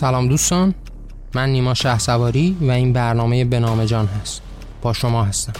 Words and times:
سلام 0.00 0.28
دوستان. 0.28 0.74
من 1.34 1.48
نیما 1.48 1.74
شه 1.74 2.12
و 2.60 2.70
این 2.70 2.92
برنامه 2.92 3.44
به 3.44 3.86
جان 3.86 4.06
هست. 4.06 4.42
با 4.82 4.92
شما 4.92 5.24
هستم. 5.24 5.52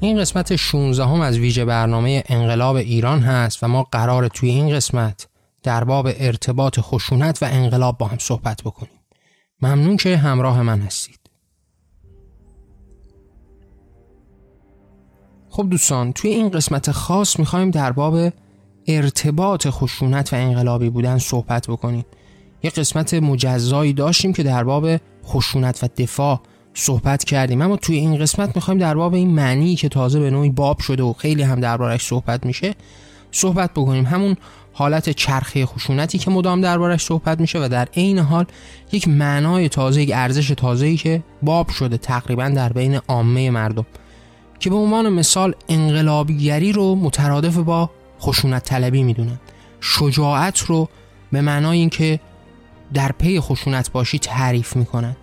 این 0.00 0.18
قسمت 0.18 0.56
16 0.56 1.04
هم 1.04 1.20
از 1.20 1.38
ویژه 1.38 1.64
برنامه 1.64 2.24
انقلاب 2.26 2.76
ایران 2.76 3.20
هست 3.20 3.64
و 3.64 3.68
ما 3.68 3.82
قرار 3.82 4.28
توی 4.28 4.48
این 4.48 4.74
قسمت 4.74 5.28
در 5.62 5.84
باب 5.84 6.08
ارتباط 6.16 6.80
خشونت 6.80 7.42
و 7.42 7.46
انقلاب 7.50 7.98
با 7.98 8.06
هم 8.06 8.18
صحبت 8.18 8.62
بکنیم. 8.62 9.00
ممنون 9.62 9.96
که 9.96 10.16
همراه 10.16 10.62
من 10.62 10.80
هستید. 10.80 11.20
خب 15.48 15.66
دوستان 15.70 16.12
توی 16.12 16.30
این 16.30 16.48
قسمت 16.48 16.90
خاص 16.90 17.38
می‌خوایم 17.38 17.70
در 17.70 17.92
باب 17.92 18.32
ارتباط 18.86 19.66
خشونت 19.70 20.32
و 20.32 20.36
انقلابی 20.36 20.90
بودن 20.90 21.18
صحبت 21.18 21.66
بکنیم 21.66 22.04
یه 22.62 22.70
قسمت 22.70 23.14
مجزایی 23.14 23.92
داشتیم 23.92 24.32
که 24.32 24.42
در 24.42 24.64
باب 24.64 24.88
خشونت 25.26 25.84
و 25.84 25.88
دفاع 25.96 26.40
صحبت 26.74 27.24
کردیم. 27.24 27.62
اما 27.62 27.76
توی 27.76 27.96
این 27.96 28.18
قسمت 28.18 28.56
می‌خوایم 28.56 28.80
در 28.80 28.94
باب 28.94 29.14
این 29.14 29.30
معنی 29.30 29.76
که 29.76 29.88
تازه 29.88 30.20
به 30.20 30.30
نوعی 30.30 30.50
باب 30.50 30.80
شده 30.80 31.02
و 31.02 31.12
خیلی 31.12 31.42
هم 31.42 31.60
دربارش 31.60 32.06
صحبت 32.06 32.46
میشه 32.46 32.74
صحبت 33.30 33.70
بکنیم. 33.70 34.06
همون 34.06 34.36
حالت 34.72 35.10
چرخه 35.10 35.66
خشونتی 35.66 36.18
که 36.18 36.30
مدام 36.30 36.60
دربارش 36.60 37.04
صحبت 37.04 37.40
میشه 37.40 37.64
و 37.64 37.68
در 37.68 37.88
عین 37.96 38.18
حال 38.18 38.46
یک 38.92 39.08
معنای 39.08 39.68
تازه 39.68 40.02
یک 40.02 40.10
ارزش 40.14 40.48
تازه‌ای 40.48 40.96
که 40.96 41.22
باب 41.42 41.68
شده 41.68 41.96
تقریبا 41.96 42.48
در 42.48 42.72
بین 42.72 43.00
عامه 43.08 43.50
مردم. 43.50 43.86
که 44.60 44.70
به 44.70 44.76
عنوان 44.76 45.08
مثال 45.08 45.54
انقلابیگری 45.68 46.72
رو 46.72 46.94
مترادف 46.94 47.56
با 47.56 47.90
خشونت 48.24 48.64
طلبی 48.64 49.02
می‌دونن. 49.02 49.40
شجاعت 49.80 50.58
رو 50.60 50.88
به 51.32 51.40
معنای 51.40 51.78
اینکه 51.78 52.20
در 52.94 53.12
پی 53.12 53.40
خشونت 53.40 53.92
باشی 53.92 54.18
تعریف 54.18 54.76
می‌کنن. 54.76 55.16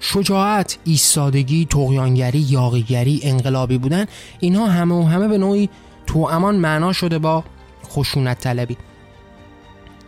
شجاعت، 0.00 0.78
ایستادگی، 0.84 1.66
تقیانگری، 1.70 2.38
یاقیگری، 2.38 3.20
انقلابی 3.22 3.78
بودن 3.78 4.06
اینها 4.40 4.66
همه 4.66 4.94
و 4.94 5.02
همه 5.02 5.28
به 5.28 5.38
نوعی 5.38 5.68
تو 6.06 6.18
امان 6.18 6.56
معنا 6.56 6.92
شده 6.92 7.18
با 7.18 7.44
خشونت 7.84 8.40
طلبی. 8.40 8.76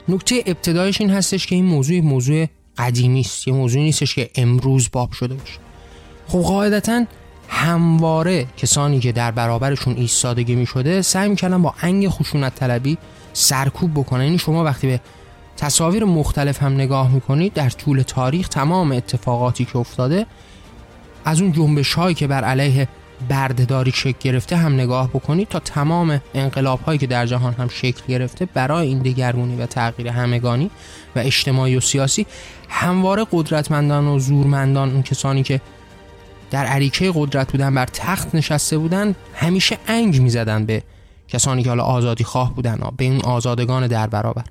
نکته 0.08 0.42
ابتدایش 0.46 1.00
این 1.00 1.10
هستش 1.10 1.46
که 1.46 1.54
این 1.54 1.64
موضوع 1.64 2.00
موضوع 2.00 2.46
قدیمی 2.78 3.20
است. 3.20 3.48
یه 3.48 3.54
موضوع 3.54 3.82
نیستش 3.82 4.14
که 4.14 4.30
امروز 4.34 4.88
باب 4.92 5.12
شده 5.12 5.34
باشه. 5.34 5.58
خب 6.28 6.38
قاعدتا 6.38 7.04
همواره 7.52 8.46
کسانی 8.56 9.00
که 9.00 9.12
در 9.12 9.30
برابرشون 9.30 9.96
ایستادگی 9.96 10.54
می 10.54 10.66
شده 10.66 11.02
سعی 11.02 11.28
می‌کردن 11.28 11.62
با 11.62 11.74
انگ 11.82 12.08
خشونت 12.08 12.54
طلبی 12.54 12.98
سرکوب 13.32 13.94
بکنن. 13.94 14.24
یعنی 14.24 14.38
شما 14.38 14.64
وقتی 14.64 14.86
به 14.86 15.00
تصاویر 15.56 16.04
مختلف 16.04 16.62
هم 16.62 16.74
نگاه 16.74 17.10
می‌کنید 17.10 17.52
در 17.52 17.70
طول 17.70 18.02
تاریخ 18.02 18.48
تمام 18.48 18.92
اتفاقاتی 18.92 19.64
که 19.64 19.76
افتاده 19.76 20.26
از 21.24 21.40
اون 21.40 21.52
جنبش 21.52 21.94
هایی 21.94 22.14
که 22.14 22.26
بر 22.26 22.44
علیه 22.44 22.88
بردهداری 23.28 23.92
شکل 23.92 24.18
گرفته 24.20 24.56
هم 24.56 24.74
نگاه 24.74 25.08
بکنید 25.08 25.48
تا 25.48 25.58
تمام 25.58 26.20
انقلاب 26.34 26.80
هایی 26.80 26.98
که 26.98 27.06
در 27.06 27.26
جهان 27.26 27.52
هم 27.52 27.68
شکل 27.68 28.02
گرفته 28.08 28.44
برای 28.54 28.88
این 28.88 28.98
دگرگونی 28.98 29.56
و 29.56 29.66
تغییر 29.66 30.08
همگانی 30.08 30.70
و 31.16 31.18
اجتماعی 31.18 31.76
و 31.76 31.80
سیاسی 31.80 32.26
همواره 32.68 33.26
قدرتمندان 33.32 34.08
و 34.08 34.18
زورمندان 34.18 34.90
اون 34.90 35.02
کسانی 35.02 35.42
که 35.42 35.60
در 36.50 36.66
عریکه 36.66 37.12
قدرت 37.14 37.52
بودن 37.52 37.74
بر 37.74 37.86
تخت 37.86 38.34
نشسته 38.34 38.78
بودن 38.78 39.14
همیشه 39.34 39.78
انگ 39.86 40.20
می‌زدن 40.20 40.66
به 40.66 40.82
کسانی 41.28 41.62
که 41.62 41.68
حالا 41.68 41.82
آزادی 41.82 42.24
خواه 42.24 42.54
بودن 42.54 42.80
به 42.96 43.04
این 43.04 43.24
آزادگان 43.24 43.86
در 43.86 44.06
برابر. 44.06 44.44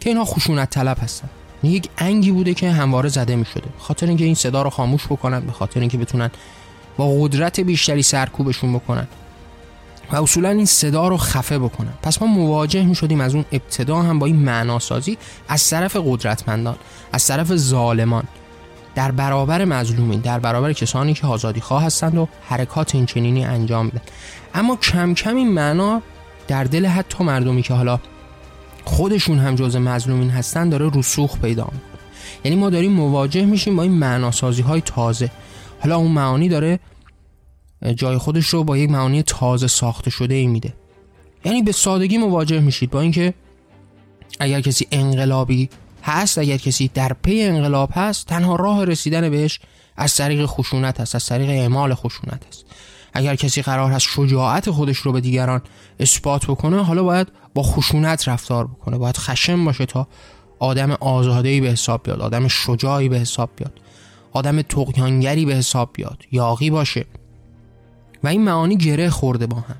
که 0.00 0.10
اینها 0.10 0.24
خشونت 0.24 0.70
طلب 0.70 0.98
هستن. 1.00 1.28
یک 1.62 1.88
انگی 1.98 2.32
بوده 2.32 2.54
که 2.54 2.70
همواره 2.70 3.08
زده 3.08 3.36
می 3.36 3.44
شده 3.44 3.64
خاطر 3.78 4.06
اینکه 4.06 4.24
این 4.24 4.34
صدا 4.34 4.62
رو 4.62 4.70
خاموش 4.70 5.06
بکنن 5.06 5.40
به 5.40 5.52
خاطر 5.52 5.80
اینکه 5.80 5.98
بتونن 5.98 6.30
با 6.96 7.08
قدرت 7.20 7.60
بیشتری 7.60 8.02
سرکوبشون 8.02 8.72
بکنن. 8.72 9.06
و 10.12 10.22
اصولا 10.22 10.48
این 10.48 10.66
صدا 10.66 11.08
رو 11.08 11.16
خفه 11.16 11.58
بکنن. 11.58 11.92
پس 12.02 12.22
ما 12.22 12.28
مواجه 12.28 12.84
می 12.84 12.94
شدیم 12.94 13.20
از 13.20 13.34
اون 13.34 13.44
ابتدا 13.52 14.02
هم 14.02 14.18
با 14.18 14.26
این 14.26 14.36
معناسازی 14.36 15.18
از 15.48 15.70
طرف 15.70 15.96
قدرتمندان 15.96 16.76
از 17.12 17.26
طرف 17.26 17.56
ظالمان. 17.56 18.24
در 18.94 19.10
برابر 19.10 19.64
مظلومین 19.64 20.20
در 20.20 20.38
برابر 20.38 20.72
کسانی 20.72 21.14
که 21.14 21.26
آزادی 21.26 21.60
خواه 21.60 21.84
هستند 21.84 22.18
و 22.18 22.28
حرکات 22.42 22.94
این 22.94 23.06
چنینی 23.06 23.44
انجام 23.44 23.84
میدن. 23.84 24.00
اما 24.54 24.76
کم 24.76 25.14
کم 25.14 25.36
این 25.36 25.52
معنا 25.52 26.02
در 26.48 26.64
دل 26.64 26.86
حتی 26.86 27.24
مردمی 27.24 27.62
که 27.62 27.74
حالا 27.74 28.00
خودشون 28.84 29.38
هم 29.38 29.54
جز 29.54 29.76
مظلومین 29.76 30.30
هستن 30.30 30.68
داره 30.68 30.90
رسوخ 30.94 31.38
پیدا 31.38 31.68
یعنی 32.44 32.56
ما 32.56 32.70
داریم 32.70 32.92
مواجه 32.92 33.44
میشیم 33.44 33.76
با 33.76 33.82
این 33.82 33.92
معناسازی 33.92 34.62
های 34.62 34.80
تازه. 34.80 35.30
حالا 35.80 35.96
اون 35.96 36.12
معانی 36.12 36.48
داره 36.48 36.80
جای 37.96 38.18
خودش 38.18 38.46
رو 38.46 38.64
با 38.64 38.76
یک 38.76 38.90
معانی 38.90 39.22
تازه 39.22 39.66
ساخته 39.66 40.10
شده 40.10 40.34
ای 40.34 40.46
میده. 40.46 40.74
یعنی 41.44 41.62
به 41.62 41.72
سادگی 41.72 42.18
مواجه 42.18 42.60
میشید 42.60 42.90
با 42.90 43.00
اینکه 43.00 43.34
اگر 44.40 44.60
کسی 44.60 44.86
انقلابی 44.92 45.68
هست. 46.02 46.38
اگر 46.38 46.56
کسی 46.56 46.90
در 46.94 47.12
پی 47.12 47.42
انقلاب 47.42 47.90
هست 47.92 48.26
تنها 48.26 48.56
راه 48.56 48.84
رسیدن 48.84 49.30
بهش 49.30 49.60
از 49.96 50.14
طریق 50.14 50.46
خشونت 50.46 51.00
هست 51.00 51.14
از 51.14 51.26
طریق 51.26 51.48
اعمال 51.48 51.94
خشونت 51.94 52.42
است 52.48 52.64
اگر 53.12 53.36
کسی 53.36 53.62
قرار 53.62 53.92
هست 53.92 54.06
شجاعت 54.06 54.70
خودش 54.70 54.98
رو 54.98 55.12
به 55.12 55.20
دیگران 55.20 55.62
اثبات 56.00 56.46
بکنه 56.46 56.84
حالا 56.84 57.02
باید 57.02 57.28
با 57.54 57.62
خشونت 57.62 58.28
رفتار 58.28 58.66
بکنه. 58.66 58.98
باید 58.98 59.16
خشم 59.16 59.64
باشه 59.64 59.86
تا 59.86 60.06
آدم 60.58 60.90
آزادهی 60.90 61.60
به 61.60 61.68
حساب 61.68 62.02
بیاد 62.02 62.20
آدم 62.20 62.48
شجاعی 62.48 63.08
به 63.08 63.18
حساب 63.18 63.50
بیاد 63.56 63.72
آدم 64.32 64.62
تقیانگری 64.62 65.44
به 65.44 65.54
حساب 65.54 65.90
بیاد 65.92 66.22
یاقی 66.32 66.70
باشه. 66.70 67.06
و 68.24 68.28
این 68.28 68.44
معانی 68.44 68.76
گره 68.76 69.10
خورده 69.10 69.46
با 69.46 69.56
هم. 69.56 69.76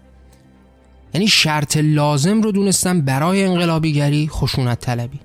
یعنی 1.15 1.29
شرط 1.29 1.77
لازم 1.77 2.43
رو 2.43 2.53
دونستم 2.53 3.01
برای 3.01 3.45
انقلابیگری 3.45 4.29
خشونت 4.29 4.81
طلبی. 4.81 5.21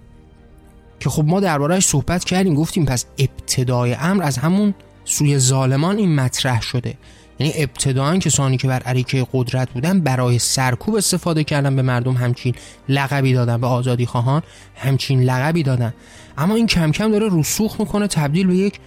که 1.05 1.09
خب 1.09 1.25
ما 1.25 1.39
دربارهش 1.39 1.85
صحبت 1.85 2.23
کردیم 2.23 2.53
گفتیم 2.53 2.85
پس 2.85 3.05
ابتدای 3.17 3.93
امر 3.93 4.23
از 4.23 4.38
همون 4.38 4.73
سوی 5.03 5.39
ظالمان 5.39 5.97
این 5.97 6.16
مطرح 6.16 6.61
شده. 6.61 6.93
یعنی 7.39 7.53
ابتداعا 7.55 8.17
کسانی 8.17 8.57
که 8.57 8.67
بر 8.67 8.83
عریکه 8.83 9.27
قدرت 9.33 9.69
بودن 9.69 9.99
برای 9.99 10.39
سرکوب 10.39 10.95
استفاده 10.95 11.43
کردن 11.43 11.75
به 11.75 11.81
مردم 11.81 12.13
همچین 12.13 12.55
لقبی 12.89 13.33
دادن 13.33 13.61
به 13.61 13.67
آزادی 13.67 14.05
خواهان 14.05 14.41
همچین 14.75 15.23
لقبی 15.23 15.63
دادن. 15.63 15.93
اما 16.38 16.55
این 16.55 16.67
کم 16.67 16.91
کم 16.91 17.11
داره 17.11 17.29
رسوخ 17.31 17.79
می‌کنه 17.79 18.07
تبدیل 18.07 18.47
به 18.47 18.55
یک 18.55 18.79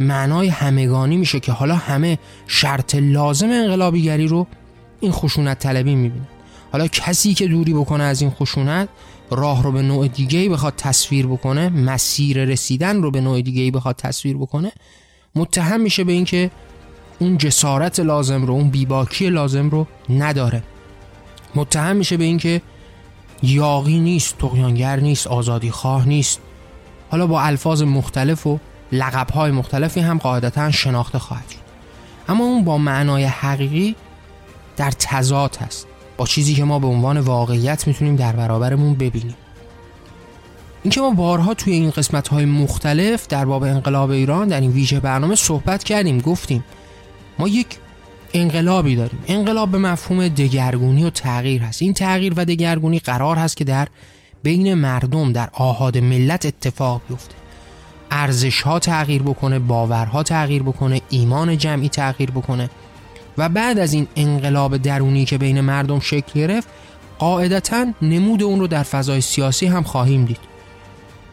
معنای 0.00 0.48
همگانی 0.48 1.16
میشه 1.16 1.40
که 1.40 1.52
حالا 1.52 1.74
همه 1.74 2.18
شرط 2.46 2.94
لازم 2.94 3.50
انقلابیگری 3.50 4.26
رو 4.26 4.46
این 5.00 5.12
خشونت 5.12 5.58
طلبی 5.58 5.94
می‌بینن. 5.94 6.26
حالا 6.72 6.86
کسی 6.86 7.34
که 7.34 7.46
دوری 7.46 7.74
بکنه 7.74 8.04
از 8.04 8.22
این 8.22 8.30
خشونت 8.30 8.88
راه 9.30 9.62
رو 9.62 9.72
به 9.72 9.82
نوع 9.82 10.08
دیگه 10.08 10.38
ای 10.38 10.48
بخواد 10.48 10.74
تصویر 10.76 11.26
بکنه 11.26 11.68
مسیر 11.68 12.44
رسیدن 12.44 13.02
رو 13.02 13.10
به 13.10 13.20
نوع 13.20 13.40
دیگه 13.40 13.62
ای 13.62 13.70
بخواد 13.70 13.96
تصویر 13.96 14.36
بکنه 14.36 14.72
متهم 15.34 15.80
میشه 15.80 16.04
به 16.04 16.12
اینکه 16.12 16.50
اون 17.18 17.38
جسارت 17.38 18.00
لازم 18.00 18.46
رو 18.46 18.54
اون 18.54 18.70
بیباکی 18.70 19.30
لازم 19.30 19.70
رو 19.70 19.86
نداره. 20.10 20.62
متهم 21.54 21.96
میشه 21.96 22.16
به 22.16 22.24
اینکه 22.24 22.62
یاقی 23.42 23.98
نیست 23.98 24.38
تقیانگر 24.38 25.00
نیست 25.00 25.26
آزادی 25.26 25.70
خواه 25.70 26.08
نیست. 26.08 26.40
حالا 27.10 27.26
با 27.26 27.42
الفاظ 27.42 27.82
مختلف 27.82 28.46
و 28.46 28.58
لقبهای 28.92 29.50
مختلفی 29.50 30.00
هم 30.00 30.18
قاعدتا 30.18 30.70
شناخته 30.70 31.18
خواهد 31.18 31.48
شد. 31.48 31.58
اما 32.28 32.44
اون 32.44 32.64
با 32.64 32.78
معنای 32.78 33.24
حقیقی 33.24 33.94
در 34.76 34.90
تضاد 34.90 35.56
هست. 35.56 35.86
با 36.16 36.26
چیزی 36.26 36.54
که 36.54 36.64
ما 36.64 36.78
به 36.78 36.86
عنوان 36.86 37.20
واقعیت 37.20 37.86
می‌تونیم 37.86 38.16
در 38.16 38.32
برابرمون 38.32 38.94
ببینیم. 38.94 39.36
اینکه 40.82 41.00
ما 41.00 41.10
بارها 41.10 41.54
توی 41.54 41.72
این 41.72 41.90
قسمت 41.90 42.28
های 42.28 42.44
مختلف 42.44 43.26
در 43.26 43.44
باب 43.44 43.62
انقلاب 43.62 44.10
ایران 44.10 44.48
در 44.48 44.60
این 44.60 44.70
ویژه 44.70 45.00
برنامه 45.00 45.34
صحبت 45.34 45.84
کردیم 45.84 46.18
گفتیم. 46.18 46.64
ما 47.38 47.48
یک 47.48 47.66
انقلابی 48.34 48.96
داریم. 48.96 49.18
انقلاب 49.28 49.70
به 49.70 49.78
مفهوم 49.78 50.28
دگرگونی 50.28 51.04
و 51.04 51.10
تغییر 51.10 51.62
هست. 51.62 51.82
این 51.82 51.94
تغییر 51.94 52.34
و 52.36 52.44
دگرگونی 52.44 52.98
قرار 52.98 53.36
هست 53.36 53.56
که 53.56 53.64
در 53.64 53.88
بین 54.42 54.74
مردم 54.74 55.32
در 55.32 55.48
آهاد 55.52 55.98
ملت 55.98 56.46
اتفاق 56.46 57.02
بیفته. 57.08 57.34
ارزش 58.10 58.62
ها 58.62 58.78
تغییر 58.78 59.22
بکنه 59.22 59.58
باورها 59.58 60.22
تغییر 60.22 60.62
بکنه 60.62 61.00
ایمان 61.10 61.58
جمعی 61.58 61.88
تغییر 61.88 62.30
بکنه. 62.30 62.70
و 63.38 63.48
بعد 63.48 63.78
از 63.78 63.92
این 63.92 64.06
انقلاب 64.16 64.76
درونی 64.76 65.24
که 65.24 65.38
بین 65.38 65.60
مردم 65.60 66.00
شکل 66.00 66.32
گرفت 66.34 66.68
قاعدتا 67.18 67.86
نمود 68.02 68.42
اون 68.42 68.60
رو 68.60 68.66
در 68.66 68.82
فضای 68.82 69.20
سیاسی 69.20 69.66
هم 69.66 69.82
خواهیم 69.82 70.24
دید. 70.24 70.38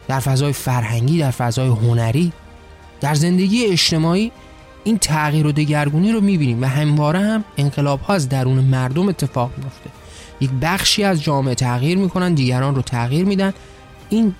در 0.08 0.20
فضای 0.20 0.52
فرهنگی 0.52 1.18
در 1.18 1.30
فضای 1.30 1.68
هنری 1.68 2.32
در 3.00 3.14
زندگی 3.14 3.64
اجتماعی 3.64 4.32
این 4.84 4.98
تغییر 4.98 5.46
و 5.46 5.52
دگرگونی 5.52 6.12
رو 6.12 6.20
می‌بینیم 6.20 6.62
و 6.62 6.66
همواره 6.66 7.18
هم 7.20 7.44
انقلاب 7.56 8.00
ها 8.00 8.14
از 8.14 8.28
درون 8.28 8.58
مردم 8.58 9.08
اتفاق 9.08 9.50
میفته 9.56 9.90
یک 10.40 10.50
بخشی 10.62 11.04
از 11.04 11.22
جامعه 11.22 11.54
تغییر 11.54 11.98
می‌کنن 11.98 12.34
دیگران 12.34 12.74
رو 12.74 12.82
تغییر 12.82 13.24
میدن. 13.24 13.52
این 14.08 14.34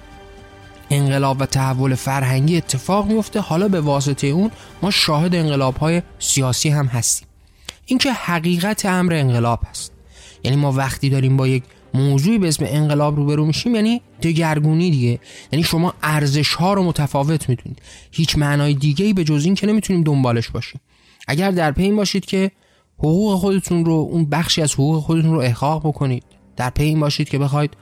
انقلاب 0.90 1.40
و 1.40 1.46
تحول 1.46 1.94
فرهنگی 1.94 2.56
اتفاق 2.56 3.06
میفته 3.06 3.40
حالا 3.40 3.69
به 3.69 3.81
واسطه 3.81 4.26
اون 4.26 4.50
ما 4.82 4.90
شاهد 4.90 5.34
انقلاب 5.34 5.76
های 5.76 6.02
سیاسی 6.19 6.69
هم 6.69 6.87
هستیم. 6.87 7.28
این 7.86 7.98
که 7.98 8.12
حقیقت 8.12 8.86
امر 8.86 9.14
انقلاب 9.14 9.60
هست 9.70 9.92
یعنی 10.44 10.56
ما 10.56 10.72
وقتی 10.72 11.10
داریم 11.10 11.36
با 11.36 11.48
یک 11.48 11.62
موضوعی 11.94 12.38
به 12.38 12.48
اسم 12.48 12.64
انقلاب 12.69 13.16
روبرو 13.16 13.46
میشیم 13.46 13.75
یعنی 13.75 14.02
دگرگونی 14.22 14.90
دیگه. 14.90 15.19
یعنی 15.52 15.62
شما 15.62 15.94
ارزش 16.02 16.54
ها 16.54 16.75
رو 16.75 16.82
متفاوت 16.82 17.48
می‌تونید 17.48 17.82
هیچ 18.10 18.38
معنای 18.38 18.75
دیگه 18.75 19.06
ای 19.06 19.12
به 19.12 19.25
جز 19.25 19.44
این 19.44 19.54
که 19.54 19.66
نمی‌تونیم 19.66 20.02
دنبالش 20.02 20.48
باشیم. 20.48 20.81
اگر 21.28 21.50
در 21.50 21.72
پی 21.72 21.92
باشید 21.92 22.25
که 22.25 22.50
حقوق 22.98 23.38
خودتون 23.38 23.84
رو 23.84 23.92
اون 23.92 24.25
بخشی 24.25 24.62
از 24.62 24.75
حقوق 24.75 25.02
خودتون 25.02 25.32
رو 25.32 25.38
احقاق 25.38 25.88
بکنید. 25.88 26.25
در 26.56 26.70
پی 26.70 26.84
این 26.84 27.00
باشید 27.00 27.28
که 27.28 27.38
بخواید 27.38 27.76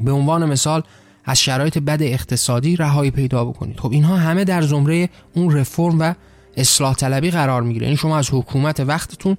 به 0.00 0.12
عنوان 0.12 0.44
مثال 0.44 0.82
از 1.24 1.40
شرایط 1.40 1.78
بد 1.78 2.02
اقتصادی 2.02 2.76
رهایی 2.76 3.10
پیدا 3.10 3.44
بکنید. 3.44 3.80
خب 3.80 3.92
اینها 3.92 4.16
همه 4.16 4.44
در 4.44 4.62
زمره 4.62 5.08
اون 5.34 5.56
رفرم 5.56 5.98
و 6.00 6.14
اصلاح 6.58 6.94
طلبی 6.94 7.30
قرار 7.30 7.62
می‌گیره. 7.62 7.86
یعنی 7.86 7.96
شما 7.96 8.18
از 8.18 8.28
حکومت 8.32 8.80
وقتتون 8.80 9.36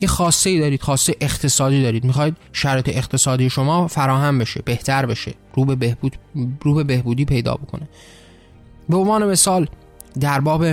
یه 0.00 0.08
خاصه 0.08 0.50
ای 0.50 0.60
دارید 0.60 0.82
خاصه 0.82 1.14
اقتصادی 1.20 1.82
دارید. 1.82 2.04
می‌خواید 2.04 2.36
شرایط 2.52 2.88
اقتصادی 2.88 3.50
شما 3.50 3.86
فراهم 3.86 4.38
بشه 4.38 4.62
بهتر 4.64 5.06
بشه 5.06 5.34
رو 5.54 5.64
به 5.64 5.74
بهبود 5.74 6.16
رو 6.62 6.74
به 6.74 6.84
بهبودی 6.84 7.24
پیدا 7.24 7.54
بکنه. 7.54 7.88
به 8.88 8.96
عنوان 8.96 9.30
مثال 9.30 9.68
در 10.20 10.40
باب 10.40 10.66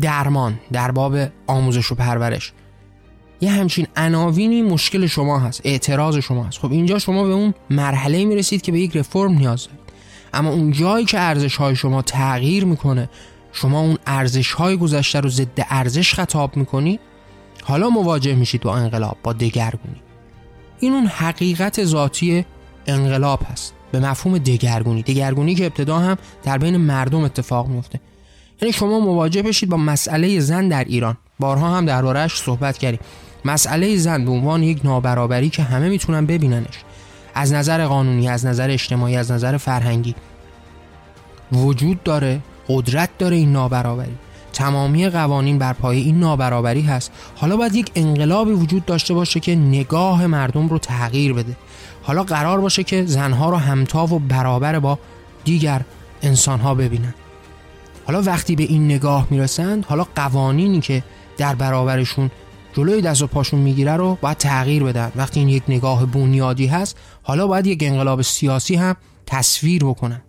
درمان 0.00 0.60
در 0.72 0.90
باب 0.90 1.18
آموزش 1.46 1.92
و 1.92 1.94
پرورش 1.94 2.52
یه 3.40 3.50
همچین 3.50 3.86
عناوینی 3.96 4.62
مشکل 4.62 5.06
شما 5.06 5.38
هست 5.38 5.60
اعتراض 5.64 6.16
شما 6.16 6.44
هست. 6.44 6.58
خب 6.58 6.72
اینجا 6.72 6.98
شما 6.98 7.24
به 7.24 7.32
اون 7.32 7.54
مرحله 7.70 8.24
می‌رسید 8.24 8.62
که 8.62 8.72
به 8.72 8.80
یک 8.80 8.96
رفرم 8.96 9.32
نیاز 9.32 9.64
دارید. 9.64 9.80
اما 10.34 10.50
اون 10.50 10.72
جایی 10.72 11.04
که 11.04 11.20
ارزش 11.20 11.56
های 11.56 11.76
شما 11.76 12.02
تغییر 12.02 12.64
می‌کنه 12.64 13.10
شما 13.52 13.80
اون 13.80 13.98
ارزش 14.06 14.52
های 14.52 14.76
گذشته 14.76 15.20
رو 15.20 15.28
ضد 15.28 15.66
ارزش 15.68 16.14
خطاب 16.14 16.56
می‌کنی 16.56 17.00
حالا 17.64 17.90
مواجه 17.90 18.34
میشید 18.34 18.60
با 18.60 18.76
انقلاب 18.76 19.16
با 19.22 19.32
دگرگونی. 19.32 20.02
این 20.80 20.92
اون 20.92 21.06
حقیقت 21.06 21.84
ذاتی 21.84 22.44
انقلاب 22.86 23.40
هست. 23.52 23.74
به 23.92 24.00
مفهوم 24.00 24.38
دگرگونی. 24.38 25.02
دگرگونی 25.02 25.54
که 25.54 25.66
ابتدا 25.66 25.98
هم 25.98 26.16
در 26.42 26.58
بین 26.58 26.76
مردم 26.76 27.24
اتفاق 27.24 27.68
میفته 27.68 28.00
یعنی 28.62 28.72
شما 28.72 29.00
مواجه 29.00 29.42
بشید 29.42 29.68
با 29.68 29.76
مسئله 29.76 30.40
زن 30.40 30.68
در 30.68 30.84
ایران. 30.84 31.16
بارها 31.40 31.76
هم 31.76 31.86
دربارهش 31.86 32.36
صحبت 32.36 32.78
کردیم. 32.78 33.00
مسئله 33.44 33.96
زن 33.96 34.24
به 34.24 34.30
عنوان 34.30 34.62
یک 34.62 34.80
نابرابری 34.84 35.50
که 35.50 35.62
همه 35.62 35.88
می‌تونن 35.88 36.26
ببیننش. 36.26 36.78
از 37.34 37.52
نظر 37.52 37.86
قانونی 37.86 38.28
از 38.28 38.46
نظر 38.46 38.70
اجتماعی 38.70 39.16
از 39.16 39.30
نظر 39.30 39.56
فرهنگی. 39.56 40.14
وجود 41.52 42.02
داره 42.02 42.40
قدرت 42.70 43.10
داره 43.18 43.36
این 43.36 43.52
نابرابری. 43.52 44.14
تمامی 44.52 45.08
قوانین 45.08 45.58
بر 45.58 45.72
پایه 45.72 46.04
این 46.04 46.18
نابرابری 46.18 46.82
هست. 46.82 47.12
حالا 47.36 47.56
باید 47.56 47.74
یک 47.74 47.90
انقلابی 47.94 48.50
وجود 48.50 48.84
داشته 48.84 49.14
باشه 49.14 49.40
که 49.40 49.54
نگاه 49.54 50.26
مردم 50.26 50.68
رو 50.68 50.78
تغییر 50.78 51.32
بده. 51.32 51.56
حالا 52.02 52.22
قرار 52.22 52.60
باشه 52.60 52.82
که 52.82 53.06
زنها 53.06 53.50
رو 53.50 53.56
همتا 53.56 54.06
و 54.06 54.18
برابر 54.18 54.78
با 54.78 54.98
دیگر 55.44 55.80
انسانها 56.22 56.74
ببینن. 56.74 57.14
حالا 58.06 58.22
وقتی 58.22 58.56
به 58.56 58.62
این 58.62 58.84
نگاه 58.84 59.26
می‌رسند 59.30 59.84
حالا 59.84 60.06
قوانینی 60.14 60.80
که 60.80 61.02
در 61.36 61.54
برابرشون 61.54 62.30
جلوی 62.76 63.00
دست 63.00 63.22
و 63.22 63.26
پاشون 63.26 63.60
می‌گیره 63.60 63.96
رو 63.96 64.18
باید 64.20 64.36
تغییر 64.36 64.84
بدن. 64.84 65.12
وقتی 65.16 65.40
این 65.40 65.48
یک 65.48 65.62
نگاه 65.68 66.06
بنیادی 66.06 66.66
هست 66.66 66.96
حالا 67.22 67.46
باید 67.46 67.66
یک 67.66 67.82
انقلاب 67.82 68.22
سیاسی 68.22 68.74
هم 68.74 68.96
تصویر 69.26 69.84
بکنن. 69.84 70.20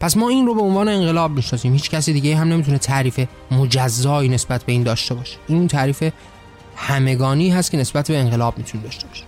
پس 0.00 0.16
ما 0.16 0.28
این 0.28 0.46
رو 0.46 0.54
به 0.54 0.60
عنوان 0.60 0.88
انقلاب 0.88 1.30
می‌شناسیم 1.30 1.72
هیچ 1.72 1.90
کسی 1.90 2.12
دیگه 2.12 2.36
هم 2.36 2.48
نمی‌تونه 2.48 2.78
تعریف 2.78 3.20
مجزایی 3.50 4.28
نسبت 4.28 4.64
به 4.64 4.72
این 4.72 4.82
داشته 4.82 5.14
باشه. 5.14 5.36
این 5.48 5.68
تعریف 5.68 6.04
همگانی 6.76 7.50
هست 7.50 7.70
که 7.70 7.76
نسبت 7.76 8.10
به 8.10 8.18
انقلاب 8.18 8.58
می‌تونه 8.58 8.84
داشته 8.84 9.06
باشه. 9.06 9.24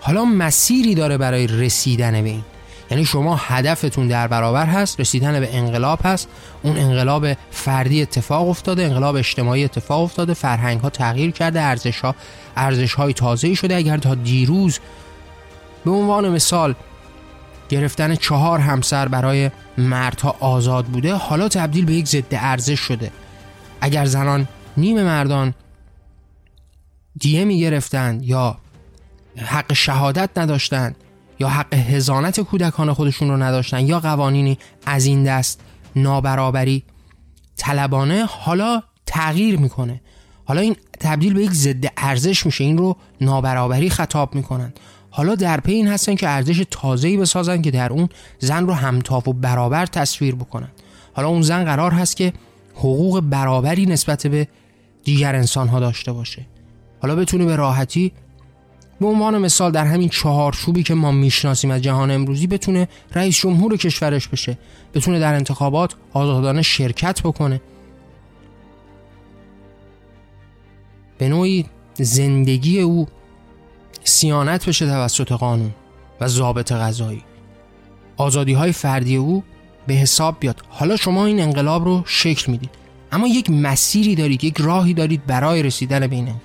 حالا 0.00 0.24
مسیری 0.24 0.94
داره 0.94 1.18
برای 1.18 1.46
رسیدن 1.46 2.22
به 2.22 2.28
این. 2.28 2.44
یعنی 2.90 3.04
شما 3.04 3.36
هدفتون 3.36 4.08
در 4.08 4.28
برابر 4.28 4.66
هست 4.66 5.00
رسیدن 5.00 5.40
به 5.40 5.56
انقلاب 5.56 5.98
هست. 6.04 6.28
اون 6.62 6.78
انقلاب 6.78 7.26
فردی 7.50 8.02
اتفاق 8.02 8.48
افتاده 8.48 8.84
انقلاب 8.84 9.16
اجتماعی 9.16 9.64
اتفاق 9.64 10.00
افتاده 10.02 10.34
فرهنگ 10.34 10.80
ها 10.80 10.90
تغییر 10.90 11.30
کرده 11.30 11.60
ارزش 11.60 12.00
ها 12.00 12.14
ارزش 12.56 12.94
های 12.94 13.12
تازه 13.12 13.54
شده. 13.54 13.76
اگر 13.76 13.98
تا 13.98 14.14
دیروز 14.14 14.78
به 15.84 15.90
عنوان 15.90 16.28
مثال 16.28 16.74
گرفتن 17.70 18.14
چهار 18.14 18.58
همسر 18.58 19.08
برای 19.08 19.50
مردها 19.78 20.36
آزاد 20.40 20.84
بوده 20.84 21.14
حالا 21.14 21.48
تبدیل 21.48 21.84
به 21.84 21.92
یک 21.92 22.06
ضد 22.06 22.24
ارزش 22.30 22.80
شده. 22.80 23.10
اگر 23.80 24.04
زنان 24.04 24.48
نیم 24.76 25.02
مردان 25.02 25.54
دیه 27.18 27.44
می 27.44 27.60
گرفتن 27.60 28.20
یا 28.22 28.58
حق 29.36 29.72
شهادت 29.72 30.30
نداشتند 30.36 30.96
یا 31.38 31.48
حق 31.48 31.74
هزانت 31.74 32.40
کودکان 32.40 32.92
خودشون 32.92 33.28
رو 33.28 33.36
نداشتن 33.36 33.86
یا 33.86 34.00
قوانینی 34.00 34.58
از 34.86 35.06
این 35.06 35.24
دست 35.24 35.60
نابرابری 35.96 36.84
طلبانه 37.56 38.24
حالا 38.24 38.82
تغییر 39.06 39.58
می‌کنه. 39.58 40.00
حالا 40.44 40.60
این 40.60 40.76
تبدیل 41.00 41.34
به 41.34 41.42
یک 41.42 41.52
ضد 41.52 41.84
ارزش 41.96 42.46
میشه 42.46 42.64
این 42.64 42.78
رو 42.78 42.96
نابرابری 43.20 43.90
خطاب 43.90 44.34
می‌کنن 44.34 44.72
حالا 45.10 45.34
در 45.34 45.60
پی 45.60 45.72
این 45.72 45.88
هستن 45.88 46.14
که 46.14 46.28
ارزش 46.28 46.64
تازه‌ای 46.70 47.16
بسازن 47.16 47.62
که 47.62 47.70
در 47.70 47.92
اون 47.92 48.08
زن 48.38 48.66
رو 48.66 48.72
همتاف 48.72 49.28
و 49.28 49.32
برابر 49.32 49.86
تصویر 49.86 50.34
بکنن. 50.34 50.68
حالا 51.12 51.28
اون 51.28 51.42
زن 51.42 51.64
قرار 51.64 51.90
هست 51.92 52.16
که 52.16 52.32
حقوق 52.74 53.20
برابری 53.20 53.86
نسبت 53.86 54.26
به 54.26 54.48
دیگر 55.04 55.36
انسان 55.36 55.68
ها 55.68 55.80
داشته 55.80 56.12
باشه. 56.12 56.46
حالا 57.02 57.16
بتونه 57.16 57.44
به 57.44 57.56
راحتی 57.56 58.12
به 59.00 59.06
عنوان 59.06 59.38
مثال 59.38 59.72
در 59.72 59.86
همین 59.86 60.08
چهارچوبی 60.08 60.82
که 60.82 60.94
ما 60.94 61.12
می‌شناسیم 61.12 61.70
از 61.70 61.82
جهان 61.82 62.10
امروزی 62.10 62.46
بتونه 62.46 62.88
رئیس 63.14 63.36
جمهور 63.38 63.76
کشورش 63.76 64.28
بشه. 64.28 64.58
بتونه 64.94 65.20
در 65.20 65.34
انتخابات 65.34 65.94
آزادانه 66.12 66.62
شرکت 66.62 67.22
بکنه. 67.22 67.60
به 71.18 71.28
نوعی 71.28 71.66
زندگی 71.94 72.80
او 72.80 73.06
سیانت 74.04 74.68
بشه 74.68 74.86
توسط 74.86 75.32
قانون 75.32 75.74
و 76.20 76.28
ضابط 76.28 76.72
غذایی 76.72 77.24
آزادی 78.16 78.52
های 78.52 78.72
فردی 78.72 79.16
او 79.16 79.44
به 79.86 79.94
حساب 79.94 80.36
بیاد. 80.40 80.62
حالا 80.68 80.96
شما 80.96 81.26
این 81.26 81.40
انقلاب 81.40 81.84
رو 81.84 82.02
شکل 82.06 82.52
می‌دید. 82.52 82.70
اما 83.12 83.28
یک 83.28 83.50
مسیری 83.50 84.14
دارید 84.14 84.44
یک 84.44 84.56
راهی 84.58 84.94
دارید 84.94 85.26
برای 85.26 85.62
رسیدن 85.62 86.06
به 86.06 86.16
این 86.16 86.28
انقلاب. 86.28 86.40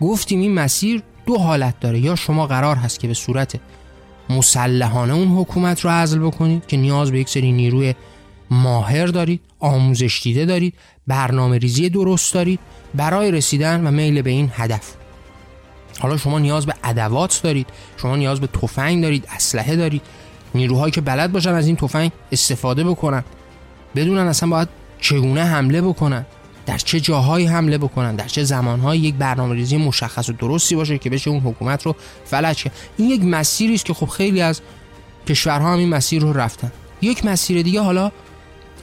گفتیم 0.00 0.40
این 0.40 0.54
مسیر 0.54 1.02
دو 1.26 1.38
حالت 1.38 1.80
داره. 1.80 1.98
یا 1.98 2.16
شما 2.16 2.46
قرار 2.46 2.76
هست 2.76 3.00
که 3.00 3.08
به 3.08 3.14
صورت 3.14 3.60
مسلحانه 4.30 5.14
اون 5.14 5.28
حکومت 5.28 5.80
رو 5.80 5.90
عزل 5.90 6.18
بکنید 6.18 6.66
که 6.66 6.76
نیاز 6.76 7.12
به 7.12 7.20
یک 7.20 7.28
سری 7.28 7.52
نیروی 7.52 7.94
ماهر 8.50 9.06
دارید 9.06 9.40
آموزش 9.58 10.20
دیده 10.22 10.44
دارید 10.44 10.74
برنامه 11.06 11.58
ریزی 11.58 11.88
درست 11.88 12.34
دارید 12.34 12.60
برای 12.94 13.30
رسیدن 13.30 13.86
و 13.86 13.90
میل 13.90 14.22
به 14.22 14.30
این 14.30 14.50
هدف. 14.54 14.99
حالا 15.98 16.16
شما 16.16 16.38
نیاز 16.38 16.66
به 16.66 16.74
ادوات 16.84 17.40
دارید 17.42 17.66
شما 17.96 18.16
نیاز 18.16 18.40
به 18.40 18.46
تفنگ 18.46 19.02
دارید 19.02 19.28
اسلحه 19.36 19.76
دارید. 19.76 20.02
نیروهایی 20.54 20.92
که 20.92 21.00
بلد 21.00 21.32
باشن 21.32 21.54
از 21.54 21.66
این 21.66 21.76
تفنگ 21.76 22.10
استفاده 22.32 22.84
بکنن. 22.84 23.24
بدونن 23.96 24.26
اصلا 24.26 24.48
باید 24.48 24.68
چگونه 25.00 25.44
حمله 25.44 25.82
بکنن 25.82 26.26
در 26.66 26.78
چه 26.78 27.00
جاهایی 27.00 27.46
حمله 27.46 27.78
بکنن 27.78 28.16
در 28.16 28.26
چه 28.26 28.44
زمانهایی 28.44 29.00
یک 29.00 29.14
برنامه 29.14 29.54
ریزی 29.54 29.76
مشخص 29.76 30.28
و 30.28 30.32
درستی 30.32 30.76
باشه 30.76 30.98
که 30.98 31.10
بشه 31.10 31.30
اون 31.30 31.40
حکومت 31.40 31.82
رو 31.82 31.96
فلج 32.24 32.62
کرد. 32.62 32.72
این 32.96 33.10
یک 33.10 33.24
مسیری 33.24 33.74
است 33.74 33.84
که 33.84 33.94
خب 33.94 34.06
خیلی 34.06 34.40
از 34.40 34.60
کشورها 35.26 35.72
هم 35.72 35.78
این 35.78 35.88
مسیر 35.88 36.22
رو 36.22 36.32
رفتن. 36.32 36.72
یک 37.02 37.24
مسیر 37.24 37.62
دیگه 37.62 37.80
حالا 37.80 38.12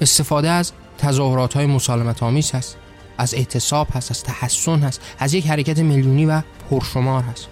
استفاده 0.01 0.49
از 0.49 0.71
تظاهرات 0.97 1.53
های 1.53 1.65
مسالمت 1.65 2.23
آمیز 2.23 2.51
هست. 2.51 2.77
از 3.17 3.33
اعتصاب 3.33 3.87
هست 3.93 4.11
از 4.11 4.23
تحسن 4.23 4.79
هست 4.79 5.01
از 5.19 5.33
یک 5.33 5.47
حرکت 5.47 5.79
میلیونی 5.79 6.25
و 6.25 6.41
پرشمار 6.69 7.23
هست. 7.23 7.47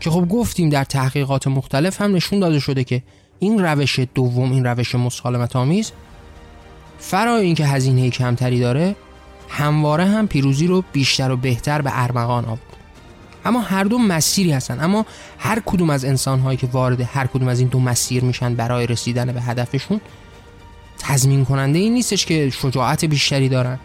که 0.00 0.10
خب 0.10 0.28
گفتیم 0.28 0.68
در 0.68 0.84
تحقیقات 0.84 1.46
مختلف 1.46 2.00
هم 2.00 2.16
نشون 2.16 2.40
داده 2.40 2.60
شده 2.60 2.84
که 2.84 3.02
این 3.38 3.64
روش 3.64 4.00
دوم 4.14 4.52
این 4.52 4.64
روش 4.66 4.94
مسالمت 4.94 5.56
آمیز 5.56 5.92
فرای 6.98 7.44
اینکه 7.44 7.66
هزینه 7.66 8.10
کمتری 8.10 8.60
داره 8.60 8.96
همواره 9.48 10.04
هم 10.04 10.28
پیروزی 10.28 10.66
رو 10.66 10.84
بیشتر 10.92 11.30
و 11.30 11.36
بهتر 11.36 11.82
به 11.82 11.90
ارمغان 11.92 12.44
آورد. 12.44 12.60
اما 13.44 13.60
هر 13.60 13.84
دو 13.84 13.98
مسیری 13.98 14.52
هستن. 14.52 14.84
اما 14.84 15.06
هر 15.38 15.62
کدوم 15.66 15.90
از 15.90 16.04
انسان 16.04 16.40
هایی 16.40 16.56
که 16.56 16.66
وارد 16.66 17.00
هر 17.00 17.26
کدوم 17.26 17.48
از 17.48 17.58
این 17.58 17.68
دو 17.68 17.80
مسیر 17.80 18.24
میشن 18.24 18.54
برای 18.54 18.86
رسیدن 18.86 19.32
به 19.32 19.42
هدفشون 19.42 20.00
تضمین 20.98 21.44
کننده 21.44 21.78
این 21.78 21.94
نیستش 21.94 22.26
که 22.26 22.50
شجاعت 22.50 23.04
بیشتری 23.04 23.48
دارن. 23.48 23.78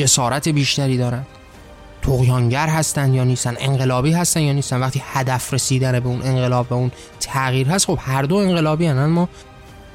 جسارت 0.00 0.48
بیشتری 0.48 0.96
دارن. 0.96 1.26
تقیانگر 2.02 2.66
هستن 2.66 3.14
یا 3.14 3.24
نیستن 3.24 3.54
انقلابی 3.58 4.12
هستن 4.12 4.40
یا 4.40 4.52
نیستن. 4.52 4.80
وقتی 4.80 5.02
هدف 5.04 5.54
رسیدن 5.54 6.00
به 6.00 6.08
اون 6.08 6.22
انقلاب 6.22 6.68
به 6.68 6.74
اون 6.74 6.90
تغییر 7.20 7.68
هست 7.68 7.86
خب 7.86 7.98
هر 8.00 8.22
دو 8.22 8.36
انقلابی 8.36 8.86
هستن 8.86 8.98
اما 8.98 9.28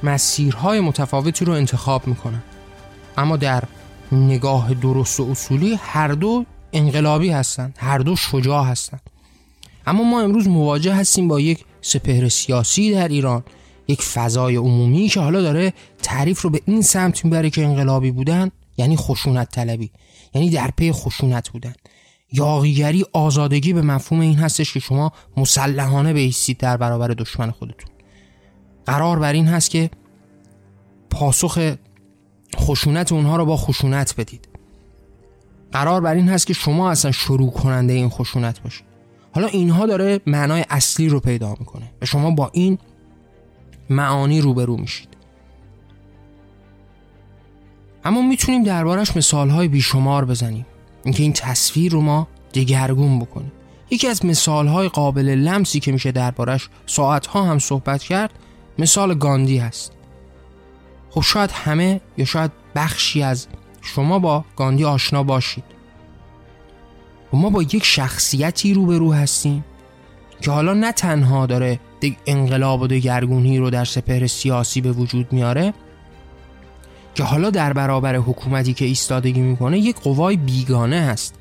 مسیرهای 0.03 0.79
متفاوتی 0.79 1.45
رو 1.45 1.53
انتخاب 1.53 2.07
می‌کنن. 2.07 2.43
اما 3.17 3.37
در 3.37 3.63
نگاه 4.11 4.73
درست 4.73 5.19
و 5.19 5.27
اصولی 5.31 5.79
هر 5.81 6.07
دو 6.07 6.45
انقلابی 6.73 7.29
هستند 7.29 7.75
هر 7.79 7.97
دو 7.97 8.15
شجاع 8.15 8.65
هستند 8.65 9.01
اما 9.87 10.03
ما 10.03 10.21
امروز 10.21 10.47
مواجه 10.47 10.93
هستیم 10.93 11.27
با 11.27 11.39
یک 11.39 11.65
سپهر 11.81 12.29
سیاسی 12.29 12.93
در 12.93 13.07
ایران 13.07 13.43
یک 13.87 14.01
فضای 14.01 14.55
عمومی 14.55 15.07
که 15.07 15.19
حالا 15.19 15.41
داره 15.41 15.73
تعریف 16.03 16.41
رو 16.41 16.49
به 16.49 16.61
این 16.65 16.81
سمت 16.81 17.25
می‌بره 17.25 17.49
که 17.49 17.65
انقلابی 17.65 18.11
بودن 18.11 18.51
یعنی 18.77 18.97
خشونت 18.97 19.51
طلبی. 19.51 19.91
یعنی 20.33 20.49
در 20.49 20.71
پی 20.77 20.91
خشونت 20.91 21.49
بودن. 21.49 21.73
یاغیگری 22.31 23.05
آزادگی 23.13 23.73
به 23.73 23.81
مفهوم 23.81 24.21
این 24.21 24.35
هستش 24.35 24.73
که 24.73 24.79
شما 24.79 25.11
مسلحانه 25.37 26.13
بیستید 26.13 26.57
در 26.57 26.77
برابر 26.77 27.07
دشمن 27.07 27.51
خودتون. 27.51 27.89
قرار 28.85 29.19
بر 29.19 29.33
این 29.33 29.47
هست 29.47 29.69
که 29.69 29.89
پاسخ 31.09 31.75
خشونت 32.55 33.11
اونها 33.11 33.37
رو 33.37 33.45
با 33.45 33.57
خشونت 33.57 34.15
بدید. 34.17 34.47
قرار 35.71 36.01
بر 36.01 36.15
این 36.15 36.29
هست 36.29 36.47
که 36.47 36.53
شما 36.53 36.91
اصلا 36.91 37.11
شروع 37.11 37.51
کننده 37.51 37.93
این 37.93 38.09
خشونت 38.09 38.59
باشید. 38.59 38.85
حالا 39.31 39.47
اینها 39.47 39.85
داره 39.85 40.19
معنای 40.25 40.65
اصلی 40.69 41.09
رو 41.09 41.19
پیدا 41.19 41.55
می‌کنه 41.59 41.91
و 42.01 42.05
شما 42.05 42.31
با 42.31 42.49
این 42.53 42.77
معانی 43.89 44.41
روبرو 44.41 44.77
میشید. 44.77 45.14
اما 48.05 48.21
می‌تونیم 48.21 48.63
دربارش 48.63 49.17
مثالهای 49.17 49.67
بیشمار 49.67 50.25
بزنیم. 50.25 50.65
اینکه 51.03 51.23
این 51.23 51.33
تصویر 51.33 51.91
رو 51.91 52.01
ما 52.01 52.27
دگرگون 52.53 53.19
بکنیم. 53.19 53.51
یکی 53.89 54.07
از 54.07 54.25
مثالهای 54.25 54.89
قابل 54.89 55.29
لمسی 55.29 55.79
که 55.79 55.91
میشه 55.91 56.11
دربارش 56.11 56.69
ساعتها 56.85 57.43
هم 57.43 57.59
صحبت 57.59 58.03
کرد 58.03 58.33
مثال 58.79 59.15
گاندی 59.15 59.57
هست. 59.57 59.91
خب 61.09 61.21
شاید 61.21 61.51
همه 61.51 62.01
یا 62.17 62.25
شاید 62.25 62.51
بخشی 62.75 63.23
از 63.23 63.47
شما 63.81 64.19
با 64.19 64.45
گاندی 64.55 64.85
آشنا 64.85 65.23
باشید. 65.23 65.63
و 67.33 67.37
ما 67.37 67.49
با 67.49 67.61
یک 67.61 67.85
شخصیتی 67.85 68.73
روبرو 68.73 69.13
هستیم 69.13 69.65
که 70.41 70.51
حالا 70.51 70.73
نه 70.73 70.91
تنها 70.91 71.45
داره 71.45 71.79
انقلاب 72.25 72.81
و 72.81 72.87
دگرگونی 72.87 73.57
رو 73.57 73.69
در 73.69 73.85
سپهر 73.85 74.27
سیاسی 74.27 74.81
به 74.81 74.91
وجود 74.91 75.33
میاره 75.33 75.73
که 77.15 77.23
حالا 77.23 77.49
در 77.49 77.73
برابر 77.73 78.15
حکومتی 78.15 78.73
که 78.73 78.85
ایستادگی 78.85 79.41
می‌کنه 79.41 79.79
یک 79.79 79.95
قوای 79.95 80.37
بیگانه 80.37 81.01
هست. 81.01 81.35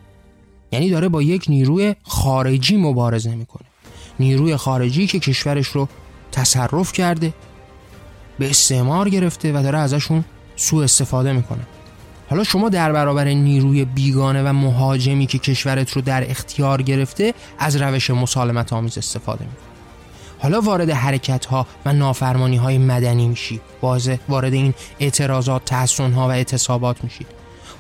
یعنی 0.73 0.91
داره 0.91 1.09
با 1.09 1.23
یک 1.23 1.45
نیروی 1.49 1.95
خارجی 2.03 2.77
مبارزه 2.77 3.35
می‌کنه. 3.35 3.67
نیروی 4.21 4.57
خارجی 4.57 5.07
که 5.07 5.19
کشورش 5.19 5.67
رو 5.67 5.89
تصرف 6.33 6.93
کرده 6.93 7.35
به 8.39 8.51
استعمار 8.51 9.09
گرفته 9.09 9.53
و 9.53 9.63
داره 9.63 9.79
ازشون 9.79 10.25
سوء 10.57 10.85
استفاده 10.85 11.33
می‌کنه. 11.33 11.67
حالا 12.31 12.45
شما 12.45 12.69
در 12.69 12.93
برابر 12.93 13.29
نیروی 13.29 13.85
بیگانه 13.85 14.43
و 14.43 14.53
مهاجمی 14.53 15.27
که 15.27 15.39
کشورت 15.39 15.93
رو 15.93 16.03
در 16.03 16.31
اختیار 16.31 16.83
گرفته 16.83 17.35
از 17.59 17.77
روش 17.77 18.11
مسالمت 18.11 18.73
آمیز 18.73 18.99
استفاده 18.99 19.45
می‌کنه 19.45 19.74
حالا 20.45 20.61
وارد 20.61 20.91
حرکت 20.91 21.47
ها 21.47 21.67
و 21.85 21.93
نافرمانی 21.93 22.57
های 22.57 22.79
مدنی 22.79 23.29
میشید 23.29 23.61
واضح 23.83 24.17
وارد 24.29 24.53
این 24.53 24.75
اعتراضات 25.01 25.65
تحسن 25.65 26.13
ها 26.13 26.29
و 26.29 26.31
اعتصابات 26.31 27.05
میشید 27.05 27.27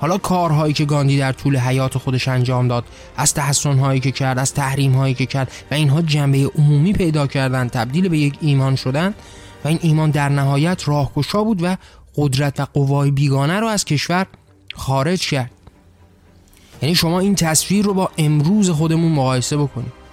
حالا 0.00 0.18
کارهایی 0.18 0.72
که 0.72 0.84
گاندی 0.84 1.18
در 1.18 1.32
طول 1.32 1.56
حیات 1.56 1.98
خودش 1.98 2.28
انجام 2.28 2.68
داد 2.68 2.84
از 3.16 3.34
تحسن 3.34 3.78
هایی 3.78 4.00
که 4.00 4.10
کرد 4.10 4.38
از 4.38 4.54
تحریم 4.54 4.92
هایی 4.92 5.14
که 5.14 5.26
کرد 5.26 5.52
و 5.70 5.74
اینها 5.74 6.02
جنبه 6.02 6.50
عمومی 6.58 6.92
پیدا 6.92 7.26
کردن 7.26 7.68
تبدیل 7.68 8.08
به 8.08 8.18
یک 8.18 8.38
ایمان 8.40 8.76
شدن 8.76 9.14
و 9.64 9.68
این 9.68 9.78
ایمان 9.82 10.10
در 10.10 10.28
نهایت 10.28 10.88
راهگشا 10.88 11.44
بود 11.44 11.62
و 11.62 11.76
قدرت 12.16 12.60
و 12.60 12.66
قوای 12.72 13.10
بیگانه 13.10 13.60
رو 13.60 13.66
از 13.66 13.84
کشور 13.84 14.26
خارج 14.74 15.28
کرد. 15.28 15.50
یعنی 16.82 16.94
شما 16.94 17.20
این 17.20 17.34
تصویر 17.34 17.84
رو 17.84 17.94
با 17.94 18.10
امروز 18.18 18.70
خودمون 18.70 19.12
مقایسه 19.12 19.56
بکنید 19.56 20.03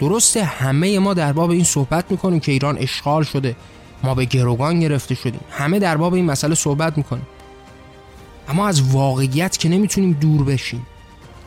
درسته 0.00 0.44
همه 0.44 0.98
ما 0.98 1.14
در 1.14 1.32
باب 1.32 1.50
این 1.50 1.64
صحبت 1.64 2.04
می‌کنیم 2.10 2.40
که 2.40 2.52
ایران 2.52 2.78
اشغال 2.78 3.22
شده. 3.22 3.56
ما 4.04 4.14
به 4.14 4.24
گروگان 4.24 4.80
گرفته 4.80 5.14
شدیم. 5.14 5.40
همه 5.50 5.78
در 5.78 5.96
باب 5.96 6.14
این 6.14 6.24
مسئله 6.24 6.54
صحبت 6.54 6.98
می‌کنیم. 6.98 7.26
اما 8.48 8.68
از 8.68 8.92
واقعیت 8.92 9.58
که 9.58 9.68
نمی‌تونیم 9.68 10.12
دور 10.12 10.44
بشیم. 10.44 10.86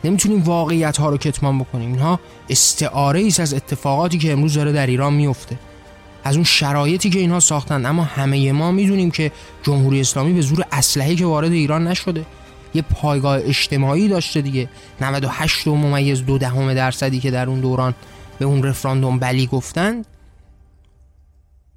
نمی‌تونیم 0.04 0.44
واقعیت 0.44 0.98
ها 0.98 1.10
رو 1.10 1.18
کتمان 1.18 1.60
بکنیم. 1.60 1.90
اینها 1.90 2.20
استعاره 2.50 3.20
ایست 3.20 3.40
از 3.40 3.54
اتفاقاتی 3.54 4.18
که 4.18 4.32
امروز 4.32 4.54
داره 4.54 4.72
در 4.72 4.88
ایران 4.88 5.14
میفته 5.14 5.60
از 6.24 6.36
اون 6.36 6.44
شرایطی 6.44 7.10
که 7.10 7.20
اینها 7.20 7.40
ساختن. 7.40 7.86
اما 7.86 8.04
همه 8.04 8.52
ما 8.52 8.72
می‌دونیم 8.72 9.12
که 9.12 9.32
جمهوری 9.64 10.02
اسلامی 10.02 10.34
به 10.34 10.42
زور 10.42 10.66
اسلحه 10.72 11.16
که 11.16 11.26
وارد 11.26 11.52
ایران 11.52 11.88
نشده. 11.88 12.26
یه 12.74 12.82
پایگاه 12.82 13.38
اجتماعی 13.38 14.08
داشته 14.08 14.42
دیگه. 14.42 14.70
98 15.02 15.68
و 15.68 15.76
ممیز 15.76 16.26
دو 16.26 16.38
دهم 16.38 16.74
درصدی 16.74 17.20
که 17.20 17.32
در 17.32 17.50
اون 17.50 17.60
دوران 17.60 17.94
به 18.40 18.46
اون 18.46 18.64
رفراندوم 18.64 19.20
بلی 19.20 19.48
گفتن 19.48 20.02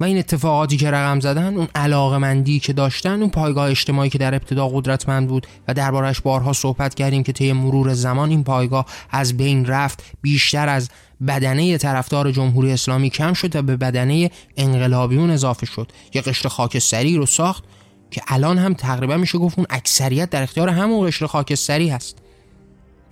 و 0.00 0.04
این 0.04 0.18
اتفاقاتی 0.18 0.76
که 0.76 0.90
رقم 0.90 1.20
زدن 1.20 1.56
اون 1.56 1.68
علاقه 1.74 2.18
مندی 2.18 2.60
که 2.60 2.72
داشتن 2.72 3.20
اون 3.20 3.30
پایگاه 3.30 3.70
اجتماعی 3.70 4.10
که 4.10 4.18
در 4.18 4.34
ابتدا 4.34 4.68
قدرتمند 4.68 5.28
بود 5.28 5.46
و 5.68 5.74
دربارش 5.74 6.20
بارها 6.20 6.52
صحبت 6.52 6.94
کردیم 6.94 7.22
که 7.22 7.32
طی 7.32 7.52
مرور 7.52 7.94
زمان 7.94 8.30
این 8.30 8.44
پایگاه 8.44 8.86
از 9.10 9.36
بین 9.36 9.66
رفت 9.66 10.04
بیشتر 10.22 10.68
از 10.68 10.90
بدنه 11.26 11.78
طرفدار 11.78 12.32
جمهوری 12.32 12.72
اسلامی 12.72 13.10
کم 13.10 13.32
شد 13.32 13.56
و 13.56 13.62
به 13.62 13.76
بدنه 13.76 14.30
انقلابیون 14.56 15.30
اضافه 15.30 15.66
شد. 15.66 15.92
یه 16.14 16.22
قشر 16.22 16.48
خاکستری 16.48 17.16
رو 17.16 17.26
ساخت 17.26 17.64
که 18.10 18.22
الان 18.28 18.58
هم 18.58 18.74
تقریبا 18.74 19.16
میشه 19.16 19.38
گفت 19.38 19.58
اون 19.58 19.66
اکثریت 19.70 20.30
در 20.30 20.42
اختیار 20.42 20.68
همون 20.68 21.06
قشر 21.06 21.26
خاکستری 21.26 21.88
هست. 21.88 22.18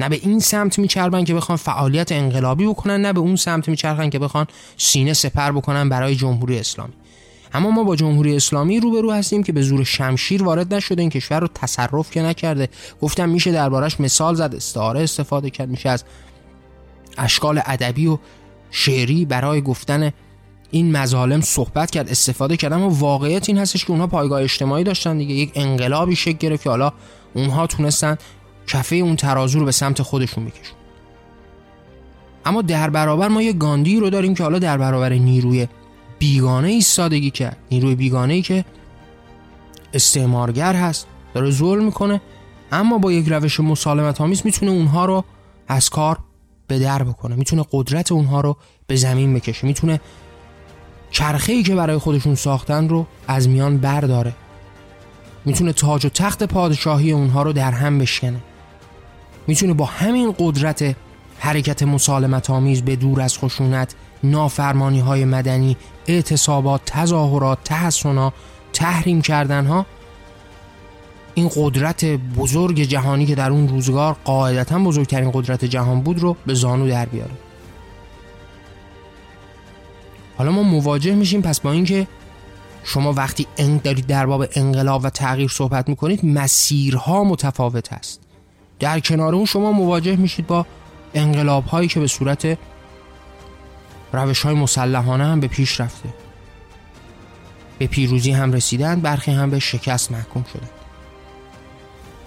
نه 0.01 0.09
به 0.09 0.17
این 0.23 0.41
سمت 0.41 0.79
میچربن 0.79 1.25
که 1.25 1.35
بخوان 1.35 1.57
فعالیت 1.57 2.13
انقلابی 2.13 2.67
بکنن 2.67 3.01
نه 3.01 3.13
به 3.13 3.21
اون 3.21 3.37
سمت 3.37 3.69
میچرخن 3.69 4.11
که 4.11 4.19
بخوان 4.19 4.47
سینه 4.77 5.13
سپر 5.13 5.53
بکنن 5.53 5.89
برای 5.89 6.15
جمهوری 6.15 6.59
اسلامی. 6.59 6.93
اما 7.55 7.71
ما 7.71 7.85
با 7.85 7.97
جمهوری 7.97 8.37
اسلامی 8.37 8.81
روبرو 8.81 9.13
هستیم 9.13 9.43
که 9.43 9.53
به 9.53 9.63
زور 9.63 9.85
شمشیر 9.85 10.43
وارد 10.43 10.75
نشده 10.75 11.01
این 11.01 11.11
کشور 11.11 11.41
رو 11.41 11.49
تصرف 11.55 12.11
که 12.11 12.23
نکرده. 12.23 12.69
گفتم 13.03 13.29
میشه 13.29 13.53
دربارش 13.53 14.01
مثال 14.01 14.35
زد 14.35 14.55
استعاره 14.55 15.03
استفاده 15.03 15.51
کرد 15.51 15.69
میشه 15.69 15.89
از 15.89 16.05
اشکال 17.19 17.61
ادبی 17.67 18.07
و 18.07 18.19
شعری 18.71 19.25
برای 19.25 19.61
گفتن 19.61 20.13
این 20.71 20.97
مظالم 20.97 21.41
صحبت 21.41 21.91
کرد 21.91 22.09
استفاده 22.09 22.57
کرد. 22.57 22.73
اما 22.73 22.91
واقعیت 22.91 23.49
این 23.49 23.59
هستش 23.59 23.85
که 23.85 23.91
اونها 23.91 24.07
پایگاه 24.07 24.43
اجتماعی 24.43 24.85
داشتن 24.85 25.19
دیگه 25.19 25.35
یک 25.35 25.53
انقلابی 25.55 26.17
شکل 26.17 26.39
گرفت 26.39 26.63
که 26.63 26.71
حالا 26.71 26.93
اونها 27.35 27.67
تونستن 27.67 28.17
کفه 28.73 28.97
اون 28.97 29.17
ترازو 29.17 29.59
رو 29.59 29.65
به 29.65 29.73
سمت 29.73 30.03
خودشون 30.03 30.45
بکشون 30.45 30.77
اما 32.45 32.63
در 32.63 32.91
برابر 32.91 33.29
ما 33.29 33.43
یه 33.43 33.53
گاندی 33.53 34.01
رو 34.01 34.11
داریم 34.11 34.35
که 34.35 34.43
حالا 34.43 34.59
در 34.59 34.79
برابر 34.79 35.13
نیروی 35.13 35.69
بیگانه 36.19 36.69
ایستادگی 36.69 37.31
کرد 37.31 37.57
نیروی 37.71 37.95
بیگانه 37.95 38.35
ای 38.35 38.43
که 38.43 38.65
استعمارگر 39.95 40.75
هست 40.75 41.07
داره 41.35 41.51
ظلم 41.51 41.85
می‌کنه 41.85 42.21
اما 42.73 42.99
با 42.99 43.13
یک 43.13 43.29
روش 43.29 43.61
مسالمت 43.61 44.21
آمیز 44.21 44.43
می‌تونه 44.45 44.73
اونها 44.73 45.05
رو 45.05 45.25
از 45.69 45.91
کار 45.91 46.19
به 46.67 46.79
در 46.79 47.03
بکنه 47.03 47.37
می‌تونه 47.37 47.65
قدرت 47.73 48.13
اونها 48.13 48.41
رو 48.41 48.57
به 48.87 48.97
زمین 48.97 49.35
بکشه 49.35 49.67
می‌تونه 49.67 50.01
چرخه 51.11 51.53
ای 51.53 51.63
که 51.63 51.75
برای 51.75 51.99
خودشون 51.99 52.35
ساختن 52.35 52.89
رو 52.89 53.07
از 53.29 53.49
میان 53.49 53.79
برداره 53.79 54.33
می‌تونه 55.45 55.73
تاج 55.73 56.07
و 56.07 56.09
تخت 56.09 56.43
پادشاهی 56.43 57.13
اونها 57.13 57.43
رو 57.43 57.53
در 57.53 57.71
هم 57.71 57.99
بشکنه. 57.99 58.41
می‌تونه 59.47 59.75
با 59.75 59.85
همین 59.85 60.35
قدرت 60.39 60.97
حرکت 61.39 61.83
مسالمت 61.83 62.51
آمیز 62.51 62.83
به 62.83 62.97
دور 62.97 63.21
از 63.21 63.39
خشونت 63.39 63.95
نافرمانی 64.25 65.01
های 65.01 65.25
مدنی 65.25 65.77
اعتصابات 66.07 66.81
تظاهرات 66.85 67.59
تحسنا 67.65 68.33
تحریم 68.73 69.23
کردن 69.23 69.67
ها 69.67 69.87
این 71.35 71.51
قدرت 71.57 72.05
بزرگ 72.05 72.81
جهانی 72.81 73.27
که 73.27 73.35
در 73.35 73.51
اون 73.51 73.69
روزگار 73.69 74.17
قاعدتا 74.25 74.79
بزرگترین 74.79 75.31
قدرت 75.31 75.65
جهان 75.65 76.01
بود 76.01 76.19
رو 76.19 76.37
به 76.47 76.55
زانو 76.55 76.89
در 76.89 77.07
بیاره. 77.07 77.31
حالا 80.39 80.53
ما 80.53 80.63
مواجه 80.63 81.15
میشیم 81.15 81.43
پس 81.43 81.61
با 81.61 81.73
اینکه 81.73 82.07
شما 82.85 83.13
وقتی 83.13 83.47
دارید 83.85 84.07
در 84.07 84.27
باب 84.27 84.47
انقلاب 84.55 85.05
و 85.05 85.11
تغییر 85.11 85.49
صحبت 85.49 85.89
می‌کنید 85.89 86.25
مسیرها 86.25 87.25
متفاوت 87.25 87.93
است. 87.93 88.22
در 88.83 89.01
کنار 89.01 89.35
اون 89.35 89.45
شما 89.45 89.73
مواجه 89.73 90.17
میشید 90.17 90.47
با 90.47 90.67
انقلاب 91.15 91.65
هایی 91.65 91.89
که 91.89 92.01
به 92.01 92.07
صورت 92.07 92.59
روش 94.13 94.43
های 94.43 94.55
مسلحانه 94.55 95.25
هم 95.25 95.41
به 95.41 95.47
پیش 95.47 95.81
رفته. 95.81 96.09
به 97.79 97.87
پیروزی 97.87 98.33
هم 98.33 98.53
رسیدن 98.53 99.01
برخی 99.01 99.31
هم 99.31 99.51
به 99.51 99.59
شکست 99.59 100.13
محکوم 100.13 100.45
شدن. 100.53 100.69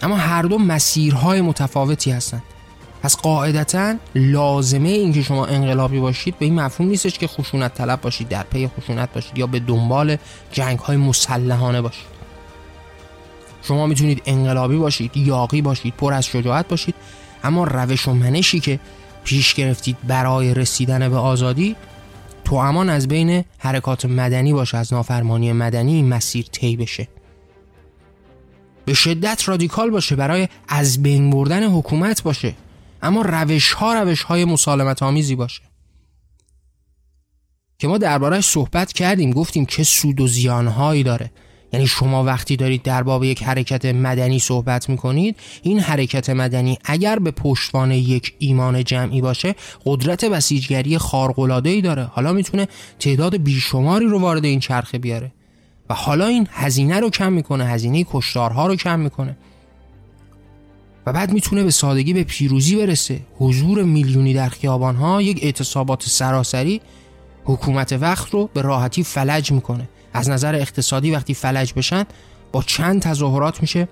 اما 0.01 0.15
هر 0.15 0.41
دو 0.41 0.57
مسیرهای 0.57 1.41
متفاوتی 1.41 2.11
هستند. 2.11 2.43
پس 3.03 3.17
قاعدتا 3.17 3.95
لازمه 4.15 4.89
اینکه 4.89 5.21
شما 5.21 5.45
انقلابی 5.45 5.99
باشید 5.99 6.39
به 6.39 6.45
این 6.45 6.55
مفهوم 6.55 6.89
نیستش 6.89 7.17
که 7.17 7.27
خشونت 7.27 7.73
طلب 7.73 8.01
باشید 8.01 8.27
در 8.27 8.43
پی 8.43 8.67
خشونت 8.67 9.13
باشید 9.13 9.37
یا 9.37 9.47
به 9.47 9.59
دنبال 9.59 10.17
جنگ 10.51 10.79
های 10.79 10.97
مسلحانه 10.97 11.81
باشید. 11.81 12.14
شما 13.67 13.87
می‌تونید 13.87 14.21
انقلابی 14.25 14.77
باشید 14.77 15.17
یاقی 15.17 15.61
باشید 15.61 15.93
پر 15.93 16.13
از 16.13 16.25
شجاعت 16.25 16.67
باشید 16.67 16.95
اما 17.43 17.63
روش 17.63 18.07
و 18.07 18.13
منشی 18.13 18.59
که 18.59 18.79
پیش 19.23 19.53
گرفتید 19.53 19.97
برای 20.07 20.53
رسیدن 20.53 21.09
به 21.09 21.17
آزادی 21.17 21.75
تو 22.45 22.55
امان 22.55 22.89
از 22.89 23.07
بین 23.07 23.43
حرکات 23.57 24.05
مدنی 24.05 24.53
باشه 24.53 24.77
از 24.77 24.93
نافرمانی 24.93 25.53
مدنی 25.53 26.03
مسیر 26.03 26.45
طی 26.51 26.75
بشه. 26.75 27.07
به 28.85 28.93
شدت 28.93 29.49
رادیکال 29.49 29.89
باشه 29.89 30.15
برای 30.15 30.47
از 30.67 31.03
بین 31.03 31.29
بردن 31.29 31.63
حکومت 31.63 32.23
باشه 32.23 32.55
اما 33.01 33.21
روش 33.21 33.71
ها 33.73 33.93
روش 33.93 34.21
های 34.21 34.45
مسالمت 34.45 35.03
آمیزی 35.03 35.35
باشه. 35.35 35.61
که 37.79 37.87
ما 37.87 37.97
دربارهش 37.97 38.45
صحبت 38.45 38.93
کردیم 38.93 39.31
گفتیم 39.31 39.65
چه 39.65 39.83
سود 39.83 40.21
و 40.21 40.27
زیانهایی 40.27 41.03
داره. 41.03 41.31
یعنی 41.73 41.87
شما 41.87 42.23
وقتی 42.23 42.55
دارید 42.55 42.83
در 42.83 43.03
باب 43.03 43.23
یک 43.23 43.43
حرکت 43.43 43.85
مدنی 43.85 44.39
صحبت 44.39 44.89
می‌کنید 44.89 45.35
این 45.63 45.79
حرکت 45.79 46.29
مدنی 46.29 46.77
اگر 46.83 47.19
به 47.19 47.31
پشتوان 47.31 47.91
یک 47.91 48.33
ایمان 48.39 48.83
جمعی 48.83 49.21
باشه 49.21 49.55
قدرت 49.85 50.25
بسیجگری 50.25 50.99
ای 51.65 51.81
داره. 51.81 52.03
حالا 52.03 52.33
می‌تونه 52.33 52.67
تعداد 52.99 53.37
بیشماری 53.37 54.05
رو 54.05 54.19
وارد 54.19 54.45
این 54.45 54.59
چرخه 54.59 54.97
بیاره. 54.97 55.31
و 55.89 55.93
حالا 55.93 56.25
این 56.25 56.47
هزینه 56.51 56.99
رو 56.99 57.09
کم 57.09 57.33
می‌کنه 57.33 57.65
هزینه 57.65 58.05
کشتارها 58.11 58.67
رو 58.67 58.75
کم 58.75 58.99
می‌کنه. 58.99 59.37
و 61.05 61.13
بعد 61.13 61.33
می‌تونه 61.33 61.63
به 61.63 61.71
سادگی 61.71 62.13
به 62.13 62.23
پیروزی 62.23 62.75
برسه. 62.75 63.19
حضور 63.39 63.83
میلیونی 63.83 64.33
در 64.33 64.49
خیابانها 64.49 65.21
یک 65.21 65.39
اعتصابات 65.43 66.03
سراسری 66.03 66.81
حکومت 67.43 67.93
وقت 67.93 68.33
رو 68.33 68.49
به 68.53 68.61
راحتی 68.61 69.03
فلج 69.03 69.51
می‌کنه. 69.51 69.89
از 70.15 70.29
نظر 70.29 70.55
اقتصادی 70.55 71.11
وقتی 71.11 71.33
فلج 71.33 71.73
بشن 71.73 72.03
با 72.51 72.61
چند 72.61 73.01
تظاهرات 73.01 73.61
میشه. 73.61 73.87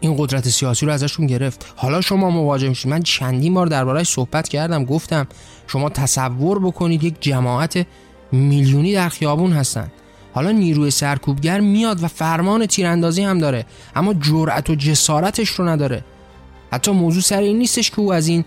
این 0.00 0.14
قدرت 0.18 0.48
سیاسی 0.48 0.86
رو 0.86 0.92
ازشون 0.92 1.26
گرفت. 1.26 1.72
حالا 1.76 2.00
شما 2.00 2.30
مواجه 2.30 2.68
میشید. 2.68 2.90
من 2.90 3.02
چندین 3.02 3.54
بار 3.54 3.66
دربارهش 3.66 4.08
صحبت 4.08 4.48
کردم 4.48 4.84
گفتم 4.84 5.26
شما 5.66 5.88
تصور 5.88 6.58
بکنید 6.58 7.04
یک 7.04 7.14
جماعت 7.20 7.86
میلیونی 8.32 8.94
در 8.94 9.08
خیابون 9.08 9.52
هستن. 9.52 9.90
حالا 10.34 10.50
نیروی 10.50 10.90
سرکوبگر 10.90 11.60
میاد 11.60 12.02
و 12.02 12.08
فرمان 12.08 12.66
تیراندازی 12.66 13.22
هم 13.22 13.38
داره 13.38 13.66
اما 13.96 14.14
جرأت 14.14 14.70
و 14.70 14.74
جسارتش 14.74 15.48
رو 15.48 15.68
نداره. 15.68 16.04
حتی 16.72 16.90
موضوع 16.92 17.22
سر 17.22 17.40
این 17.40 17.58
نیستش 17.58 17.90
که 17.90 18.00
او 18.00 18.12
از 18.12 18.28
این 18.28 18.44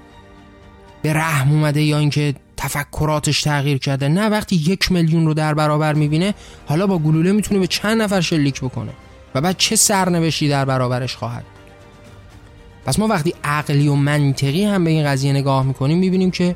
به 1.01 1.13
رحم 1.13 1.51
اومده 1.51 1.81
یا 1.81 1.97
اینکه 1.97 2.35
تفکراتش 2.57 3.41
تغییر 3.41 3.77
کرده. 3.77 4.07
نه 4.07 4.29
وقتی 4.29 4.55
یک 4.55 4.91
میلیون 4.91 5.25
رو 5.25 5.33
در 5.33 5.53
برابر 5.53 5.93
می‌بینه 5.93 6.33
حالا 6.65 6.87
با 6.87 6.97
گلوله 6.99 7.31
می‌تونه 7.31 7.59
به 7.59 7.67
چند 7.67 8.01
نفر 8.01 8.21
شلیک 8.21 8.61
بکنه 8.61 8.91
و 9.35 9.41
بعد 9.41 9.57
چه 9.57 9.75
سرنوشتی 9.75 10.49
در 10.49 10.65
برابرش 10.65 11.15
خواهد. 11.15 11.43
پس 12.85 12.99
ما 12.99 13.07
وقتی 13.07 13.33
عقلی 13.43 13.87
و 13.87 13.95
منطقی 13.95 14.65
هم 14.65 14.83
به 14.83 14.89
این 14.89 15.05
قضیه 15.05 15.33
نگاه 15.33 15.63
می‌کنیم 15.63 15.97
می‌بینیم 15.97 16.31
که 16.31 16.55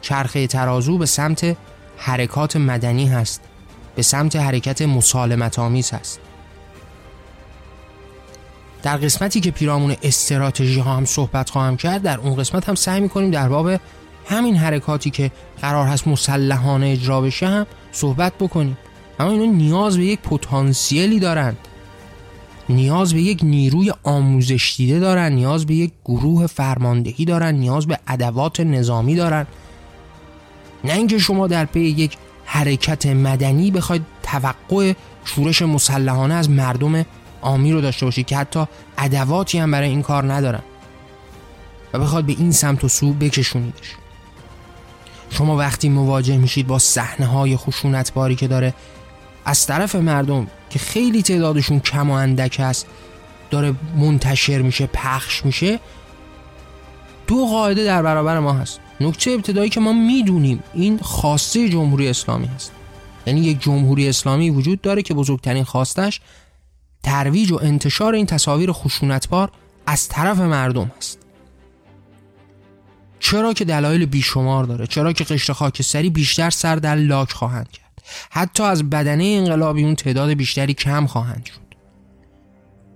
چرخه 0.00 0.46
ترازو 0.46 0.98
به 0.98 1.06
سمت 1.06 1.56
حرکات 1.96 2.56
مدنی 2.56 3.06
هست 3.06 3.40
به 3.94 4.02
سمت 4.02 4.36
حرکت 4.36 4.82
مسالمت 4.82 5.58
آمیز 5.58 5.90
هست. 5.90 6.20
در 8.82 8.96
قسمتی 8.96 9.40
که 9.40 9.50
پیرامون 9.50 9.96
استراتژی 10.02 10.80
ها 10.80 10.96
هم 10.96 11.04
صحبت 11.04 11.50
خواهم 11.50 11.76
کرد 11.76 12.02
در 12.02 12.18
اون 12.20 12.36
قسمت 12.36 12.68
هم 12.68 12.74
سعی 12.74 13.00
می‌کنیم 13.00 13.30
در 13.30 13.48
باب 13.48 13.80
همین 14.26 14.56
حرکاتی 14.56 15.10
که 15.10 15.30
قرار 15.60 15.86
هست 15.86 16.08
مسلحانه 16.08 16.86
اجرا 16.86 17.20
بشه 17.20 17.46
هم 17.46 17.66
صحبت 17.92 18.32
بکنیم. 18.40 18.78
اما 19.20 19.30
اینا 19.30 19.44
نیاز 19.44 19.96
به 19.96 20.04
یک 20.04 20.20
پتانسیلی 20.20 21.20
دارند 21.20 21.56
نیاز 22.68 23.14
به 23.14 23.22
یک 23.22 23.40
نیروی 23.42 23.92
آموزش 24.02 24.74
دیده 24.76 24.98
دارن 24.98 25.32
نیاز 25.32 25.66
به 25.66 25.74
یک 25.74 25.92
گروه 26.04 26.46
فرماندهی 26.46 27.24
دارن 27.24 27.54
نیاز 27.54 27.86
به 27.86 27.98
ادوات 28.06 28.60
نظامی 28.60 29.14
دارن. 29.14 29.46
نه 30.84 30.92
اینکه 30.92 31.18
شما 31.18 31.46
در 31.46 31.64
پی 31.64 31.80
یک 31.80 32.16
حرکت 32.44 33.06
مدنی 33.06 33.70
بخواید 33.70 34.02
توقع 34.22 34.92
شورش 35.24 35.62
مسلحانه 35.62 36.34
از 36.34 36.50
مردم 36.50 37.04
آمی 37.40 37.72
رو 37.72 37.80
داشته 37.80 38.06
باشید 38.06 38.26
که 38.26 38.36
حتی 38.36 38.64
ادواتی 38.98 39.58
هم 39.58 39.70
برای 39.70 39.88
این 39.88 40.02
کار 40.02 40.32
ندارن 40.32 40.62
و 41.92 41.98
بخواد 41.98 42.24
به 42.24 42.32
این 42.38 42.52
سمت 42.52 42.84
و 42.84 42.88
سو 42.88 43.12
بکشونیدش. 43.12 44.01
شما 45.32 45.56
وقتی 45.56 45.88
مواجه 45.88 46.36
میشید 46.36 46.66
با 46.66 46.78
صحنه 46.78 47.26
های 47.26 47.56
خشونتباری 47.56 48.34
که 48.34 48.48
داره 48.48 48.74
از 49.44 49.66
طرف 49.66 49.94
مردم 49.94 50.46
که 50.70 50.78
خیلی 50.78 51.22
تعدادشون 51.22 51.80
کم 51.80 52.10
و 52.10 52.12
اندک 52.12 52.60
هست 52.60 52.86
داره 53.50 53.74
منتشر 53.96 54.62
میشه 54.62 54.86
پخش 54.86 55.44
میشه 55.44 55.78
دو 57.26 57.46
قاعده 57.46 57.84
در 57.84 58.02
برابر 58.02 58.38
ما 58.38 58.52
هست. 58.52 58.80
نکته 59.00 59.30
ابتدایی 59.30 59.70
که 59.70 59.80
ما 59.80 59.92
می‌دونیم 59.92 60.62
این 60.74 60.98
خواسته 60.98 61.68
جمهوری 61.68 62.08
اسلامی 62.08 62.46
هست. 62.46 62.72
یعنی 63.26 63.40
یک 63.40 63.62
جمهوری 63.62 64.08
اسلامی 64.08 64.50
وجود 64.50 64.80
داره 64.80 65.02
که 65.02 65.14
بزرگترین 65.14 65.64
خواستش 65.64 66.20
ترویج 67.02 67.52
و 67.52 67.58
انتشار 67.62 68.14
این 68.14 68.26
تصاویر 68.26 68.72
خشونتبار 68.72 69.50
از 69.86 70.08
طرف 70.08 70.38
مردم 70.38 70.90
است 70.98 71.21
چرا 73.22 73.52
که 73.52 73.64
دلایل 73.64 74.06
بیشمار 74.06 74.64
داره 74.64 74.86
چرا 74.86 75.12
که 75.12 75.24
قشر 75.24 75.52
خاکستری 75.52 76.10
بیشتر 76.10 76.50
سر 76.50 76.76
در 76.76 76.94
لاک 76.94 77.32
خواهند 77.32 77.70
کرد. 77.70 78.02
حتی 78.30 78.62
از 78.62 78.90
بدنه 78.90 79.24
انقلابیون 79.24 79.94
تعداد 79.94 80.30
بیشتری 80.30 80.74
کم 80.74 81.06
خواهند 81.06 81.46
شد. 81.46 81.62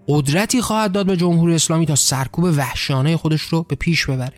قدرتی 0.09 0.61
خواهد 0.61 0.93
داد 0.93 1.07
به 1.07 1.17
جمهوری 1.17 1.55
اسلامی 1.55 1.87
تا 1.87 1.95
سرکوب 1.95 2.45
وحشیانه 2.45 3.17
خودش 3.17 3.43
رو 3.43 3.63
به 3.63 3.77
پیش 3.77 4.07
ببره. 4.07 4.35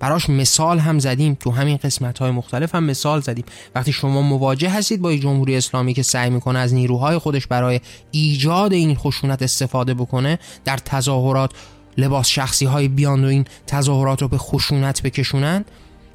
براش 0.00 0.30
مثال 0.30 0.78
هم 0.78 0.98
زدیم 0.98 1.34
تو 1.34 1.50
همین 1.50 1.76
قسمت 1.76 2.18
های 2.18 2.30
مختلف 2.30 2.74
هم 2.74 2.84
مثال 2.84 3.20
زدیم. 3.20 3.44
وقتی 3.74 3.92
شما 3.92 4.22
مواجه 4.22 4.70
هستید 4.70 5.00
با 5.02 5.16
جمهوری 5.16 5.56
اسلامی 5.56 5.94
که 5.94 6.02
سعی 6.02 6.30
می‌کنه 6.30 6.58
از 6.58 6.74
نیروهای 6.74 7.18
خودش 7.18 7.46
برای 7.46 7.80
ایجاد 8.10 8.72
این 8.72 8.94
خشونت 8.94 9.42
استفاده 9.42 9.94
بکنه 9.94 10.38
در 10.64 10.76
تظاهرات 10.76 11.52
لباس 12.00 12.28
شخصی 12.28 12.66
های 12.66 12.88
بیان 12.88 13.24
و 13.24 13.28
این 13.28 13.44
تظاهرات 13.66 14.22
رو 14.22 14.28
به 14.28 14.38
خشونت 14.38 15.02
بکشونن 15.02 15.64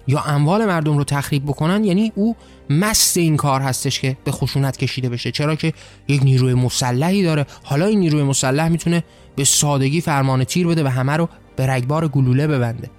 یا 0.08 0.22
اموال 0.22 0.66
مردم 0.66 0.98
رو 0.98 1.04
تخریب 1.04 1.46
بکنن 1.46 1.84
یعنی 1.84 2.12
او 2.16 2.36
مست 2.70 3.18
این 3.18 3.38
کار 3.38 3.62
هستش 3.62 4.00
که 4.00 4.18
به 4.24 4.32
خشونت 4.32 4.78
کشیده 4.78 5.10
بشه. 5.10 5.32
چرا 5.32 5.56
که 5.56 5.74
یک 6.08 6.24
نیروی 6.24 6.54
مسلحی 6.54 7.24
داره. 7.24 7.46
حالا 7.64 7.86
این 7.86 8.00
نیروی 8.00 8.24
مسلح 8.24 8.68
می‌تونه 8.68 9.04
به 9.36 9.44
سادگی 9.44 10.02
فرمان 10.02 10.44
تیر 10.44 10.68
بده 10.68 10.84
و 10.84 10.88
همه 10.88 11.14
رو 11.14 11.30
به 11.56 11.68
رگبار 11.68 12.08
گلوله 12.08 12.48
ببنده. 12.48 12.90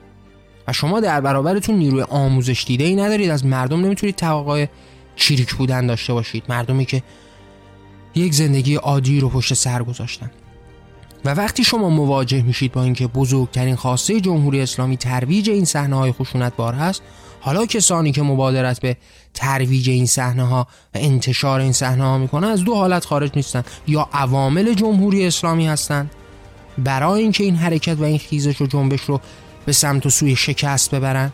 و 0.68 0.72
شما 0.72 1.00
در 1.00 1.20
برابرتون 1.20 1.74
نیروی 1.74 2.02
آموزش 2.02 2.64
دیده 2.66 2.84
ای 2.84 2.96
ندارید. 2.96 3.30
از 3.30 3.46
مردم 3.46 3.80
نمی‌تونید 3.80 4.16
توقع 4.16 4.66
چیریک 5.16 5.54
بودن 5.54 5.86
داشته 5.86 6.12
باشید. 6.12 6.44
مردمی 6.48 6.84
که 6.84 7.02
یک 8.14 8.34
زندگی 8.34 8.74
عادی 8.74 9.20
رو 9.20 9.28
پشت 9.28 9.54
سر 9.54 9.82
گذاشتن. 9.82 10.30
و 11.26 11.28
وقتی 11.28 11.64
شما 11.64 11.88
مواجه 11.88 12.42
میشید 12.42 12.72
با 12.72 12.82
اینکه 12.82 13.06
بزرگترین 13.06 13.76
خواسته 13.76 14.20
جمهوری 14.20 14.60
اسلامی 14.60 14.96
ترویج 14.96 15.50
این 15.50 15.64
صحنه 15.64 15.96
های 15.96 16.12
خشونتبار 16.12 16.74
هست 16.74 17.02
حالا 17.40 17.66
کسانی 17.66 18.12
که 18.12 18.22
مبادرت 18.22 18.80
به 18.80 18.96
ترویج 19.34 19.90
این 19.90 20.06
صحنه 20.06 20.42
ها 20.42 20.66
و 20.94 20.98
انتشار 20.98 21.60
این 21.60 21.72
صحنه 21.72 22.04
ها 22.04 22.18
می‌کنن 22.18 22.48
از 22.48 22.64
دو 22.64 22.74
حالت 22.74 23.04
خارج 23.04 23.30
نیستن. 23.36 23.64
یا 23.86 24.08
عوامل 24.12 24.74
جمهوری 24.74 25.26
اسلامی 25.26 25.66
هستند 25.66 26.10
برای 26.78 27.22
اینکه 27.22 27.44
این 27.44 27.56
حرکت 27.56 27.98
و 27.98 28.02
این 28.02 28.18
خیزش 28.18 28.60
و 28.60 28.66
جنبش 28.66 29.00
رو 29.00 29.20
به 29.66 29.72
سمت 29.72 30.06
و 30.06 30.10
سوی 30.10 30.36
شکست 30.36 30.94
ببرند 30.94 31.32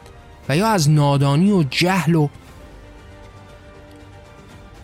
و 0.48 0.56
یا 0.56 0.68
از 0.68 0.90
نادانی 0.90 1.50
و 1.50 1.62
جهل 1.62 2.14
و 2.14 2.28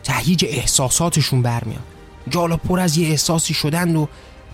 تهییج 0.03 0.45
احساساتشون 0.49 1.43
برمیاد 1.43 1.83
جالا 2.29 2.57
پر 2.57 2.81
از 2.81 2.97
یه 2.99 3.09
احساسی 3.09 3.55
شدند 3.55 3.97
و 3.97 4.09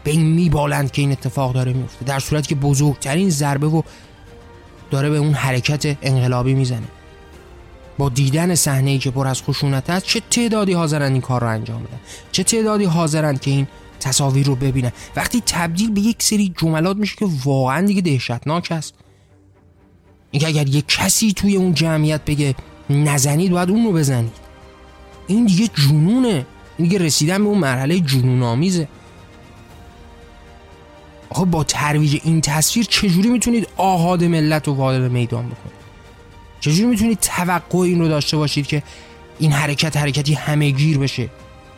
به 0.04 0.10
این 0.10 0.26
میبالند 0.26 0.90
که 0.90 1.02
این 1.02 1.12
اتفاق 1.12 1.52
داره 1.52 1.72
میفته. 1.72 2.04
در 2.04 2.18
صورتی 2.18 2.48
که 2.48 2.54
بزرگترین 2.54 3.30
ضربه 3.30 3.66
و 3.66 3.82
داره 4.90 5.10
به 5.10 5.16
اون 5.16 5.32
حرکت 5.32 5.96
انقلابی 6.02 6.54
می‌زنه. 6.54 6.86
با 7.98 8.08
دیدن 8.08 8.54
صحنه 8.54 8.90
ای 8.90 8.98
که 8.98 9.10
پر 9.10 9.26
از 9.26 9.42
خشونت 9.42 9.90
است 9.90 10.06
چه 10.06 10.22
تعدادی 10.30 10.72
حاضرن 10.72 11.12
این 11.12 11.20
کار 11.20 11.40
رو 11.40 11.48
انجام 11.48 11.82
بدن؟ 11.82 12.00
چه 12.32 12.42
تعدادی 12.42 12.84
حاضرن 12.84 13.36
که 13.36 13.50
این 13.50 13.66
تصاویر 14.00 14.46
رو 14.46 14.56
ببینن؟ 14.56 14.92
وقتی 15.16 15.42
تبدیل 15.46 15.90
به 15.90 16.00
یک 16.00 16.22
سری 16.22 16.54
جملات 16.58 16.96
میشه 16.96 17.16
که 17.16 17.26
واقعا 17.44 17.86
دیگه 17.86 18.00
دهشتناک 18.00 18.72
است. 18.72 18.94
اینکه 20.30 20.48
اگر 20.48 20.68
یک 20.68 20.84
کسی 20.88 21.32
توی 21.32 21.56
اون 21.56 21.74
جمعیت 21.74 22.24
بگه 22.24 22.54
نزنید 22.90 23.52
باید 23.52 23.70
اون 23.70 23.84
رو 23.84 23.92
بزنید. 23.92 24.32
این 25.26 25.46
دیگه 25.46 25.68
جنونه. 25.68 26.46
این 26.78 26.88
دیگه 26.88 26.98
رسیدن 26.98 27.38
به 27.38 27.48
اون 27.48 27.58
مرحله 27.58 28.00
جنون 28.00 28.42
آمیزه 28.42 28.88
آخه 31.30 31.44
با 31.44 31.64
ترویج 31.64 32.20
این 32.24 32.40
تصویر 32.40 32.86
چجوری 32.86 33.28
می‌تونید 33.28 33.68
آهاد 33.76 34.24
ملت 34.24 34.68
رو 34.68 34.74
وارد 34.74 35.10
میدان 35.10 35.44
بکنید؟ 35.44 35.84
چجوری 36.60 36.84
می‌تونید 36.84 37.18
توقع 37.20 37.78
این 37.78 38.00
رو 38.00 38.08
داشته 38.08 38.36
باشید 38.36 38.66
که 38.66 38.82
این 39.38 39.52
حرکت 39.52 39.96
حرکتی 39.96 40.34
همه 40.34 40.70
گیر 40.70 40.98
بشه؟ 40.98 41.28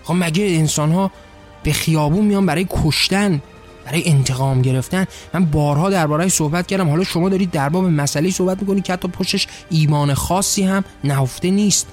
خب 0.04 0.14
مگه 0.18 0.44
انسان 0.44 0.92
ها 0.92 1.10
به 1.62 1.72
خیابون 1.72 2.24
میان 2.24 2.46
برای 2.46 2.66
کشتن 2.70 3.42
برای 3.84 4.08
انتقام 4.10 4.62
گرفتن؟ 4.62 5.06
من 5.34 5.44
بارها 5.44 5.90
درباره 5.90 6.28
صحبت 6.28 6.66
کردم. 6.66 6.88
حالا 6.88 7.04
شما 7.04 7.28
دارید 7.28 7.50
در 7.50 7.68
باب 7.68 7.84
مسئله 7.84 8.30
صحبت 8.30 8.60
می‌کنید 8.60 8.84
که 8.84 8.92
حتی 8.92 9.08
پشتش 9.08 9.46
ایمان 9.70 10.14
خاصی 10.14 10.62
هم 10.62 10.84
نهفته 11.04 11.50
نیست. 11.50 11.86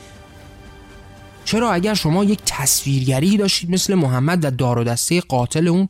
چرا 1.45 1.71
اگر 1.71 1.93
شما 1.93 2.23
یک 2.23 2.39
تصویرگری 2.45 3.37
داشتید 3.37 3.69
مثل 3.69 3.95
محمد 3.95 4.45
و 4.45 4.51
دار 4.51 4.79
و 4.79 4.83
دسته 4.83 5.21
قاتل 5.21 5.67
اون 5.67 5.89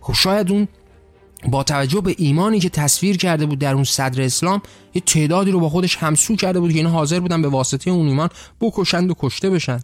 خب 0.00 0.12
شاید 0.12 0.50
اون 0.50 0.68
با 1.48 1.62
توجه 1.62 2.00
به 2.00 2.14
ایمانی 2.18 2.60
که 2.60 2.68
تصویر 2.68 3.16
کرده 3.16 3.46
بود 3.46 3.58
در 3.58 3.74
اون 3.74 3.84
صدر 3.84 4.22
اسلام 4.22 4.62
یه 4.94 5.02
تعدادی 5.06 5.50
رو 5.50 5.60
با 5.60 5.68
خودش 5.68 5.96
همسو 5.96 6.36
کرده 6.36 6.60
بود 6.60 6.72
که 6.72 6.76
اینا 6.76 6.90
حاضر 6.90 7.20
بودن 7.20 7.42
به 7.42 7.48
واسطه 7.48 7.90
اون 7.90 8.08
ایمان 8.08 8.28
بکشند 8.60 9.10
و 9.10 9.14
کشته 9.18 9.50
بشن. 9.50 9.80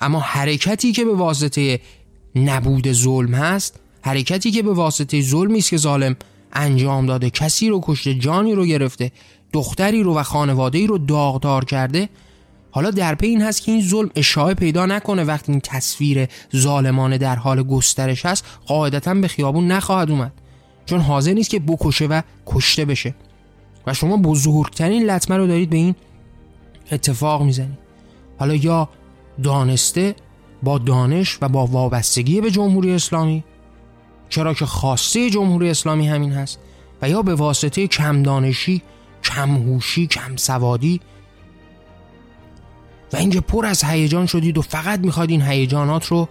اما 0.00 0.20
حرکتی 0.20 0.92
که 0.92 1.04
به 1.04 1.14
واسطه 1.14 1.80
نبود 2.34 2.92
ظلم 2.92 3.34
هست 3.34 3.80
حرکتی 4.02 4.50
که 4.50 4.62
به 4.62 4.72
واسطه 4.72 5.22
ظلمی 5.22 5.58
است 5.58 5.70
که 5.70 5.76
ظالم 5.76 6.16
انجام 6.52 7.06
داده 7.06 7.30
کسی 7.30 7.68
رو 7.68 7.80
کشته 7.82 8.14
جانی 8.14 8.54
رو 8.54 8.66
گرفته 8.66 9.12
دختری 9.52 10.02
رو 10.02 10.14
و 10.14 10.22
خانواده 10.22 10.86
رو 10.86 10.98
داغدار 10.98 11.64
کرده 11.64 12.08
حالا 12.74 12.90
در 12.90 13.14
پی 13.14 13.26
این 13.26 13.42
هست 13.42 13.62
که 13.62 13.72
این 13.72 13.82
ظلم 13.82 14.10
اشاعه 14.16 14.54
پیدا 14.54 14.86
نکنه. 14.86 15.24
وقتی 15.24 15.52
این 15.52 15.60
تصویر 15.60 16.28
ظالمانه 16.56 17.18
در 17.18 17.36
حال 17.36 17.62
گسترش 17.62 18.26
هست 18.26 18.44
قاعدتا 18.66 19.14
به 19.14 19.28
خیابون 19.28 19.66
نخواهد 19.72 20.10
اومد. 20.10 20.32
چون 20.86 21.00
حاضر 21.00 21.32
نیست 21.32 21.50
که 21.50 21.58
بکشه 21.58 22.06
و 22.06 22.22
کشته 22.46 22.84
بشه. 22.84 23.14
و 23.86 23.94
شما 23.94 24.16
بزرگترین 24.16 25.10
لطمه 25.10 25.36
رو 25.36 25.46
دارید 25.46 25.70
به 25.70 25.76
این 25.76 25.94
اتفاق 26.92 27.42
می‌زنید. 27.42 27.78
حالا 28.38 28.54
یا 28.54 28.88
دانسته 29.42 30.14
با 30.62 30.78
دانش 30.78 31.38
و 31.42 31.48
با 31.48 31.66
وابستگی 31.66 32.40
به 32.40 32.50
جمهوری 32.50 32.92
اسلامی 32.92 33.44
چرا 34.28 34.54
که 34.54 34.66
خواسته 34.66 35.30
جمهوری 35.30 35.70
اسلامی 35.70 36.08
همین 36.08 36.32
هست 36.32 36.58
و 37.02 37.08
یا 37.08 37.22
به 37.22 37.34
واسطه 37.34 37.86
کم 37.86 38.22
دانشی 38.22 38.82
کم 39.22 39.50
هوشی 39.50 40.06
کم 40.06 40.36
سوادی 40.36 41.00
و 43.12 43.16
اینکه 43.16 43.40
پر 43.40 43.66
از 43.66 43.84
هیجان 43.84 44.26
شدید 44.26 44.58
و 44.58 44.62
فقط 44.62 45.00
می‌خواید 45.00 45.30
این 45.30 45.42
هیجانات 45.42 46.06
رو 46.06 46.28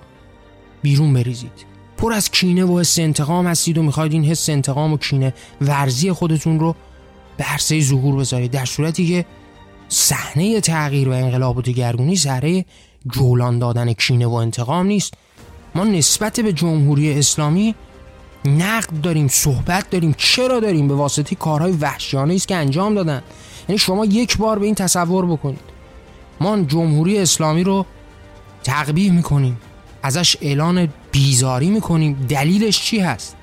بیرون 0.81 1.13
بریزید. 1.13 1.65
پر 1.97 2.13
از 2.13 2.31
کینه 2.31 2.65
و 2.65 2.79
حس 2.79 2.99
انتقام 2.99 3.47
هستید 3.47 3.77
و 3.77 3.83
می‌خواید 3.83 4.13
این 4.13 4.25
حس 4.25 4.49
انتقام 4.49 4.93
و 4.93 4.97
کینه 4.97 5.33
ورزی 5.61 6.11
خودتون 6.11 6.59
رو 6.59 6.75
به 7.37 7.43
عرصه 7.43 7.81
ظهور 7.81 8.15
بذارید. 8.15 8.51
در 8.51 8.65
صورتی 8.65 9.07
که 9.07 9.25
صحنه 9.89 10.61
تغییر 10.61 11.09
و 11.09 11.11
انقلاب 11.11 11.57
و 11.57 11.61
دگرگونی 11.61 12.15
سره 12.15 12.65
جولان 13.13 13.59
دادن 13.59 13.93
کینه 13.93 14.25
و 14.25 14.33
انتقام 14.33 14.85
نیست. 14.85 15.13
ما 15.75 15.83
نسبت 15.83 16.39
به 16.39 16.53
جمهوری 16.53 17.19
اسلامی 17.19 17.75
نقد 18.45 19.01
داریم 19.01 19.27
صحبت 19.27 19.89
داریم. 19.89 20.15
چرا 20.17 20.59
داریم؟ 20.59 20.87
به 20.87 20.93
واسطه 20.93 21.35
کارهای 21.35 21.71
وحشیانه 21.71 22.33
است 22.33 22.47
که 22.47 22.55
انجام 22.55 22.95
دادن. 22.95 23.21
یعنی 23.69 23.79
شما 23.79 24.05
یک 24.05 24.37
بار 24.37 24.59
به 24.59 24.65
این 24.65 24.75
تصور 24.75 25.25
بکنید. 25.25 25.70
ما 26.41 26.61
جمهوری 26.61 27.19
اسلامی 27.19 27.63
رو 27.63 27.85
تقبیه 28.63 29.11
می‌کنیم. 29.11 29.59
ازش 30.03 30.37
اعلان 30.41 30.93
بیزاری 31.11 31.69
می‌کنیم. 31.69 32.25
دلیلش 32.29 32.81
چی 32.81 32.99
هست؟ 32.99 33.35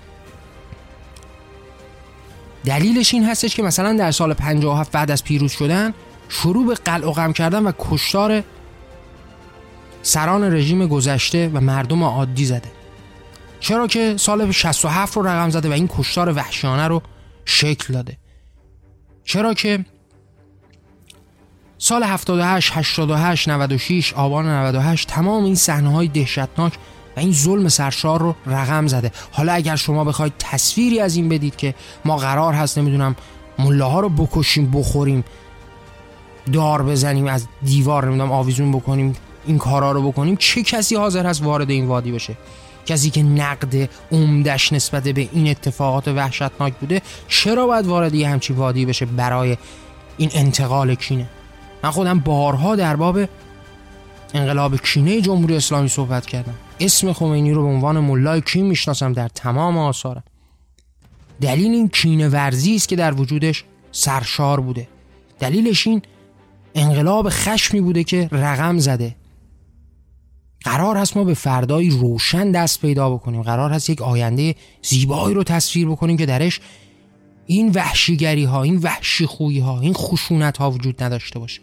دلیلش 2.65 3.15
این 3.15 3.25
هستش 3.25 3.57
که 3.57 3.63
مثلا 3.63 3.93
در 3.93 4.11
سال 4.11 4.35
57 4.35 4.93
بعد 4.93 5.11
از 5.11 5.25
پیروز 5.25 5.53
شدن 5.53 5.95
شروع 6.29 6.67
به 6.67 6.75
قلع 6.75 7.07
و 7.07 7.13
غم 7.13 7.33
کردن 7.33 7.63
و 7.63 7.73
کشتار 7.79 8.43
سران 10.03 10.45
رژیم 10.55 10.87
گذشته 10.87 11.51
و 11.55 11.61
مردم 11.61 12.05
عادی 12.05 12.45
زده. 12.45 12.71
چرا 13.61 13.87
که 13.87 14.15
سال 14.17 14.51
67 14.51 15.17
رو 15.17 15.27
رقم 15.27 15.51
زده 15.51 15.69
و 15.69 15.73
این 15.73 15.89
کشتار 15.99 16.33
وحشیانه 16.33 16.89
رو 16.89 17.03
شکل 17.45 17.95
داده. 17.95 18.19
چرا 19.25 19.55
که 19.55 19.85
سال 21.81 22.03
78 22.03 22.73
88 22.75 23.49
96 23.49 24.13
آبان 24.13 24.49
98 24.49 25.09
تمام 25.09 25.45
این 25.45 25.55
صحنه 25.55 25.93
های 25.93 26.09
دهشتناک 26.09 26.73
و 27.17 27.21
این 27.21 27.33
ظلم 27.33 27.69
سرشار 27.69 28.21
رو 28.21 28.35
رقم 28.47 28.87
زده. 28.87 29.13
حالا 29.33 29.53
اگر 29.53 29.77
شما 29.77 30.05
بخواید 30.05 30.33
تصویری 30.39 31.01
از 31.01 31.17
این 31.17 31.29
بدید 31.29 31.57
که 31.57 31.75
ما 32.05 32.17
قرار 32.17 32.55
هست 32.55 32.79
نمی‌دونم 32.79 33.17
ملاها 33.59 34.01
رو 34.01 34.09
بکشیم 34.09 34.71
بخوریم 34.71 35.25
دار 36.53 36.83
بزنیم 36.83 37.27
از 37.27 37.47
دیوار 37.63 38.07
نمی‌دونم 38.07 38.33
آویزون 38.33 38.73
بکنیم 38.73 39.17
این 39.47 39.59
کارا 39.59 39.93
رو 39.93 40.09
بکنیم 40.13 40.37
چه 40.37 40.63
کسی 40.63 40.97
حاضر 40.97 41.27
هست 41.27 41.43
وارد 41.43 41.71
این 41.71 41.87
وادی 41.87 42.13
بشه؟ 42.13 42.37
کسی 42.87 43.11
که 43.11 43.23
نقد 43.23 43.89
عمدش 44.13 44.73
نسبت 44.73 45.03
به 45.03 45.29
این 45.33 45.49
اتفاقات 45.49 46.09
وحشتناک 46.09 46.75
بوده 46.75 47.03
چرا 47.29 47.67
باید 47.67 47.87
وارد 47.87 48.15
یه 48.15 48.29
همچی 48.29 48.53
وادی 48.53 48.87
بشه 48.87 49.07
برای 49.07 49.57
این 50.19 50.31
انتقال 50.35 50.95
کینه؟ 50.95 51.29
من 51.85 51.91
خودم 51.91 52.21
بارها 52.21 52.77
در 52.77 52.97
باب 52.97 53.19
انقلاب 54.35 54.77
کینه 54.77 55.21
جمهوری 55.21 55.57
اسلامی 55.57 55.89
صحبت 55.89 56.27
کردم. 56.27 56.55
اسم 56.81 57.13
خمینی 57.13 57.53
رو 57.53 57.63
به 57.63 57.69
عنوان 57.69 58.01
ملای 58.01 58.41
کین 58.41 58.67
می‌شناسم 58.67 59.13
در 59.13 59.29
تمام 59.29 59.79
آثارم. 59.79 60.25
دلیل 61.41 61.73
این 61.73 61.89
کینه 61.89 62.29
ورزی 62.29 62.75
است 62.75 62.89
که 62.89 62.97
در 62.97 63.15
وجودش 63.15 63.65
سرشار 63.93 64.61
بوده. 64.61 64.89
دلیلش 65.41 65.87
این 65.87 66.03
انقلاب 66.75 67.29
خشمی 67.31 67.81
بوده 67.81 68.05
که 68.05 68.29
رقم 68.33 68.79
زده. 68.79 69.17
قرار 70.65 70.97
هست 70.97 71.17
ما 71.17 71.25
به 71.25 71.35
فردایی 71.35 71.91
روشن 71.91 72.51
دست 72.51 72.81
پیدا 72.81 73.11
بکنیم. 73.11 73.43
قرار 73.43 73.73
هست 73.73 73.91
یک 73.91 74.03
آینده 74.03 74.55
زیبایی 74.83 75.35
رو 75.35 75.45
تصویر 75.45 75.89
بکنیم 75.89 76.17
که 76.17 76.27
درش 76.27 76.61
این 77.47 77.73
وحشیگری 77.75 78.45
ها 78.45 78.63
این 78.63 78.77
وحشی 78.77 79.27
خویی 79.27 79.59
ها 79.59 79.81
این 79.81 79.93
خشونت 79.93 80.57
ها 80.57 80.71
وجود 80.71 81.03
نداشته 81.03 81.39
باشه. 81.39 81.61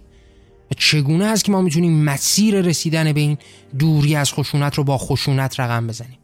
چگونه 0.77 1.25
است 1.25 1.45
که 1.45 1.51
ما 1.51 1.61
می‌تونیم 1.61 2.03
مسیر 2.03 2.61
رسیدن 2.61 3.13
به 3.13 3.19
این 3.19 3.37
دوری 3.79 4.15
از 4.15 4.33
خشونت 4.33 4.75
رو 4.75 4.83
با 4.83 4.97
خشونت 4.97 5.59
رقم 5.59 5.87
بزنیم؟ 5.87 6.17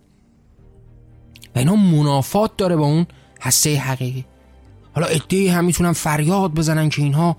و 1.56 1.60
اینا 1.60 1.75
منافات 1.75 2.58
داره 2.58 2.75
با 2.75 2.86
اون 2.86 3.08
هسته 3.41 3.77
حقیقی. 3.77 4.25
حالا 4.95 5.08
ادهی 5.08 5.47
هم 5.47 5.65
می‌تونن 5.65 5.91
فریاد 5.91 6.51
بزنن 6.51 6.89
که 6.89 7.01
اینها 7.01 7.38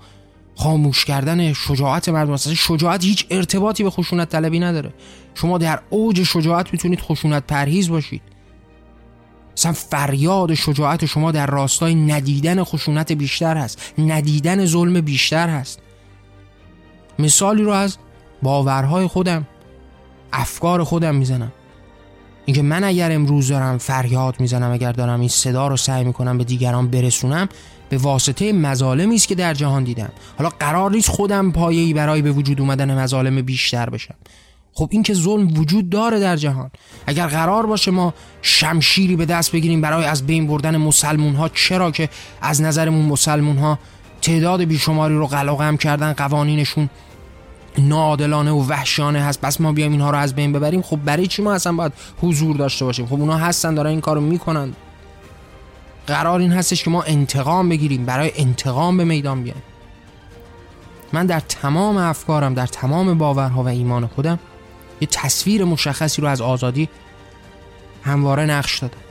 خاموش 0.55 1.05
کردن 1.05 1.53
شجاعت 1.53 2.09
مردم 2.09 2.31
اصلا 2.31 2.53
شجاعت 2.53 3.03
هیچ 3.03 3.25
ارتباطی 3.29 3.83
به 3.83 3.89
خشونت 3.89 4.29
طلبی 4.29 4.59
نداره. 4.59 4.93
شما 5.35 5.57
در 5.57 5.79
اوج 5.89 6.23
شجاعت 6.23 6.73
می‌تونید 6.73 6.99
خشونت 6.99 7.47
پرهیز 7.47 7.89
باشید. 7.89 8.21
اصلا 9.57 9.71
فریاد 9.71 10.53
شجاعت 10.53 11.05
شما 11.05 11.31
در 11.31 11.45
راستای 11.45 11.95
ندیدن 11.95 12.63
خشونت 12.63 13.11
بیشتر 13.11 13.57
هست. 13.57 13.93
ندیدن 13.97 14.65
ظلم 14.65 15.01
بیشتر 15.01 15.49
هست. 15.49 15.79
مثالی 17.19 17.63
رو 17.63 17.71
از 17.71 17.97
باورهای 18.41 19.07
خودم 19.07 19.47
افکار 20.33 20.83
خودم 20.83 21.15
می‌زنم. 21.15 21.51
اینکه 22.45 22.61
من 22.61 22.83
اگر 22.83 23.11
امروز 23.11 23.47
دارم 23.47 23.77
فریاد 23.77 24.39
می‌زنم 24.39 24.71
اگر 24.71 24.91
دارم 24.91 25.19
این 25.19 25.29
صدا 25.29 25.67
رو 25.67 25.77
سعی 25.77 26.03
می‌کنم 26.03 26.37
به 26.37 26.43
دیگران 26.43 26.87
برسونم 26.87 27.49
به 27.89 27.97
واسطه 27.97 28.53
مظالمی 28.53 29.15
است 29.15 29.27
که 29.27 29.35
در 29.35 29.53
جهان 29.53 29.83
دیدم. 29.83 30.09
حالا 30.37 30.49
قرار 30.59 30.91
نیست 30.91 31.09
خودم 31.09 31.51
پایه‌ای 31.51 31.93
برای 31.93 32.21
به 32.21 32.31
وجود 32.31 32.61
اومدن 32.61 32.99
مظالم 32.99 33.41
بیشتر 33.41 33.89
بشم. 33.89 34.15
خب 34.73 34.89
این 34.91 35.03
که 35.03 35.13
ظلم 35.13 35.57
وجود 35.57 35.89
داره 35.89 36.19
در 36.19 36.35
جهان. 36.35 36.71
اگر 37.07 37.27
قرار 37.27 37.65
باشه 37.65 37.91
ما 37.91 38.13
شمشیری 38.41 39.15
به 39.15 39.25
دست 39.25 39.51
بگیریم 39.51 39.81
برای 39.81 40.05
از 40.05 40.25
بین 40.25 40.47
بردن 40.47 40.77
مسلمون 40.77 41.35
ها 41.35 41.49
چرا 41.49 41.91
که 41.91 42.09
از 42.41 42.61
نظرمون 42.61 43.05
مسلمون 43.05 43.57
ها 43.57 43.79
تعداد 44.23 44.63
بیشماری 44.63 45.15
رو 45.15 45.27
قلقم 45.27 45.77
کردن 45.77 46.13
قوانینشون 46.13 46.89
ناعادلانه 47.77 48.51
و 48.51 48.67
وحشانه 48.67 49.21
هست. 49.21 49.41
بس 49.41 49.61
ما 49.61 49.71
بیایم 49.71 49.91
اینها 49.91 50.11
رو 50.11 50.17
از 50.17 50.35
بین 50.35 50.53
ببریم. 50.53 50.81
خب 50.81 50.99
برای 51.05 51.27
چی 51.27 51.41
ما 51.41 51.53
اصلا 51.53 51.73
باید 51.73 51.93
حضور 52.21 52.55
داشته 52.55 52.85
باشیم؟ 52.85 53.05
خب 53.05 53.13
اونا 53.13 53.37
هستن 53.37 53.75
دارن 53.75 53.89
این 53.89 54.01
کارو 54.01 54.21
می‌کنن. 54.21 54.73
قرار 56.07 56.39
این 56.39 56.51
هستش 56.51 56.83
که 56.83 56.89
ما 56.89 57.03
انتقام 57.03 57.69
بگیریم 57.69 58.05
برای 58.05 58.31
انتقام 58.35 58.97
به 58.97 59.03
میدان 59.03 59.43
بیایم. 59.43 59.61
من 61.13 61.25
در 61.25 61.39
تمام 61.39 61.97
افکارم 61.97 62.53
در 62.53 62.67
تمام 62.67 63.17
باورها 63.17 63.63
و 63.63 63.67
ایمان 63.67 64.07
خودم 64.07 64.39
یه 65.01 65.07
تصویر 65.11 65.63
مشخصی 65.63 66.21
رو 66.21 66.27
از 66.27 66.41
آزادی 66.41 66.89
همواره 68.03 68.45
نقش 68.45 68.79
دادم. 68.79 69.02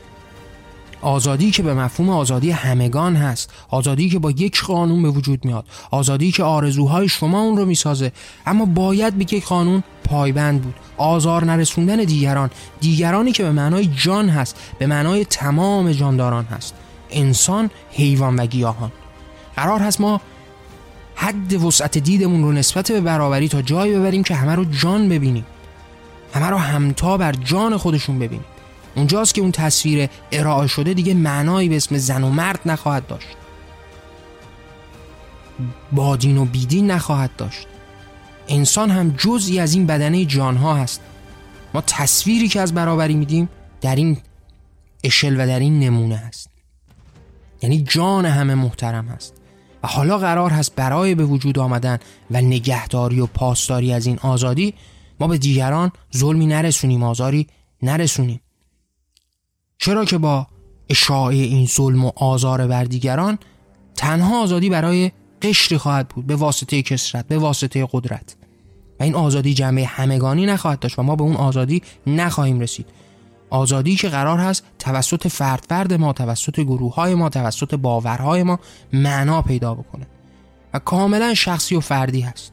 آزادی 1.03 1.51
که 1.51 1.63
به 1.63 1.75
مفهوم 1.75 2.11
آزادی 2.11 2.51
همگان 2.51 3.17
هست 3.17 3.51
آزادی 3.69 4.09
که 4.09 4.19
با 4.19 4.31
یک 4.31 4.63
قانون 4.63 5.03
به 5.03 5.09
وجود 5.09 5.45
میاد 5.45 5.65
آزادی 5.91 6.33
که 6.33 6.45
آرزوهای 6.45 7.09
شما 7.09 7.41
اون 7.41 7.57
رو 7.57 7.65
می‌سازه. 7.65 8.13
اما 8.47 8.65
باید 8.65 9.15
به 9.15 9.35
یک 9.37 9.45
قانون 9.47 9.83
پایبند 10.05 10.63
بود 10.63 10.75
آزار 10.97 11.45
نرسوندن 11.45 11.97
دیگران 11.97 12.51
دیگرانی 12.81 13.33
که 13.33 13.43
به 13.43 13.53
معنای 13.53 13.87
جان 13.87 14.29
هست 14.29 14.57
به 14.79 14.87
معنای 14.87 15.25
تمام 15.25 15.93
جانداران 15.93 16.45
هست. 16.45 16.75
انسان 17.11 17.71
حیوان 17.91 18.37
و 18.37 18.47
گیاهان. 18.47 18.93
قرار 19.57 19.81
هست 19.81 20.01
ما 20.01 20.21
حد 21.15 21.53
وسعت 21.53 21.99
دیدمون 21.99 22.43
رو 22.43 22.53
نسبت 22.53 22.93
به 22.93 23.01
برابری 23.01 23.49
تا 23.49 23.63
جایی 23.63 23.95
ببریم 23.95 24.23
که 24.23 24.35
همه 24.35 24.55
رو 24.55 24.65
جان 24.65 25.09
ببینیم. 25.09 25.47
همه 26.35 26.47
رو 26.47 26.57
همتا 26.57 27.17
بر 27.17 27.33
جان 27.33 27.77
خودشون 27.77 28.19
ببینیم. 28.19 28.45
اونجاست 28.97 29.35
که 29.35 29.41
اون 29.41 29.53
تصویر 29.53 30.09
ارائه 30.33 30.67
شده 30.67 30.95
دیگه 30.95 31.15
معنایی 31.15 31.69
به 31.69 31.77
اسم 31.77 31.99
زن 31.99 32.25
و 32.25 32.31
مرد 32.31 32.61
نخواهد 32.67 33.07
داشت. 33.07 33.37
بادین 35.93 36.39
و 36.39 36.45
بیدین 36.45 36.91
نخواهد 36.91 37.37
داشت. 37.37 37.67
انسان 38.49 38.91
هم 38.91 39.15
جزئی 39.19 39.59
از 39.59 39.75
این 39.75 39.87
بدنه 39.87 40.25
جانها 40.25 40.75
هست. 40.75 41.01
ما 41.75 41.81
تصویری 41.87 42.49
که 42.49 42.61
از 42.61 42.75
برابری 42.75 43.15
میدیم 43.15 43.49
در 43.81 43.97
این 43.97 44.17
اشل 45.05 45.41
و 45.41 45.47
در 45.47 45.61
این 45.61 45.81
نمونه 45.81 46.17
هست. 46.17 46.51
یعنی 47.63 47.83
جان 47.83 48.27
همه 48.27 48.55
محترم 48.55 49.09
هست. 49.09 49.35
و 49.83 49.89
حالا 49.89 50.19
قرار 50.19 50.51
هست 50.51 50.75
برای 50.75 51.15
به 51.15 51.25
وجود 51.25 51.59
آمدن 51.59 51.99
و 52.31 52.41
نگهداری 52.41 53.21
و 53.21 53.27
پاسداری 53.27 53.93
از 53.93 54.07
این 54.07 54.19
آزادی 54.19 54.75
ما 55.21 55.27
به 55.29 55.39
دیگران 55.39 55.93
ظلمی 56.17 56.47
نرسونیم 56.47 57.03
آزاری 57.03 57.47
نرسونیم. 57.83 58.41
چرا 59.83 60.05
که 60.05 60.19
با 60.19 60.47
اشاعه 60.89 61.37
این 61.37 61.67
ظلم 61.67 62.05
و 62.05 62.13
آزار 62.17 62.67
بر 62.67 62.85
دیگران 62.85 63.39
تنها 63.97 64.43
آزادی 64.43 64.71
برای 64.71 65.13
قشری 65.43 65.79
خواهد 65.79 66.09
بود 66.09 66.27
به 66.27 66.37
واسطه 66.37 66.83
کسرت 66.83 67.29
به 67.29 67.39
واسطه 67.39 67.89
قدرت. 67.93 68.37
و 69.01 69.03
این 69.03 69.15
آزادی 69.15 69.55
جمعه 69.55 69.85
همگانی 69.85 70.47
نخواهد 70.47 70.79
داشت 70.79 70.99
و 70.99 71.03
ما 71.03 71.17
به 71.17 71.23
اون 71.23 71.37
آزادی 71.37 71.83
نخواهیم 72.07 72.61
رسید. 72.61 72.87
آزادی 73.51 73.97
که 73.97 74.09
قرار 74.09 74.39
هست 74.39 74.65
توسط 74.79 75.29
فرد 75.29 75.65
فرد 75.69 75.93
ما 75.93 76.13
توسط 76.13 76.61
گروه 76.61 76.95
های 76.95 77.15
ما 77.15 77.29
توسط 77.29 77.75
باورهای 77.75 78.43
ما 78.43 78.59
معنا 78.93 79.43
پیدا 79.43 79.75
بکنه. 79.75 80.07
و 80.75 80.79
کاملا 80.79 81.35
شخصی 81.35 81.77
و 81.77 81.81
فردی 81.81 82.21
هست. 82.21 82.53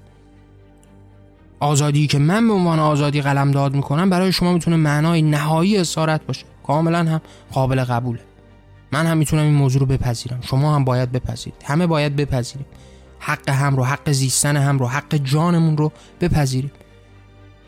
آزادی 1.59 2.07
که 2.07 2.19
من 2.19 2.47
به 2.47 2.53
عنوان 2.53 2.79
آزادی 2.79 3.21
قلم 3.21 3.51
داد 3.51 3.75
می‌کنم 3.75 4.09
برای 4.09 4.31
شما 4.31 4.53
می‌تونه 4.53 4.77
معنای 4.77 5.21
نهایی 5.21 5.77
اسارت 5.77 6.25
باشه. 6.25 6.45
کاملا 6.69 6.99
هم 6.99 7.21
قابل 7.51 7.83
قبوله. 7.83 8.19
من 8.91 9.05
هم 9.05 9.17
می‌تونم 9.17 9.43
این 9.43 9.53
موضوع 9.53 9.79
رو 9.79 9.85
بپذیرم. 9.85 10.39
شما 10.41 10.75
هم 10.75 10.83
باید 10.83 11.11
بپذیرید. 11.11 11.63
همه 11.65 11.87
باید 11.87 12.15
بپذیریم. 12.15 12.65
حق 13.19 13.49
هم 13.49 13.75
رو 13.75 13.83
حق 13.83 14.11
زیستن 14.11 14.57
هم 14.57 14.79
رو 14.79 14.87
حق 14.87 15.15
جانمون 15.15 15.77
رو 15.77 15.91
بپذیریم. 16.21 16.71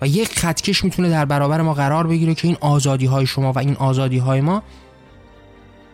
و 0.01 0.07
یک 0.07 0.39
خطکش 0.39 0.83
می‌تونه 0.83 1.09
در 1.09 1.25
برابر 1.25 1.61
ما 1.61 1.73
قرار 1.73 2.07
بگیره 2.07 2.33
که 2.35 2.47
این 2.47 2.57
آزادی 2.59 3.05
های 3.05 3.25
شما 3.25 3.51
و 3.51 3.59
این 3.59 3.75
آزادی 3.75 4.17
های 4.17 4.41
ما 4.41 4.63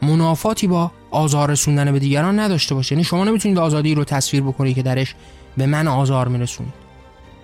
منافاتی 0.01 0.67
با 0.67 0.91
آزار 1.11 1.51
رسوندن 1.51 1.91
به 1.91 1.99
دیگران 1.99 2.39
نداشته 2.39 2.75
باشه. 2.75 2.95
یعنی 2.95 3.03
شما 3.03 3.23
نمی‌تونید 3.23 3.57
آزادی 3.57 3.95
رو 3.95 4.03
تصویر 4.03 4.43
بکنید 4.43 4.75
که 4.75 4.83
درش 4.83 5.15
به 5.57 5.65
من 5.65 5.87
آزار 5.87 6.27
میرسونید. 6.27 6.73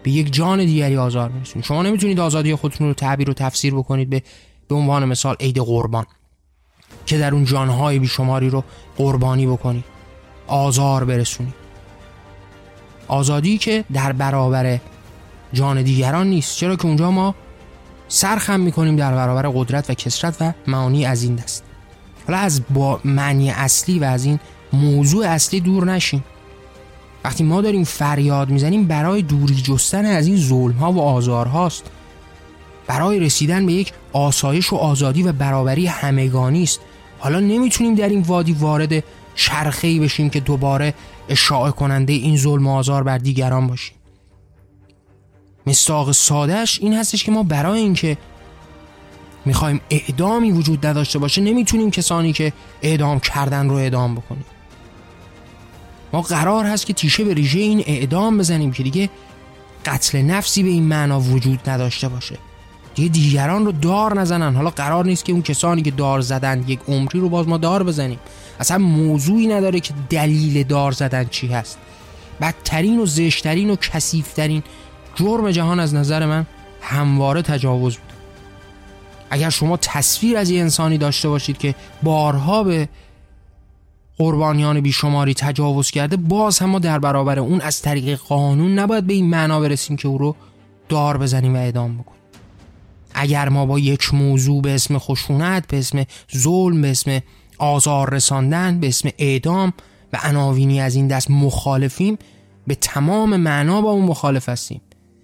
به 0.04 0.12
یک 0.12 0.34
جان 0.34 0.66
دیگری 0.66 0.98
آزار 0.98 1.30
میرسونید. 1.30 1.66
شما 1.66 1.84
نمی‌تونید 1.84 2.20
آزادی 2.20 2.56
خودتون 2.56 2.88
رو 2.88 2.94
تعبیر 2.94 3.30
و 3.30 3.34
تفسیر 3.34 3.74
بکنید 3.74 4.10
به 4.10 4.24
به 4.74 4.80
عنوان 4.80 5.06
مثال 5.06 5.36
عید 5.40 5.58
قربان 5.58 6.06
که 7.06 7.18
در 7.18 7.34
اون 7.34 7.46
جانهای 7.46 8.00
بیشماری 8.00 8.50
رو 8.50 8.64
قربانی 8.98 9.48
بکنید 9.48 9.84
آزار 10.48 11.04
برسونید 11.04 11.54
آزادی 13.08 13.58
که 13.58 13.84
در 13.94 14.12
برابر 14.14 14.80
جان 15.54 15.82
دیگران 15.82 16.28
نیست 16.28 16.58
چرا 16.58 16.76
که 16.76 16.86
اونجا 16.86 17.12
ما 17.12 17.36
سرخم 18.08 18.60
می‌کنیم 18.60 18.96
در 18.96 19.16
برابر 19.16 19.50
قدرت 19.50 19.90
و 19.90 19.94
کسرت 19.94 20.38
و 20.42 20.54
معانی 20.68 21.06
از 21.06 21.24
این 21.24 21.36
دست. 21.36 21.64
حالا 22.28 22.40
از 22.40 22.62
با 22.70 23.00
معنی 23.06 23.50
اصلی 23.50 24.00
و 24.00 24.04
از 24.04 24.26
این 24.26 24.40
موضوع 24.74 25.28
اصلی 25.28 25.60
دور 25.60 25.86
نشیم. 25.86 26.24
وقتی 27.24 27.44
ما 27.44 27.62
داریم 27.62 27.84
فریاد 27.84 28.50
می‌زنیم 28.50 28.88
برای 28.88 29.22
دوری 29.22 29.56
جستن 29.56 30.06
از 30.06 30.28
این 30.28 30.38
ظلم 30.38 30.78
ها 30.78 30.92
و 30.92 31.02
آزار 31.02 31.48
هاست 31.48 31.90
برای 32.88 33.20
رسیدن 33.20 33.66
به 33.66 33.74
یک 33.74 33.94
آسایش 34.14 34.74
و 34.74 34.76
آزادی 34.76 35.24
و 35.24 35.32
برابری 35.32 35.88
همگانی 35.88 36.64
است. 36.64 36.80
حالا 37.20 37.40
نمی‌تونیم 37.40 37.96
در 37.96 38.10
این 38.10 38.22
وادی 38.22 38.54
وارد 38.54 39.04
شرخی 39.36 40.00
بشیم 40.00 40.30
که 40.30 40.40
دوباره 40.40 40.94
اشاعه 41.30 41.72
کننده 41.72 42.14
این 42.14 42.38
ظلم 42.38 42.68
و 42.68 42.76
آزار 42.76 43.04
بر 43.04 43.18
دیگران 43.18 43.68
باشیم. 43.68 43.96
مستاق 45.68 46.12
سادهش 46.12 46.80
این 46.82 46.94
هستش 46.94 47.24
که 47.24 47.32
ما 47.32 47.44
برای 47.44 47.80
اینکه 47.80 48.18
می‌خوایم 49.46 49.82
اعدامی 49.90 50.52
وجود 50.52 50.86
نداشته 50.86 51.20
باشه 51.20 51.42
نمی‌تونیم 51.42 51.92
کسانی 51.92 52.34
که 52.34 52.54
اعدام 52.82 53.20
کردن 53.20 53.70
رو 53.70 53.76
اعدام 53.76 54.16
بکنیم. 54.16 54.46
ما 56.14 56.22
قرار 56.22 56.66
هست 56.66 56.86
که 56.86 56.94
تیشه 56.94 57.24
به 57.24 57.34
ریشه 57.34 57.60
این 57.60 57.84
اعدام 57.88 58.38
بزنیم 58.38 58.72
که 58.72 58.84
دیگه 58.84 59.10
قتل 59.86 60.22
نفسی 60.22 60.64
به 60.64 60.70
این 60.70 60.84
معنا 60.84 61.20
وجود 61.20 61.70
نداشته 61.70 62.08
باشه. 62.08 62.38
دیگه 62.96 63.10
دیگران 63.10 63.66
رو 63.66 63.72
دار 63.72 64.22
نزنن. 64.22 64.56
حالا 64.56 64.70
قرار 64.70 65.06
نیست 65.06 65.26
که 65.26 65.32
اون 65.32 65.42
کسانی 65.42 65.82
که 65.82 65.92
دار 65.92 66.22
زدن 66.22 66.64
یک 66.68 66.80
عمری 66.88 67.20
رو 67.20 67.30
باز 67.30 67.48
ما 67.48 67.58
دار 67.58 67.84
بزنیم. 67.84 68.20
اصلا 68.60 68.78
موضوعی 68.78 69.48
نداره 69.48 69.80
که 69.80 69.94
دلیل 70.10 70.64
دار 70.64 70.92
زدن 70.92 71.26
چی 71.26 71.48
هست. 71.48 71.78
بدترین 72.42 73.00
و 73.00 73.06
زشترین 73.06 73.70
و 73.70 73.76
کسیفترین 73.76 74.64
جرم 75.16 75.52
جهان 75.52 75.80
از 75.80 75.94
نظر 75.94 76.26
من 76.26 76.46
همواره 76.82 77.42
تجاوز 77.42 77.98
بود. 77.98 78.14
اگر 79.30 79.50
شما 79.50 79.78
تصویر 79.78 80.38
از 80.38 80.50
یه 80.50 80.62
انسانی 80.62 80.98
داشته 80.98 81.30
باشید 81.30 81.58
که 81.58 81.76
بارها 82.04 82.64
به 82.64 82.90
قربانیان 84.18 84.82
بیشماری 84.82 85.34
تجاوز 85.34 85.92
کرده 85.92 86.18
باز 86.18 86.60
هم 86.60 86.70
ما 86.70 86.80
در 86.80 87.00
برابر 87.00 87.40
اون 87.40 87.62
از 87.62 87.82
طریق 87.82 88.20
قانون 88.20 88.80
نباید 88.80 89.08
به 89.08 89.14
این 89.14 89.30
معنا 89.30 89.60
برسیم 89.60 89.96
که 89.96 90.08
او 90.08 90.18
رو 90.18 90.36
دار 90.90 91.18
بزنیم 91.18 91.56
و 91.56 91.58
اعدام 91.58 91.98
بکنیم. 91.98 92.23
اگر 93.16 93.50
ما 93.50 93.66
با 93.66 93.80
یک 93.80 94.14
موضوع 94.14 94.62
به 94.62 94.76
اسم 94.76 94.98
خشونت 94.98 95.68
به 95.68 95.80
اسم 95.80 96.06
ظلم 96.38 96.82
به 96.82 96.92
اسم 96.92 97.20
آزار 97.58 98.14
رساندن 98.14 98.80
به 98.80 98.88
اسم 98.88 99.10
اعدام 99.18 99.74
و 100.14 100.20
عناوینی 100.24 100.82
از 100.82 100.96
این 100.96 101.08
دست 101.08 101.32
مخالفیم 101.32 102.18
به 102.68 102.76
تمام 102.76 103.38
معنا 103.38 103.82
با 103.82 103.92
اون 103.92 104.06
مخالف 104.06 104.50
هستیم. 104.50 104.82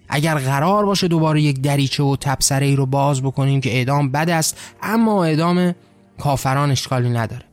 اگر 0.08 0.34
قرار 0.34 0.86
باشه 0.86 1.08
دوباره 1.08 1.42
یک 1.42 1.60
دریچه 1.60 2.02
و 2.02 2.16
تبسره 2.20 2.66
ای 2.66 2.76
رو 2.76 2.86
باز 2.86 3.22
بکنیم 3.22 3.60
که 3.60 3.70
اعدام 3.70 4.10
بد 4.10 4.30
است 4.30 4.58
اما 4.82 5.24
اعدام 5.24 5.74
کافران 6.18 6.70
اشکالی 6.70 7.10
نداره. 7.10 7.44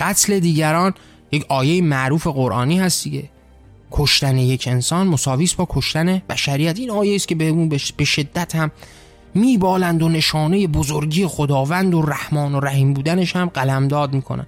قتل 0.00 0.40
دیگران 0.40 0.94
یک 1.32 1.46
آیه 1.48 1.82
معروف 1.82 2.26
قرآنی 2.26 2.78
هست 2.78 3.04
دیگه. 3.04 3.30
کشتن 3.90 4.38
یک 4.38 4.68
انسان 4.68 5.06
مساویس 5.06 5.54
با 5.54 5.66
کشتن 5.70 6.22
بشریت. 6.28 6.78
این 6.78 6.90
آیه 6.90 7.14
است 7.14 7.28
که 7.28 7.34
به 7.34 7.48
اون 7.48 7.68
به 7.96 8.04
شدت 8.04 8.56
هم 8.56 8.70
میبالند 9.38 10.02
و 10.02 10.08
نشانه 10.08 10.66
بزرگی 10.66 11.26
خداوند 11.26 11.94
و 11.94 12.02
رحمان 12.02 12.54
و 12.54 12.60
رحیم 12.60 12.94
بودنش 12.94 13.36
هم 13.36 13.46
قلمداد 13.48 14.14
می‌کنن. 14.14 14.46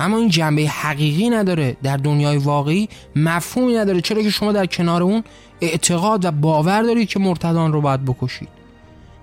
اما 0.00 0.18
این 0.18 0.28
جنبه 0.28 0.68
حقیقی 0.68 1.30
نداره. 1.30 1.76
در 1.82 1.96
دنیای 1.96 2.36
واقعی 2.36 2.88
مفهومی 3.16 3.74
نداره. 3.74 4.00
چرا 4.00 4.22
که 4.22 4.30
شما 4.30 4.52
در 4.52 4.66
کنار 4.66 5.02
اون 5.02 5.24
اعتقاد 5.60 6.24
و 6.24 6.30
باور 6.30 6.82
دارید 6.82 7.08
که 7.08 7.20
مرتدان 7.20 7.72
رو 7.72 7.80
باید 7.80 8.04
بکشید. 8.04 8.48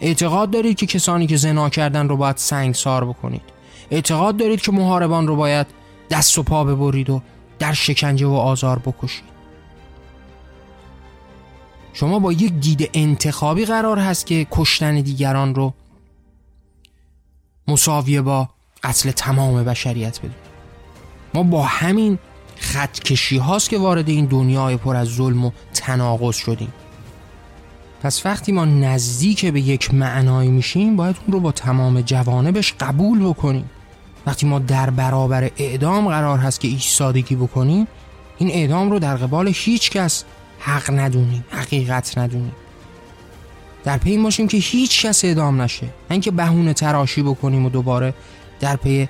اعتقاد 0.01 0.51
دارید 0.51 0.77
که 0.77 0.85
کسانی 0.85 1.27
که 1.27 1.37
زنا 1.37 1.69
کردن 1.69 2.07
رو 2.07 2.17
باید 2.17 2.37
سنگسار 2.37 3.05
بکنید. 3.05 3.41
اعتقاد 3.91 4.37
دارید 4.37 4.61
که 4.61 4.71
محاربان 4.71 5.27
رو 5.27 5.35
باید 5.35 5.67
دست 6.09 6.37
و 6.37 6.43
پا 6.43 6.63
ببرید 6.63 7.09
و 7.09 7.21
در 7.59 7.73
شکنجه 7.73 8.27
و 8.27 8.33
آزار 8.33 8.79
بکشید. 8.79 9.30
شما 11.93 12.19
با 12.19 12.33
یک 12.33 12.53
دید 12.53 12.89
انتخابی 12.93 13.65
قرار 13.65 13.99
هست 13.99 14.25
که 14.25 14.47
کشتن 14.51 15.01
دیگران 15.01 15.55
رو 15.55 15.73
مساویه 17.67 18.21
با 18.21 18.49
قتل 18.83 19.11
تمام 19.11 19.63
بشریت 19.63 20.19
بدونید 20.19 20.51
ما 21.33 21.43
با 21.43 21.63
همین 21.63 22.19
خط 22.55 22.99
کشی 22.99 23.37
هاست 23.37 23.69
که 23.69 23.77
وارد 23.77 24.09
این 24.09 24.25
دنیای 24.25 24.77
پر 24.77 24.95
از 24.95 25.07
ظلم 25.07 25.45
و 25.45 25.51
تناقض 25.73 26.35
شدیم. 26.35 26.73
پس 28.03 28.25
وقتی 28.25 28.51
ما 28.51 28.65
نزدیک 28.65 29.45
به 29.45 29.61
یک 29.61 29.93
معنایی 29.93 30.49
میشیم 30.49 30.95
باید 30.95 31.15
اون 31.25 31.33
رو 31.33 31.39
با 31.39 31.51
تمام 31.51 32.01
جوانبش 32.01 32.73
قبول 32.79 33.19
بکنیم. 33.19 33.69
وقتی 34.25 34.45
ما 34.45 34.59
در 34.59 34.89
برابر 34.89 35.51
اعدام 35.57 36.07
قرار 36.07 36.39
هست 36.39 36.59
که 36.59 36.67
ایستادگی 36.67 37.35
بکنیم 37.35 37.87
این 38.37 38.51
اعدام 38.51 38.91
رو 38.91 38.99
در 38.99 39.15
قبال 39.15 39.51
هیچ 39.55 39.91
کس 39.91 40.23
حق 40.61 40.91
ندونیم 40.91 41.45
حقیقت 41.49 42.17
ندونیم. 42.17 42.55
در 43.83 43.97
پی 43.97 44.17
باشیم 44.17 44.47
که 44.47 44.57
هیچ 44.57 45.05
کس 45.05 45.25
اعدام 45.25 45.61
نشه. 45.61 45.85
نه 45.85 45.91
اینکه 46.09 46.31
بهونه 46.31 46.73
تراشی 46.73 47.21
بکنیم 47.23 47.65
و 47.65 47.69
دوباره 47.69 48.13
در 48.59 48.75
پی 48.75 49.09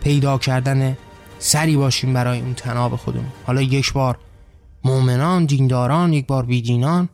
پیدا 0.00 0.38
کردن 0.38 0.96
سری 1.38 1.76
باشیم 1.76 2.14
برای 2.14 2.40
اون 2.40 2.54
تناب 2.54 2.96
خودمون. 2.96 3.32
حالا 3.46 3.62
یک 3.62 3.92
بار 3.92 4.18
مؤمنان 4.84 5.44
دینداران 5.44 6.12
یک 6.12 6.26
بار 6.26 6.44
بیدینان 6.44 7.08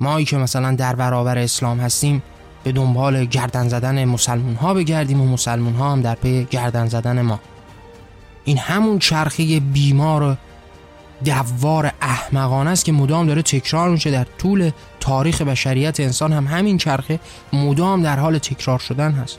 مایی 0.00 0.24
که 0.24 0.36
مثلا 0.36 0.74
در 0.74 0.94
برابر 0.94 1.38
اسلام 1.38 1.80
هستیم 1.80 2.22
به 2.64 2.72
دنبال 2.72 3.24
گردن 3.24 3.68
زدن 3.68 4.04
مسلمون 4.04 4.54
ها 4.54 4.74
بگردیم 4.74 5.20
و 5.20 5.26
مسلمون 5.26 5.74
ها 5.74 5.92
هم 5.92 6.00
در 6.00 6.14
پی 6.14 6.44
گردن 6.50 6.86
زدن 6.86 7.22
ما. 7.22 7.40
این 8.44 8.58
همون 8.58 8.98
چرخه 8.98 9.60
بیمار 9.60 10.38
دوار 11.24 11.92
احمقانه 12.00 12.70
است 12.70 12.84
که 12.84 12.92
مدام 12.92 13.26
داره 13.26 13.42
تکرار 13.42 13.90
میشه 13.90 14.10
در 14.10 14.26
طول 14.38 14.70
تاریخ 15.00 15.42
بشریت 15.42 16.00
انسان 16.00 16.32
هم 16.32 16.46
همین 16.46 16.78
چرخه 16.78 17.20
مدام 17.52 18.02
در 18.02 18.18
حال 18.18 18.38
تکرار 18.38 18.78
شدن 18.78 19.12
هست. 19.12 19.38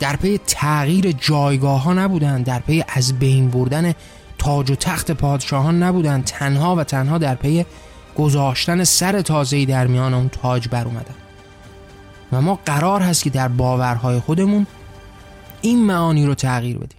در 0.00 0.16
پی 0.16 0.40
تغییر 0.46 1.12
جایگاه 1.12 1.82
ها 1.82 1.94
نبودن 1.94 2.42
در 2.42 2.58
پی 2.58 2.84
از 2.88 3.18
بین 3.18 3.50
بردن 3.50 3.94
تاج 4.38 4.70
و 4.70 4.74
تخت 4.74 5.10
پادشاهان 5.10 5.82
نبودن 5.82 6.22
تنها 6.22 6.76
و 6.76 6.84
تنها 6.84 7.18
در 7.18 7.34
پی 7.34 7.66
گذاشتن 8.18 8.84
سر 8.84 9.22
تازه‌ای 9.22 9.66
در 9.66 9.86
میان 9.86 10.14
اون 10.14 10.28
تاج 10.28 10.68
بر 10.68 10.84
اومدن. 10.84 11.14
و 12.32 12.40
ما 12.40 12.58
قرار 12.66 13.00
هست 13.00 13.22
که 13.22 13.30
در 13.30 13.48
باورهای 13.48 14.20
خودمون 14.20 14.66
این 15.62 15.86
معانی 15.86 16.26
رو 16.26 16.34
تغییر 16.34 16.76
بدیم 16.78 16.98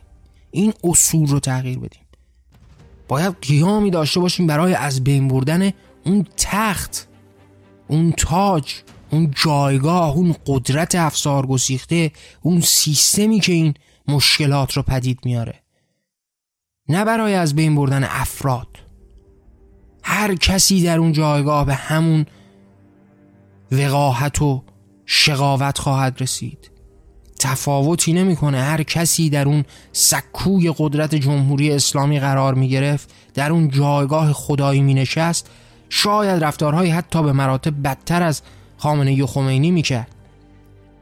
این 0.51 0.73
اصول 0.83 1.27
رو 1.27 1.39
تغییر 1.39 1.79
بدیم. 1.79 2.04
باید 3.07 3.35
قیامی 3.41 3.91
داشته 3.91 4.19
باشیم 4.19 4.47
برای 4.47 4.73
از 4.73 5.03
بین 5.03 5.27
بردن 5.27 5.71
اون 6.05 6.25
تخت 6.37 7.07
اون 7.87 8.11
تاج 8.11 8.73
اون 9.09 9.33
جایگاه 9.43 10.15
اون 10.15 10.35
قدرت 10.45 10.95
افسار 10.95 11.45
گسیخته 11.45 12.11
اون 12.41 12.61
سیستمی 12.61 13.39
که 13.39 13.51
این 13.51 13.73
مشکلات 14.07 14.73
رو 14.73 14.81
پدید 14.81 15.19
میاره. 15.25 15.61
نه 16.89 17.05
برای 17.05 17.33
از 17.33 17.55
بین 17.55 17.75
بردن 17.75 18.03
افراد. 18.03 18.67
هر 20.03 20.35
کسی 20.35 20.83
در 20.83 20.99
اون 20.99 21.11
جایگاه 21.11 21.65
به 21.65 21.73
همون 21.73 22.25
وقاحت 23.71 24.41
و 24.41 24.63
شقاوت 25.05 25.77
خواهد 25.77 26.21
رسید. 26.21 26.74
تفاوتی 27.39 28.13
نمی‌کنه. 28.13 28.61
هر 28.61 28.83
کسی 28.83 29.29
در 29.29 29.45
اون 29.45 29.65
سکوی 29.91 30.73
قدرت 30.77 31.15
جمهوری 31.15 31.71
اسلامی 31.71 32.19
قرار 32.19 32.53
می 32.53 32.69
گرفت 32.69 33.13
در 33.33 33.51
اون 33.51 33.69
جایگاه 33.69 34.33
خدایی 34.33 34.81
می 34.81 34.93
نشست 34.93 35.49
شاید 35.89 36.43
رفتارهایی 36.43 36.91
حتی 36.91 37.23
به 37.23 37.31
مراتب 37.31 37.83
بدتر 37.83 38.23
از 38.23 38.41
خامنه 38.77 39.23
و 39.23 39.27
خمینی 39.27 39.71
می 39.71 39.81
کرد 39.81 40.07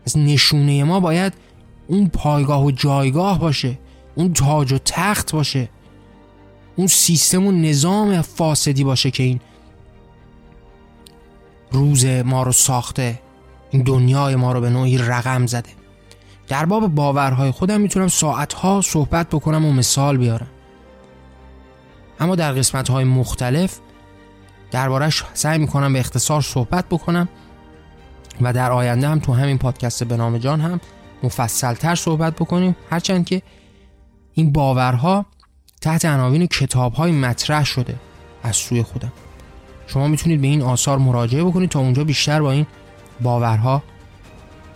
از 0.08 0.18
نشونه 0.18 0.84
ما 0.84 1.00
باید 1.00 1.34
اون 1.88 2.08
پایگاه 2.08 2.66
و 2.66 2.72
جایگاه 2.72 3.40
باشه 3.40 3.80
اون 4.16 4.34
تاج 4.34 4.74
و 4.74 4.78
تخت 4.86 5.32
باشه 5.32 5.70
اون 6.76 6.88
سیستم 6.88 7.48
و 7.48 7.52
نظام 7.52 8.22
فاسدی 8.22 8.84
باشه 8.84 9.12
که 9.12 9.24
این 9.24 9.40
روز 11.72 12.06
ما 12.06 12.44
رو 12.44 12.52
ساخته 12.52 13.20
این 13.72 13.84
دنیای 13.84 14.36
ما 14.36 14.52
رو 14.52 14.62
به 14.62 14.70
نوعی 14.70 14.98
رقم 14.98 15.46
زده. 15.46 15.70
در 16.54 16.66
باب 16.66 16.88
باورهای 16.88 17.52
خودم 17.52 17.82
می‌تونم 17.82 18.08
ساعتها 18.08 18.82
صحبت 18.82 19.30
بکنم 19.30 19.66
و 19.66 19.72
مثال 19.72 20.18
بیارم. 20.18 20.48
اما 22.20 22.36
در 22.36 22.52
قسمت 22.52 22.90
های 22.90 23.04
مختلف 23.04 23.80
دربارش 24.72 25.24
سعی 25.34 25.58
می‌کنم 25.58 25.94
به 25.94 26.00
اختصار 26.00 26.42
صحبت 26.42 26.86
بکنم 26.90 27.30
و 28.42 28.54
در 28.54 28.72
آینده 28.72 29.08
هم 29.08 29.20
تو 29.20 29.34
همین 29.34 29.58
پادکست 29.58 30.04
به 30.04 30.18
نام 30.18 30.38
جان 30.38 30.62
هم 30.62 30.80
مفصلتر 31.24 31.96
صحبت 31.96 32.36
بکنیم. 32.36 32.76
هرچند 32.90 33.26
که 33.26 33.42
این 34.34 34.52
باورها 34.52 35.26
تحت 35.82 36.06
عناوین 36.06 36.48
کتاب 36.48 36.94
های 36.94 37.12
مطرح 37.12 37.66
شده 37.66 37.96
از 38.44 38.56
سوی 38.56 38.84
خودم. 38.84 39.12
شما 39.88 40.08
می‌تونید 40.08 40.42
به 40.42 40.48
این 40.48 40.62
آثار 40.62 40.98
مراجعه 40.98 41.44
بکنید 41.44 41.70
تا 41.70 41.80
اونجا 41.80 42.04
بیشتر 42.04 42.42
با 42.42 42.52
این 42.52 42.66
باورها 43.22 43.84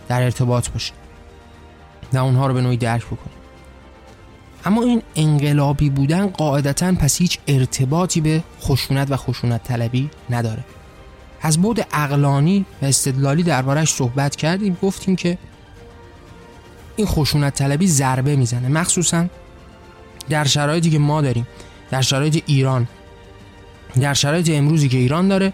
در 0.08 0.22
ارتباط 0.22 0.70
باشید. 0.70 1.07
و 2.12 2.18
اونها 2.18 2.46
رو 2.46 2.54
به 2.54 2.60
نوعی 2.60 2.76
درک 2.76 3.06
بکنید 3.06 3.38
اما 4.64 4.82
این 4.82 5.02
انقلابی 5.16 5.90
بودن 5.90 6.26
قاعدتا 6.26 6.92
پس 6.92 7.18
هیچ 7.18 7.38
ارتباطی 7.48 8.20
به 8.20 8.42
خشونت 8.60 9.10
و 9.10 9.16
خشونت 9.16 9.62
طلبی 9.62 10.10
نداره. 10.30 10.64
از 11.40 11.58
بود 11.58 11.86
اقلانی 11.92 12.64
و 12.82 12.86
استدلالی 12.86 13.42
دربارش 13.42 13.92
صحبت 13.92 14.36
کردیم 14.36 14.78
گفتیم 14.82 15.16
که 15.16 15.38
این 16.96 17.06
خشونت 17.06 17.54
طلبی 17.54 17.86
ضربه 17.86 18.36
می‌زنه. 18.36 18.68
مخصوصا 18.68 19.26
در 20.28 20.44
شرایطی 20.44 20.90
که 20.90 20.98
ما 20.98 21.20
داریم 21.20 21.46
در 21.90 22.02
شرایط 22.02 22.42
ایران 22.46 22.88
در 24.00 24.14
شرایط 24.14 24.50
امروزی 24.50 24.88
که 24.88 24.96
ایران 24.96 25.28
داره 25.28 25.52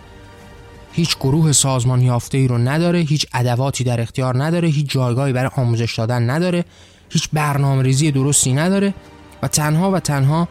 هیچ 0.97 1.17
گروه 1.17 1.53
سازمان 1.53 2.03
یافته 2.03 2.39
ای 2.39 2.49
رو 2.49 2.59
نداره 2.59 2.99
هیچ 2.99 3.27
ادواتی 3.35 3.85
در 3.85 4.01
اختیار 4.01 4.45
نداره 4.45 4.69
هیچ 4.69 4.91
جایگاهی 4.91 5.33
برای 5.33 5.51
آموزش 5.57 5.95
دادن 5.95 6.31
نداره 6.31 6.65
هیچ 7.11 7.29
برنامه 7.33 7.83
ریزی 7.83 8.11
درستی 8.11 8.53
نداره 8.53 8.95
و 9.43 9.49
تنها 9.49 9.91
و 9.91 10.01
تنها 10.01 10.49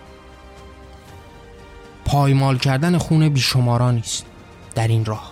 پایمال 2.05 2.57
کردن 2.57 2.97
خون 2.97 3.29
بیشماران 3.29 3.97
است 3.97 4.25
در 4.75 4.87
این 4.87 5.05
راه. 5.05 5.31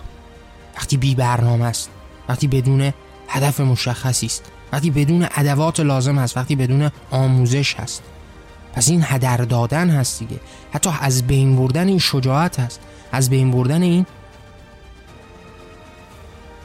وقتی 0.76 0.96
بی 0.96 1.14
برنامه 1.14 1.64
است 1.64 1.90
وقتی 2.28 2.46
بدون 2.46 2.92
هدف 3.28 3.60
مشخصی 3.60 4.26
است 4.26 4.44
وقتی 4.72 4.90
بدون 4.90 5.26
ادوات 5.36 5.80
لازم 5.80 6.18
هست 6.18 6.36
وقتی 6.36 6.56
بدون 6.56 6.90
آموزش 7.10 7.74
هست. 7.74 8.02
پس 8.74 8.88
این 8.88 9.04
هدر 9.06 9.36
دادن 9.36 9.90
هست 9.90 10.18
دیگه. 10.18 10.40
حتی 10.72 10.90
از 11.00 11.26
بین 11.26 11.56
بردن 11.56 11.88
این 11.88 11.98
شجاعت 11.98 12.60
هست 12.60 12.80
از 13.12 13.30
بین 13.30 13.50
بردن 13.50 13.82
این 13.82 14.06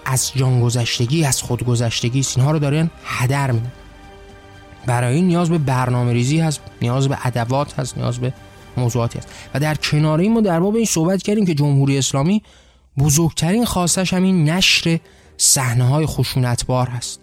از 0.10 0.32
جان 0.36 0.62
گذشتگی 0.62 1.26
از 1.26 1.42
خود 1.42 1.66
گذشتگی 1.66 2.26
اینها 2.36 2.52
رو 2.52 2.60
دارن 2.60 2.90
هدر 3.06 3.52
میدن. 3.52 3.72
برای 4.86 5.16
این 5.16 5.28
نیاز 5.28 5.50
به 5.50 5.58
برنامه 5.58 6.14
ریزی 6.14 6.40
هست 6.40 6.62
نیاز 6.82 7.08
به 7.08 7.18
ادوات 7.24 7.80
هست 7.80 7.98
نیاز 7.98 8.20
به 8.20 8.34
موضوعاتی 8.78 9.20
هست. 9.20 9.28
و 9.54 9.60
در 9.60 9.76
کنار 9.76 10.20
این 10.20 10.34
ما 10.34 10.42
در 10.42 10.60
باب 10.60 10.76
این 10.76 10.86
صحبت 10.86 11.24
کردیم 11.24 11.46
که 11.46 11.54
جمهوری 11.54 11.98
اسلامی 11.98 12.44
بزرگترین 13.00 13.66
خواستش 13.66 14.14
همین 14.14 14.50
نشر 14.50 15.00
صحنه 15.38 15.84
های 15.84 16.06
خشونتبار 16.06 16.88
هست. 16.88 17.20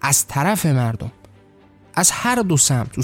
از 0.00 0.26
طرف 0.26 0.66
مردم 0.66 1.12
از 1.96 2.10
هر 2.10 2.36
دو 2.36 2.56
سمت. 2.56 2.98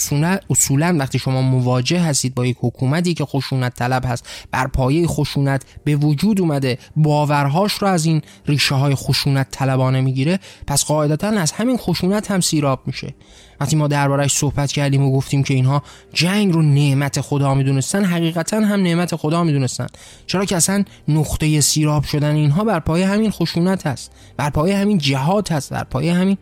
اصولا 0.50 0.96
وقتی 0.98 1.18
شما 1.18 1.42
مواجه 1.42 2.00
هستید 2.00 2.34
با 2.34 2.46
یک 2.46 2.56
حکومتی 2.60 3.14
که 3.14 3.24
خشونت 3.24 3.74
طلب 3.74 4.04
هست 4.06 4.28
بر 4.50 4.66
پایه 4.66 5.06
خشونت 5.06 5.62
به 5.84 5.96
وجود 5.96 6.40
اومده 6.40 6.78
باورهاش 6.96 7.72
رو 7.72 7.88
از 7.88 8.06
این 8.06 8.22
ریشه 8.46 8.74
های 8.74 8.94
خشونت 8.94 9.46
طلبانه 9.50 10.00
می‌گیره 10.00 10.38
پس 10.66 10.84
قاعدتا 10.84 11.28
از 11.28 11.52
همین 11.52 11.76
خشونت 11.76 12.30
هم 12.30 12.40
سیراب 12.40 12.80
میشه. 12.86 13.14
وقتی 13.60 13.76
ما 13.76 13.88
دربارش 13.88 14.32
صحبت 14.32 14.72
کردیم 14.72 15.02
و 15.02 15.12
گفتیم 15.12 15.42
که 15.42 15.54
اینها 15.54 15.82
جنگ 16.12 16.52
رو 16.52 16.62
نعمت 16.62 17.20
خدا 17.20 17.54
می‌دونستن 17.54 18.04
حقیقتا 18.04 18.56
هم 18.56 18.82
نعمت 18.82 19.16
خدا 19.16 19.44
می‌دونستن. 19.44 19.86
چرا 20.26 20.44
که 20.44 20.56
اصلا 20.56 20.84
نقطه 21.08 21.60
سیراب 21.60 22.04
شدن 22.04 22.34
اینها 22.34 22.64
بر 22.64 22.80
پایه 22.80 23.06
همین 23.06 23.30
خشونت 23.30 23.86
هست. 23.86 24.12
بر 24.36 24.50
پایه 24.50 24.76
همین 24.76 24.98
جهاد 24.98 25.48
هست. 25.48 25.70
بر 25.70 25.84
پایه 25.84 26.14
همین 26.14 26.38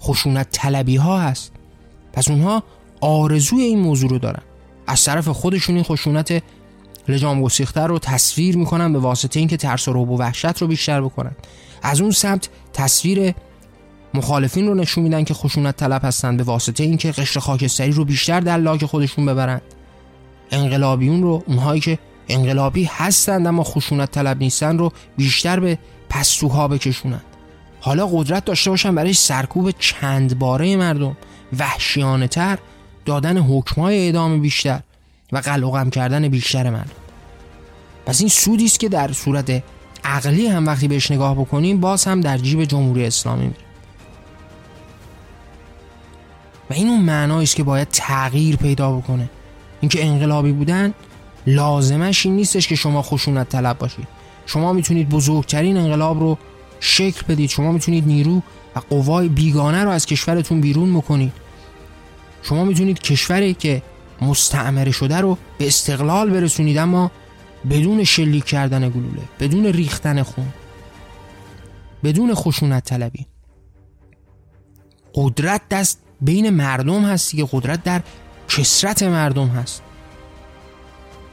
خشونت 0.00 0.48
طلبی 0.50 0.96
ها 0.96 1.20
هست. 1.20 1.52
پس 2.16 2.30
اونها 2.30 2.62
آرزوی 3.00 3.62
این 3.62 3.78
موضوع 3.78 4.10
رو 4.10 4.18
دارن. 4.18 4.42
از 4.86 5.04
طرف 5.04 5.28
خودشون 5.28 5.74
این 5.74 5.84
خشونت 5.84 6.42
لجام 7.08 7.42
گسیخته 7.42 7.80
رو 7.80 7.98
تصویر 7.98 8.56
می‌کنن 8.56 8.92
به 8.92 8.98
واسطه 8.98 9.38
اینکه 9.38 9.56
ترس 9.56 9.88
و 9.88 9.92
و 9.92 10.16
وحشت 10.18 10.62
رو 10.62 10.66
بیشتر 10.66 11.00
بکنن. 11.00 11.32
از 11.82 12.00
اون 12.00 12.10
سمت 12.10 12.48
تصویر 12.72 13.34
مخالفین 14.14 14.66
رو 14.66 14.74
نشون 14.74 15.04
میدن 15.04 15.24
که 15.24 15.34
خشونت 15.34 15.76
طلب 15.76 16.04
هستن 16.04 16.36
به 16.36 16.42
واسطه 16.42 16.84
اینکه 16.84 17.12
قشر 17.12 17.40
خاکستری 17.40 17.92
رو 17.92 18.04
بیشتر 18.04 18.40
در 18.40 18.58
لاک 18.58 18.84
خودشون 18.84 19.26
ببرن. 19.26 19.60
انقلابیون 20.50 21.22
رو 21.22 21.44
اونهایی 21.46 21.80
که 21.80 21.98
انقلابی 22.28 22.84
هستند 22.84 23.46
اما 23.46 23.62
خشونت 23.62 24.10
طلب 24.10 24.38
نیستن 24.38 24.78
رو 24.78 24.92
بیشتر 25.16 25.60
به 25.60 25.78
پستوها 26.08 26.68
بکشونن. 26.68 27.20
حالا 27.80 28.06
قدرت 28.06 28.44
داشته 28.44 28.70
باشن 28.70 28.94
برای 28.94 29.12
سرکوب 29.12 29.70
چند 29.70 30.38
باره 30.38 30.76
مردم. 30.76 31.16
وحشیانه 31.58 32.28
تر 32.28 32.58
دادن 33.04 33.38
حکمای 33.38 33.98
اعدام 33.98 34.40
بیشتر 34.40 34.80
و 35.32 35.38
قلقم 35.38 35.90
کردن 35.90 36.28
بیشتر 36.28 36.70
مردم 36.70 36.90
پس 38.06 38.20
این 38.20 38.28
سودی 38.28 38.64
است 38.64 38.80
که 38.80 38.88
در 38.88 39.12
صورت 39.12 39.62
عقلی 40.04 40.46
هم 40.46 40.66
وقتی 40.66 40.88
بهش 40.88 41.10
نگاه 41.10 41.34
بکنیم 41.34 41.80
باز 41.80 42.04
هم 42.04 42.20
در 42.20 42.38
جیب 42.38 42.64
جمهوری 42.64 43.06
اسلامی 43.06 43.42
میره 43.42 43.56
و 46.70 46.74
این 46.74 46.88
اون 46.88 47.00
معنایی 47.00 47.42
است 47.42 47.56
که 47.56 47.62
باید 47.62 47.88
تغییر 47.92 48.56
پیدا 48.56 48.92
بکنه. 48.92 49.30
اینکه 49.80 50.06
انقلابی 50.06 50.52
بودن 50.52 50.94
لازمش 51.46 52.26
این 52.26 52.36
نیستش 52.36 52.68
که 52.68 52.74
شما 52.74 53.02
خشونت 53.02 53.48
طلب 53.48 53.78
باشید. 53.78 54.08
شما 54.46 54.72
می‌تونید 54.72 55.08
بزرگترین 55.08 55.76
انقلاب 55.76 56.20
رو 56.20 56.38
شکل 56.80 57.22
بدید. 57.28 57.50
شما 57.50 57.72
می‌تونید 57.72 58.06
نیرو 58.06 58.42
و 58.76 58.80
قوای 58.90 59.28
بیگانه 59.28 59.84
رو 59.84 59.90
از 59.90 60.06
کشورتون 60.06 60.60
بیرون 60.60 60.94
بکنید 60.94 61.32
شما 62.42 62.64
می‌تونید 62.64 62.98
کشوری 62.98 63.54
که 63.54 63.82
مستعمره 64.22 64.90
شده 64.90 65.16
رو 65.16 65.38
به 65.58 65.66
استقلال 65.66 66.30
برسونید 66.30 66.78
اما 66.78 67.10
بدون 67.70 68.04
شلیک 68.04 68.44
کردن 68.44 68.88
گلوله 68.88 69.22
بدون 69.40 69.66
ریختن 69.66 70.22
خون 70.22 70.46
بدون 72.04 72.34
خشونت 72.34 72.84
طلبی. 72.84 73.26
قدرت 75.14 75.60
دست 75.70 76.02
بین 76.20 76.50
مردم 76.50 77.04
هست 77.04 77.36
که 77.36 77.48
قدرت 77.52 77.84
در 77.84 78.02
کسرت 78.48 79.02
مردم 79.02 79.46
هست. 79.46 79.82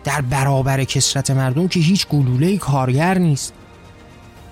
در 0.03 0.21
برابر 0.21 0.83
کسرت 0.83 1.31
مردم 1.31 1.67
که 1.67 1.79
هیچ 1.79 2.07
گلوله 2.07 2.57
کارگر 2.57 3.17
نیست. 3.17 3.53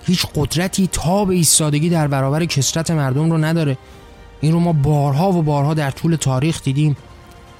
هیچ 0.06 0.26
قدرتی 0.34 0.88
تا 0.92 1.24
به 1.24 1.34
ایستادگی 1.34 1.88
در 1.88 2.06
برابر 2.08 2.44
کسرت 2.44 2.90
مردم 2.90 3.30
رو 3.30 3.38
نداره. 3.38 3.78
این 4.40 4.52
رو 4.52 4.60
ما 4.60 4.72
بارها 4.72 5.32
و 5.32 5.42
بارها 5.42 5.74
در 5.74 5.90
طول 5.90 6.16
تاریخ 6.16 6.62
دیدیم. 6.62 6.96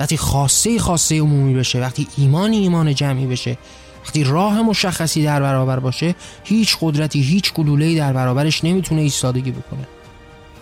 وقتی 0.00 0.16
خاصه 0.16 0.78
خاصه 0.78 1.20
عمومی 1.20 1.54
بشه 1.54 1.80
وقتی 1.80 2.06
ایمانی 2.16 2.58
ایمان 2.58 2.94
جمعی 2.94 3.26
بشه 3.26 3.58
وقتی 4.04 4.24
راه 4.24 4.62
مشخصی 4.62 5.24
در 5.24 5.40
برابر 5.40 5.78
باشه 5.78 6.14
هیچ 6.44 6.76
قدرتی 6.80 7.22
هیچ 7.22 7.52
گلوله‌ای 7.52 7.96
در 7.96 8.12
برابرش 8.12 8.64
نمی‌تونه 8.64 9.00
ایستادگی 9.00 9.50
بکنه. 9.50 9.86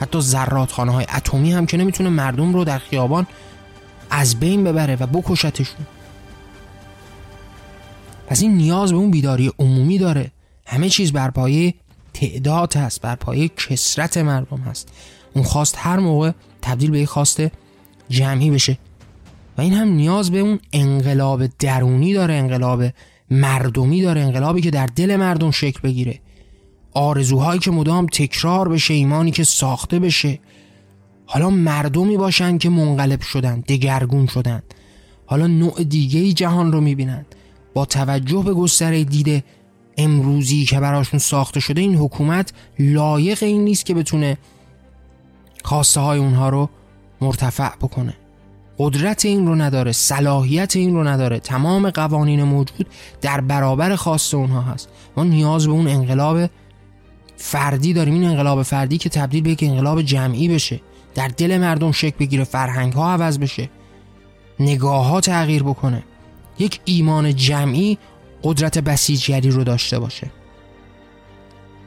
حتی 0.00 0.20
ذراتخانه 0.20 0.92
های 0.92 1.06
اتمی 1.16 1.52
هم 1.52 1.66
که 1.66 1.76
نمی‌تونه 1.76 2.08
مردم 2.08 2.52
رو 2.52 2.64
در 2.64 2.78
خیابان 2.78 3.26
از 4.10 4.40
بین 4.40 4.64
ببره 4.64 4.96
و 5.00 5.06
بکشتشون. 5.06 5.86
پس 8.26 8.42
این 8.42 8.56
نیاز 8.56 8.92
به 8.92 8.98
اون 8.98 9.10
بیداری 9.10 9.52
عمومی 9.58 9.98
داره. 9.98 10.30
همه 10.70 10.88
چیز 10.88 11.12
بر 11.12 11.30
پایه 11.30 11.74
تعداد 12.14 12.76
هست 12.76 13.00
بر 13.00 13.14
پایه 13.14 13.48
کسرت 13.48 14.16
مردم 14.16 14.56
هست. 14.56 14.88
اون 15.34 15.44
خواست 15.44 15.74
هر 15.78 15.98
موقع 15.98 16.32
تبدیل 16.62 16.90
به 16.90 17.00
یک 17.00 17.08
خواست 17.08 17.42
جمعی 18.08 18.50
بشه. 18.50 18.78
و 19.58 19.60
این 19.60 19.72
هم 19.72 19.88
نیاز 19.88 20.30
به 20.30 20.38
اون 20.38 20.58
انقلاب 20.72 21.46
درونی 21.46 22.14
داره 22.14 22.34
انقلاب 22.34 22.84
مردمی 23.30 24.02
داره 24.02 24.20
انقلابی 24.20 24.60
که 24.60 24.70
در 24.70 24.86
دل 24.86 25.16
مردم 25.16 25.50
شکل 25.50 25.80
بگیره. 25.80 26.20
آرزوهایی 26.92 27.60
که 27.60 27.70
مدام 27.70 28.06
تکرار 28.06 28.68
بشه 28.68 28.94
ایمانی 28.94 29.30
که 29.30 29.44
ساخته 29.44 29.98
بشه. 29.98 30.38
حالا 31.26 31.50
مردمی 31.50 32.16
باشن 32.16 32.58
که 32.58 32.68
منقلب 32.68 33.20
شدن 33.20 33.60
دگرگون 33.60 34.26
شدن. 34.26 34.62
حالا 35.26 35.46
نوع 35.46 35.84
دیگه 35.84 36.32
جهان 36.32 36.72
رو 36.72 36.80
می‌بینن. 36.80 37.26
با 37.74 37.84
توجه 37.84 38.42
به 38.42 38.54
گستره 38.54 39.04
دیده 39.04 39.44
امروزی 40.00 40.64
که 40.64 40.80
براشون 40.80 41.18
ساخته 41.18 41.60
شده 41.60 41.80
این 41.80 41.94
حکومت 41.94 42.52
لایق 42.78 43.42
این 43.42 43.64
نیست 43.64 43.86
که 43.86 43.94
بتونه 43.94 44.38
خواسته 45.64 46.00
های 46.00 46.18
اونها 46.18 46.48
رو 46.48 46.68
مرتفع 47.20 47.76
بکنه. 47.76 48.14
قدرت 48.78 49.24
این 49.24 49.46
رو 49.46 49.54
نداره 49.54 49.92
صلاحیت 49.92 50.76
این 50.76 50.94
رو 50.94 51.04
نداره. 51.04 51.38
تمام 51.38 51.90
قوانین 51.90 52.42
موجود 52.42 52.86
در 53.20 53.40
برابر 53.40 53.96
خواست 53.96 54.34
اونها 54.34 54.60
هست. 54.60 54.88
ما 55.16 55.24
نیاز 55.24 55.66
به 55.66 55.72
اون 55.72 55.88
انقلاب 55.88 56.50
فردی 57.36 57.92
داریم. 57.92 58.14
این 58.14 58.24
انقلاب 58.24 58.62
فردی 58.62 58.98
که 58.98 59.08
تبدیل 59.08 59.42
به 59.42 59.50
یک 59.50 59.62
انقلاب 59.62 60.02
جمعی 60.02 60.48
بشه. 60.48 60.80
در 61.14 61.28
دل 61.28 61.58
مردم 61.58 61.92
شکل 61.92 62.16
بگیره 62.18 62.44
فرهنگ 62.44 62.92
ها 62.92 63.12
عوض 63.12 63.38
بشه. 63.38 63.70
نگاه 64.60 65.06
ها 65.06 65.20
تغییر 65.20 65.62
بکنه. 65.62 66.02
یک 66.58 66.80
ایمان 66.84 67.36
جمعی 67.36 67.98
قدرت 68.42 68.78
بسیجگری 68.78 69.50
رو 69.50 69.64
داشته 69.64 69.98
باشه. 69.98 70.30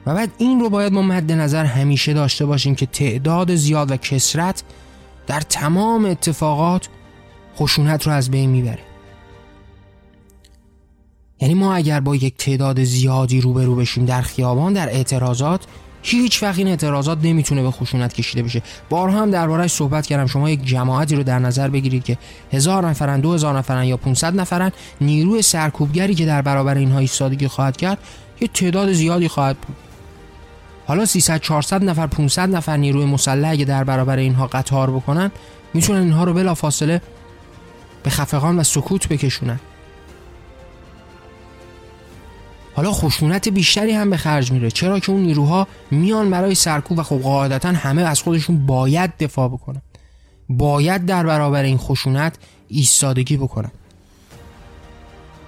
و 0.06 0.14
بعد 0.14 0.32
این 0.38 0.60
رو 0.60 0.70
باید 0.70 0.94
ما 0.94 1.02
مد 1.02 1.32
نظر 1.32 1.66
همیشه 1.66 2.14
داشته 2.14 2.46
باشیم 2.46 2.76
که 2.76 2.86
تعداد 2.86 3.56
زیاد 3.56 3.92
و 3.92 3.98
کسرت 3.98 4.64
در 5.28 5.42
تمام 5.42 6.06
اتفاقات 6.06 6.88
خشونت 7.58 8.08
رو 8.08 8.14
از 8.14 8.32
بین 8.32 8.50
می‌بره. 8.50 8.80
یعنی 11.42 11.54
ما 11.54 11.74
اگر 11.74 12.00
با 12.00 12.16
یک 12.16 12.38
تعداد 12.38 12.84
زیادی 12.84 13.42
روبرو 13.42 13.76
بشیم 13.76 14.06
در 14.06 14.22
خیابان 14.22 14.74
در 14.74 14.90
اعتراضات 14.90 15.66
هیچ 16.04 16.44
وقت 16.44 16.58
این 16.58 16.68
اعتراضات 16.68 17.18
نمی‌تونه 17.24 17.62
به 17.62 17.72
خشونت 17.72 18.14
کشیده 18.14 18.44
بشه. 18.44 18.62
بارها 18.90 19.22
هم 19.22 19.32
دربارهش 19.32 19.72
صحبت 19.72 20.08
کردم. 20.08 20.26
شما 20.26 20.50
یک 20.50 20.66
جماعتی 20.66 21.16
رو 21.16 21.24
در 21.24 21.40
نظر 21.40 21.70
بگیرید 21.70 22.04
که 22.04 22.18
هزار 22.54 22.90
نفرن 22.90 23.20
دو 23.20 23.34
هزار 23.34 23.58
نفرن 23.58 23.84
یا 23.84 23.98
500 23.98 24.36
نفرن 24.36 24.72
نیروی 25.02 25.42
سرکوبگری 25.42 26.16
که 26.16 26.26
در 26.26 26.42
برابر 26.42 26.76
اینها 26.76 27.00
ایستادگی 27.00 27.48
خواهد 27.48 27.78
کرد 27.78 27.98
یه 28.42 28.48
تعداد 28.48 28.94
زیادی 28.94 29.28
خواهد 29.28 29.58
بود. 29.58 29.76
حالا 30.88 31.06
300 31.06 31.40
400 31.40 31.84
نفر 31.84 32.08
500 32.08 32.56
نفر 32.56 32.78
نیروی 32.78 33.06
مسلح 33.06 33.50
اگه 33.50 33.66
در 33.66 33.84
برابر 33.84 34.18
اینها 34.18 34.48
قطار 34.48 34.92
بکنن 34.92 35.32
می‌تونن 35.74 36.00
اینها 36.00 36.24
رو 36.24 36.34
بلا 36.34 36.54
فاصله 36.54 37.02
به 38.04 38.10
خفقان 38.10 38.60
و 38.60 38.64
سکوت 38.64 39.08
بکشونن. 39.08 39.60
حالا 42.76 42.92
خشونت 42.92 43.50
بیشتری 43.50 43.92
هم 43.92 44.10
به 44.10 44.18
خرج 44.18 44.52
میره. 44.52 44.72
چرا 44.72 45.00
که 45.00 45.12
اون 45.12 45.22
نیروها 45.22 45.68
میان 45.92 46.30
برای 46.30 46.56
سرکوب 46.56 47.00
و 47.00 47.04
خب 47.04 47.20
قاعدتا 47.22 47.70
همه 47.70 48.02
از 48.02 48.22
خودشون 48.22 48.66
باید 48.66 49.18
دفاع 49.18 49.48
بکنن. 49.48 49.82
باید 50.50 51.06
در 51.06 51.26
برابر 51.26 51.64
این 51.64 51.78
خشونت 51.78 52.36
ایستادگی 52.68 53.38
بکنن. 53.38 53.72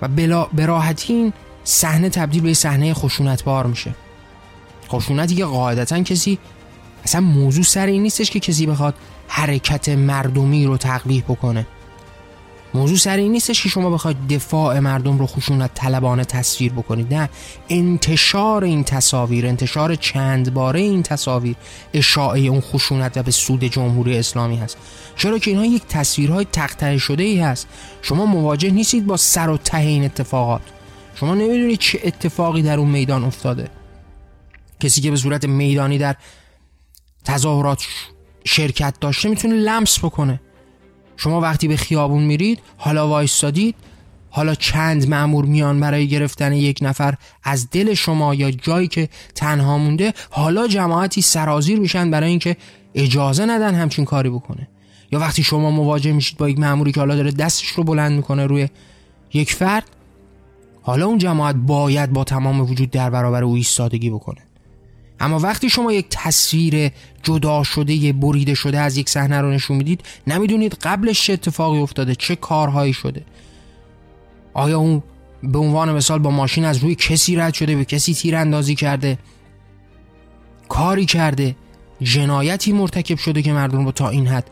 و 0.02 0.08
بلا 0.08 0.44
براحتی 0.46 1.14
این 1.14 1.34
صحنه 1.64 2.10
تبدیل 2.10 2.42
به 2.42 2.54
صحنه 2.54 2.94
خشونت 2.94 3.44
بار 3.44 3.66
میشه. 3.66 3.96
خشونتی 4.90 5.36
که 5.36 5.46
قاعدتا 5.46 6.04
کسی 6.04 6.40
اصلا 7.04 7.22
موضوع 7.22 7.64
سر 7.64 7.86
این 7.86 8.04
نیستش 8.04 8.32
که 8.32 8.40
کسی 8.40 8.66
بخواد 8.66 8.96
حرکت 9.28 9.90
مردمی 9.90 10.66
رو 10.66 10.78
تقبیح 10.78 11.24
بکنه. 11.24 11.68
موضوع 12.76 12.98
سر 12.98 13.18
این 13.18 13.32
نیستش 13.32 13.64
که 13.64 13.70
شما 13.70 13.90
بخواید 13.90 14.28
دفاع 14.28 14.80
مردم 14.80 15.18
رو 15.18 15.28
خشونت 15.28 15.74
طلبانه 15.74 16.26
تصویر 16.26 16.74
بکنید. 16.74 17.14
نه 17.14 17.30
انتشار 17.70 18.64
این 18.64 18.84
تصاویر 18.84 19.48
انتشار 19.48 19.96
چند 19.96 20.54
باره 20.54 20.80
این 20.80 21.04
تصاویر 21.04 21.56
اشاعه 21.94 22.40
اون 22.40 22.62
خشونت 22.62 23.18
و 23.18 23.24
به 23.24 23.32
سود 23.32 23.64
جمهوری 23.64 24.18
اسلامی 24.18 24.56
هست. 24.56 24.78
چرا 25.16 25.40
که 25.40 25.52
اینها 25.52 25.66
یک 25.66 25.84
تصویرهای 25.90 26.46
تقطع 26.52 26.98
شده 26.98 27.24
ای 27.24 27.40
هست. 27.40 27.68
شما 28.02 28.26
مواجه 28.26 28.72
نیستید 28.72 29.06
با 29.06 29.18
سر 29.18 29.50
و 29.50 29.58
ته 29.58 29.78
این 29.78 30.04
اتفاقات. 30.04 30.62
شما 31.16 31.36
نمی‌دونید 31.36 31.80
چه 31.80 32.00
اتفاقی 32.04 32.62
در 32.62 32.80
اون 32.80 32.90
میدان 32.90 33.24
افتاده. 33.24 33.70
کسی 34.80 35.02
که 35.02 35.12
به 35.12 35.18
صورت 35.18 35.46
میدانی 35.46 35.98
در 35.98 36.16
تظاهرات 37.26 37.84
شرکت 38.46 38.94
داشته 39.02 39.30
می‌تونه 39.30 39.56
لمس 39.56 40.00
بکنه. 40.00 40.42
شما 41.18 41.42
وقتی 41.42 41.68
به 41.68 41.78
خیابون 41.78 42.24
میرید 42.24 42.60
حالا 42.78 43.08
وایستادید 43.08 43.76
حالا 44.30 44.56
چند 44.56 45.10
معمور 45.10 45.46
میان 45.46 45.80
برای 45.80 46.08
گرفتن 46.08 46.54
یک 46.54 46.80
نفر 46.82 47.16
از 47.44 47.70
دل 47.70 47.94
شما 47.94 48.36
یا 48.36 48.52
جایی 48.52 48.88
که 48.88 49.10
تنها 49.36 49.78
مونده 49.78 50.14
حالا 50.30 50.68
جماعتی 50.68 51.22
سرازیر 51.22 51.80
میشن 51.80 52.12
برای 52.12 52.30
اینکه 52.30 52.58
اجازه 52.96 53.46
ندن 53.46 53.76
همچین 53.76 54.06
کاری 54.06 54.30
بکنه. 54.30 54.68
یا 55.12 55.20
وقتی 55.20 55.44
شما 55.44 55.72
مواجه 55.72 56.12
میشید 56.12 56.38
با 56.38 56.50
یک 56.50 56.60
معموری 56.60 56.92
که 56.92 57.00
حالا 57.00 57.16
داره 57.16 57.32
دستش 57.32 57.68
رو 57.68 57.84
بلند 57.84 58.12
می‌کنه 58.12 58.46
روی 58.46 58.68
یک 59.34 59.54
فرد 59.54 59.84
حالا 60.82 61.06
اون 61.06 61.18
جماعت 61.18 61.56
باید 61.56 62.14
با 62.14 62.24
تمام 62.24 62.62
وجود 62.62 62.92
در 62.92 63.10
برابر 63.10 63.44
او 63.44 63.54
ایستادگی 63.54 64.10
بکنه. 64.10 64.45
اما 65.20 65.40
وقتی 65.40 65.70
شما 65.70 65.92
یک 65.94 66.06
تصویر 66.10 66.92
جدا 67.24 67.64
شده 67.64 68.14
بریده 68.14 68.54
شده 68.54 68.80
از 68.80 68.98
یک 68.98 69.10
صحنه 69.10 69.42
رو 69.42 69.52
نشون 69.52 69.78
می‌دید 69.78 70.04
نمی‌دونید 70.28 70.74
قبلش 70.74 71.26
چه 71.26 71.34
اتفاقی 71.34 71.80
افتاده 71.80 72.16
چه 72.16 72.36
کارهایی 72.36 72.94
شده. 72.94 73.24
آیا 74.54 74.80
اون 74.80 75.04
به 75.44 75.60
عنوان 75.60 75.92
مثال 75.92 76.20
با 76.20 76.30
ماشین 76.30 76.66
از 76.66 76.78
روی 76.78 76.96
کسی 76.96 77.36
رد 77.36 77.54
شده 77.54 77.76
به 77.76 77.86
کسی 77.86 78.14
تیر 78.14 78.36
اندازی 78.36 78.76
کرده 78.76 79.18
کاری 80.70 81.06
کرده 81.06 81.56
جنایتی 82.02 82.72
مرتکب 82.72 83.18
شده 83.18 83.42
که 83.42 83.54
مردم 83.54 83.86
رو 83.86 83.92
تا 83.92 84.10
این 84.10 84.28
حد 84.28 84.50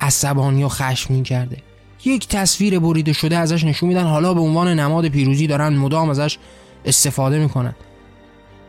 عصبانی 0.00 0.64
و 0.64 0.68
خشمگین 0.68 1.22
کرده 1.22 1.56
یک 2.04 2.28
تصویر 2.28 2.78
بریده 2.78 3.12
شده 3.12 3.36
ازش 3.38 3.64
نشون 3.64 3.88
میدن 3.88 4.04
حالا 4.04 4.34
به 4.34 4.40
عنوان 4.40 4.80
نماد 4.80 5.08
پیروزی 5.08 5.46
دارن 5.46 5.76
مدام 5.76 6.10
ازش 6.10 6.38
استفاده 6.84 7.38
می‌کنن. 7.38 7.74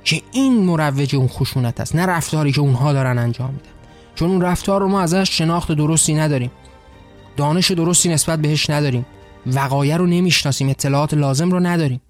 که 0.03 0.21
این 0.31 0.63
مروج 0.63 1.15
اون 1.15 1.27
خشونت 1.27 1.79
است 1.79 1.95
نه 1.95 2.05
رفتاری 2.05 2.51
که 2.51 2.61
اونها 2.61 2.93
دارن 2.93 3.17
انجام 3.17 3.49
میدن. 3.49 3.69
چون 4.15 4.31
اون 4.31 4.41
رفتار 4.41 4.81
رو 4.81 4.87
ما 4.87 5.01
ازش 5.01 5.37
شناخت 5.37 5.71
درستی 5.71 6.13
نداریم. 6.13 6.51
دانش 7.37 7.71
درستی 7.71 8.09
نسبت 8.09 8.39
بهش 8.39 8.69
نداریم. 8.69 9.05
وقایع 9.45 9.97
رو 9.97 10.05
نمی‌شناسیم 10.05 10.69
اطلاعات 10.69 11.13
لازم 11.13 11.51
رو 11.51 11.59
نداریم. 11.59 12.01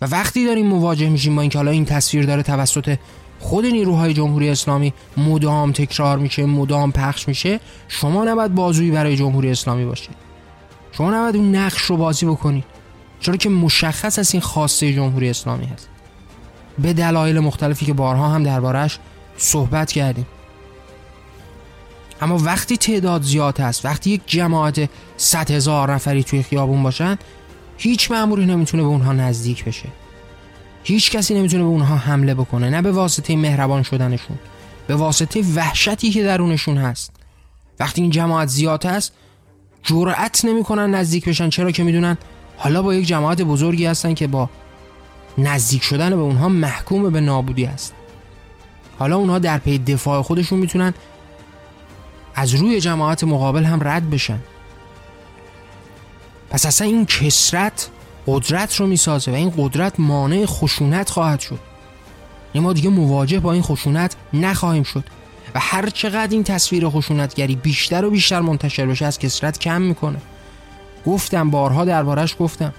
و 0.00 0.06
وقتی 0.06 0.46
داریم 0.46 0.66
مواجه 0.66 1.08
میشیم 1.08 1.36
با 1.36 1.40
اینکه 1.40 1.58
حالا 1.58 1.70
این 1.70 1.84
تصویر 1.84 2.26
داره 2.26 2.42
توسط 2.42 2.96
خود 3.40 3.66
نیروهای 3.66 4.14
جمهوری 4.14 4.50
اسلامی 4.50 4.92
مدام 5.16 5.72
تکرار 5.72 6.18
میشه 6.18 6.46
مدام 6.46 6.92
پخش 6.92 7.28
میشه 7.28 7.60
شما 7.88 8.24
نباید 8.24 8.54
بازویی 8.54 8.90
برای 8.90 9.16
جمهوری 9.16 9.50
اسلامی 9.50 9.84
باشید. 9.84 10.14
شما 10.92 11.10
نباید 11.10 11.36
اون 11.36 11.54
نقش 11.54 11.82
رو 11.82 11.96
بازی 11.96 12.26
بکنید. 12.26 12.64
چرا 13.20 13.36
که 13.36 13.48
مشخص 13.48 14.18
از 14.18 14.34
این 14.34 14.40
خواسته 14.40 14.92
جمهوری 14.92 15.30
اسلامی 15.30 15.64
هست. 15.64 15.88
به 16.78 16.92
دلایل 16.92 17.40
مختلفی 17.40 17.86
که 17.86 17.92
بارها 17.92 18.28
هم 18.28 18.42
دربارش 18.42 18.98
صحبت 19.36 19.92
کردیم. 19.92 20.26
اما 22.20 22.38
وقتی 22.38 22.76
تعداد 22.76 23.22
زیاد 23.22 23.60
هست 23.60 23.84
وقتی 23.84 24.10
یک 24.10 24.20
جماعت 24.26 24.88
100 25.16 25.50
هزار 25.50 25.94
نفری 25.94 26.24
توی 26.24 26.42
خیابون 26.42 26.82
باشن 26.82 27.18
هیچ 27.76 28.10
مأموری 28.10 28.46
نمی‌تونه 28.46 28.82
به 28.82 28.88
اونها 28.88 29.12
نزدیک 29.12 29.64
بشه. 29.64 29.88
هیچ 30.84 31.10
کسی 31.10 31.34
نمی‌تونه 31.34 31.62
به 31.62 31.68
اونها 31.68 31.96
حمله 31.96 32.34
بکنه 32.34 32.70
نه 32.70 32.82
به 32.82 32.92
واسطه 32.92 33.36
مهربان 33.36 33.82
شدنشون 33.82 34.38
به 34.86 34.94
واسطه 34.96 35.42
وحشتی 35.54 36.10
که 36.10 36.22
درونشون 36.22 36.76
هست. 36.76 37.12
وقتی 37.80 38.02
این 38.02 38.10
جماعت 38.10 38.48
زیاد 38.48 38.86
هست 38.86 39.12
جرأت 39.82 40.44
نمی‌کنن 40.44 40.94
نزدیک 40.94 41.28
بشن 41.28 41.48
چرا 41.48 41.70
که 41.70 41.82
می‌دونن 41.82 42.18
حالا 42.56 42.82
با 42.82 42.94
یک 42.94 43.06
جماعت 43.06 43.42
بزرگی 43.42 43.86
هستن 43.86 44.14
که 44.14 44.26
با 44.26 44.50
نزدیک 45.38 45.82
شدن 45.82 46.10
به 46.10 46.16
اونها 46.16 46.48
محکوم 46.48 47.10
به 47.10 47.20
نابودی 47.20 47.64
هست 47.64 47.94
حالا 48.98 49.16
اونها 49.16 49.38
در 49.38 49.58
پی 49.58 49.78
دفاع 49.78 50.22
خودشون 50.22 50.58
می‌تونن 50.58 50.94
از 52.34 52.54
روی 52.54 52.80
جماعت 52.80 53.24
مقابل 53.24 53.64
هم 53.64 53.88
رد 53.88 54.10
بشن. 54.10 54.38
پس 56.50 56.66
اصلا 56.66 56.86
این 56.86 57.06
کسرت 57.06 57.88
قدرت 58.26 58.76
رو 58.76 58.86
می‌سازه 58.86 59.30
و 59.30 59.34
این 59.34 59.52
قدرت 59.56 60.00
مانع 60.00 60.46
خشونت 60.46 61.10
خواهد 61.10 61.40
شد. 61.40 61.58
یعنی 62.54 62.66
ما 62.66 62.72
دیگه 62.72 62.90
مواجه 62.90 63.40
با 63.40 63.52
این 63.52 63.62
خشونت 63.62 64.16
نخواهیم 64.32 64.82
شد 64.82 65.04
و 65.54 65.60
هر 65.60 65.88
چقدر 65.88 66.30
این 66.30 66.44
تصویر 66.44 66.88
خشونتگری 66.88 67.56
بیشتر 67.56 68.04
و 68.04 68.10
بیشتر 68.10 68.40
منتشر 68.40 68.86
بشه 68.86 69.06
از 69.06 69.18
کسرت 69.18 69.58
کم 69.58 69.82
می‌کنه. 69.82 70.18
گفتم 71.06 71.50
بارها 71.50 71.84
دربارش 71.84 72.36
گفتم. 72.38 72.74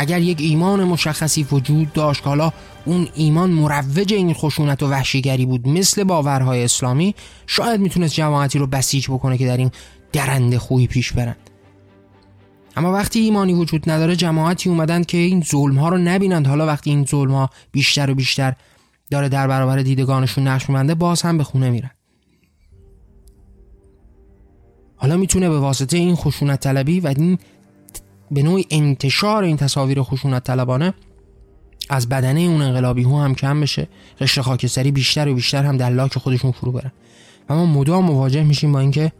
اگر 0.00 0.20
یک 0.20 0.40
ایمان 0.40 0.84
مشخصی 0.84 1.46
وجود 1.52 1.92
داشت 1.92 2.26
حالا 2.26 2.52
اون 2.84 3.08
ایمان 3.14 3.50
مروج 3.50 4.14
این 4.14 4.34
خشونت 4.34 4.82
و 4.82 4.88
وحشیگری 4.88 5.46
بود 5.46 5.68
مثل 5.68 6.04
باورهای 6.04 6.64
اسلامی 6.64 7.14
شاید 7.46 7.80
می‌تونست 7.80 8.14
جماعتی 8.14 8.58
رو 8.58 8.66
بسیج 8.66 9.10
بکنه 9.10 9.38
که 9.38 9.46
در 9.46 9.56
این 9.56 9.70
درند 10.12 10.56
خوی 10.56 10.86
پیش 10.86 11.12
برند. 11.12 11.50
اما 12.76 12.92
وقتی 12.92 13.20
ایمانی 13.20 13.54
وجود 13.54 13.90
نداره 13.90 14.16
جماعتی 14.16 14.70
اومدن 14.70 15.04
که 15.04 15.18
این 15.18 15.42
ظلم 15.42 15.78
ها 15.78 15.88
رو 15.88 15.98
نبینند. 15.98 16.46
حالا 16.46 16.66
وقتی 16.66 16.90
این 16.90 17.04
ظلم 17.04 17.34
ها 17.34 17.50
بیشتر 17.72 18.10
و 18.10 18.14
بیشتر 18.14 18.54
داره 19.10 19.28
در 19.28 19.48
برابر 19.48 19.78
دیدگانشون 19.78 20.48
نقش 20.48 20.68
میبنده 20.68 20.94
باز 20.94 21.22
هم 21.22 21.38
به 21.38 21.44
خونه 21.44 21.70
میرن. 21.70 21.90
حالا 24.96 25.16
می‌تونه 25.16 25.48
به 25.48 25.58
واسطه 25.58 25.96
این 25.96 26.14
خشونت 26.14 26.60
طلبی 26.60 27.00
و 27.00 27.14
این 27.16 27.38
به 28.30 28.42
نوعی 28.42 28.66
انتشار 28.70 29.42
این 29.42 29.56
تصاویر 29.56 30.02
خشونت 30.02 30.44
طلبانه 30.44 30.94
از 31.90 32.08
بدنه 32.08 32.40
اون 32.40 32.62
انقلابی 32.62 33.02
ها 33.02 33.24
هم 33.24 33.34
کم 33.34 33.60
بشه. 33.60 33.88
قشر 34.20 34.42
خاکستری 34.42 34.90
بیشتر 34.90 35.28
و 35.28 35.34
بیشتر 35.34 35.64
هم 35.64 35.76
در 35.76 35.90
لاک 35.90 36.18
خودشون 36.18 36.52
فرو 36.52 36.72
برن. 36.72 36.92
و 37.48 37.54
ما 37.54 37.66
مدام 37.66 38.04
مواجه 38.04 38.42
میشیم 38.42 38.72
با 38.72 38.80
اینکه 38.80 39.12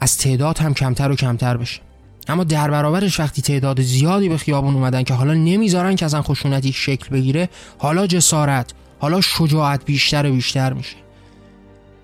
از 0.00 0.18
تعداد 0.18 0.58
هم 0.58 0.74
کمتر 0.74 1.10
و 1.10 1.16
کمتر 1.16 1.56
بشه. 1.56 1.80
اما 2.28 2.44
در 2.44 2.70
برابرش 2.70 3.20
وقتی 3.20 3.42
تعداد 3.42 3.80
زیادی 3.80 4.28
به 4.28 4.36
خیابون 4.36 4.74
اومدن 4.74 5.02
که 5.02 5.14
حالا 5.14 5.34
نمی‌ذارن 5.34 5.96
که 5.96 6.04
ازن 6.04 6.20
خشونتی 6.20 6.72
شکل 6.72 7.08
بگیره 7.08 7.48
حالا 7.78 8.06
جسارت 8.06 8.72
حالا 8.98 9.20
شجاعت 9.20 9.84
بیشتر 9.84 10.26
و 10.26 10.32
بیشتر 10.32 10.72
میشه. 10.72 10.96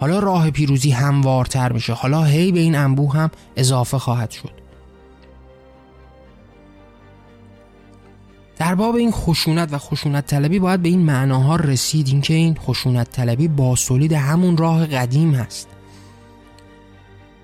حالا 0.01 0.18
راه 0.18 0.51
پیروزی 0.51 0.91
هموارتر 0.91 1.73
میشه. 1.73 1.93
حالا 1.93 2.25
هی 2.25 2.53
به 2.53 2.61
این 2.61 2.75
انبوه 2.75 3.12
هم 3.12 3.31
اضافه 3.57 3.99
خواهد 3.99 4.31
شد. 4.31 4.60
در 8.61 8.75
باب 8.75 8.95
این 8.95 9.11
خشونت 9.11 9.73
و 9.73 9.79
خشونت 9.79 10.27
طلبی 10.27 10.59
باید 10.59 10.83
به 10.83 10.89
این 10.89 11.01
معناها 11.01 11.57
رسید 11.57 12.09
اینکه 12.09 12.35
این 12.35 12.55
خشونت 12.55 13.11
طلبی 13.11 13.49
با 13.49 13.77
سولید 13.77 14.13
همون 14.13 14.57
راه 14.57 14.87
قدیم 14.87 15.35
هست. 15.35 15.69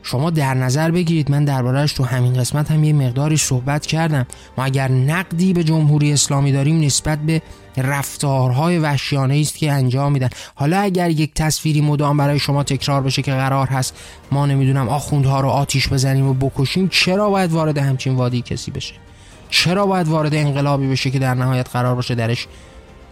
شما 0.02 0.30
در 0.30 0.54
نظر 0.54 0.90
بگیرید 0.90 1.30
من 1.30 1.44
دربارهش 1.44 1.92
تو 1.92 2.04
همین 2.04 2.32
قسمت 2.34 2.70
هم 2.70 2.84
یه 2.84 2.92
مقداری 2.92 3.36
صحبت 3.36 3.86
کردم. 3.86 4.26
ما 4.58 4.64
اگر 4.64 4.90
نقدی 4.90 5.52
به 5.52 5.64
جمهوری 5.64 6.12
اسلامی 6.12 6.52
داریم 6.52 6.80
نسبت 6.80 7.18
به 7.18 7.42
رفتارهای 7.76 8.78
وحشیانه 8.78 9.38
است 9.40 9.56
که 9.56 9.72
انجام 9.72 10.12
میدن. 10.12 10.28
حالا 10.54 10.78
اگر 10.78 11.10
یک 11.10 11.34
تصویری 11.34 11.80
مدام 11.80 12.16
برای 12.16 12.38
شما 12.38 12.62
تکرار 12.62 13.02
بشه 13.02 13.22
که 13.22 13.32
قرار 13.32 13.66
هست 13.66 13.96
ما 14.32 14.46
نمی‌دونم 14.46 14.88
آخوندها 14.88 15.40
رو 15.40 15.48
آتیش 15.48 15.88
بزنیم 15.88 16.26
و 16.26 16.34
بکشیم 16.34 16.88
چرا 16.88 17.30
باید 17.30 17.52
وارد 17.52 17.78
همچین 17.78 18.14
وادی 18.14 18.42
کسی 18.42 18.70
بشه؟ 18.70 19.05
چرا 19.50 19.86
باید 19.86 20.08
وارد 20.08 20.34
انقلابی 20.34 20.88
بشه 20.88 21.10
که 21.10 21.18
در 21.18 21.34
نهایت 21.34 21.70
قرار 21.70 21.94
باشه 21.94 22.14
درش 22.14 22.46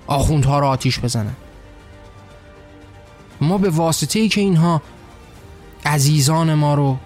آخوندها 0.07 0.59
رو 0.59 0.66
آتیش 0.66 1.01
بزنن 1.01 1.35
ما 3.41 3.59
به 3.59 3.70
واسطه 3.70 4.18
ای 4.18 4.28
که 4.28 4.41
اینها 4.41 4.82
عزیزان 5.87 6.55
ما 6.55 6.74
رو 6.74 6.97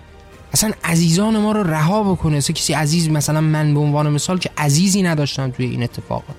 اصلا 0.53 0.71
عزیزان 0.85 1.39
ما 1.39 1.53
رو 1.53 1.63
رها 1.63 2.03
بکنه. 2.03 2.41
سه 2.41 2.53
کسی 2.53 2.73
عزیز 2.73 3.09
مثلا 3.09 3.41
من 3.41 3.75
به 3.75 3.81
عنوان 3.81 4.09
مثال 4.09 4.39
که 4.39 4.51
عزیزی 4.59 5.03
نداشتم 5.03 5.51
توی 5.51 5.67
این 5.67 5.83
اتفاقات 5.83 6.37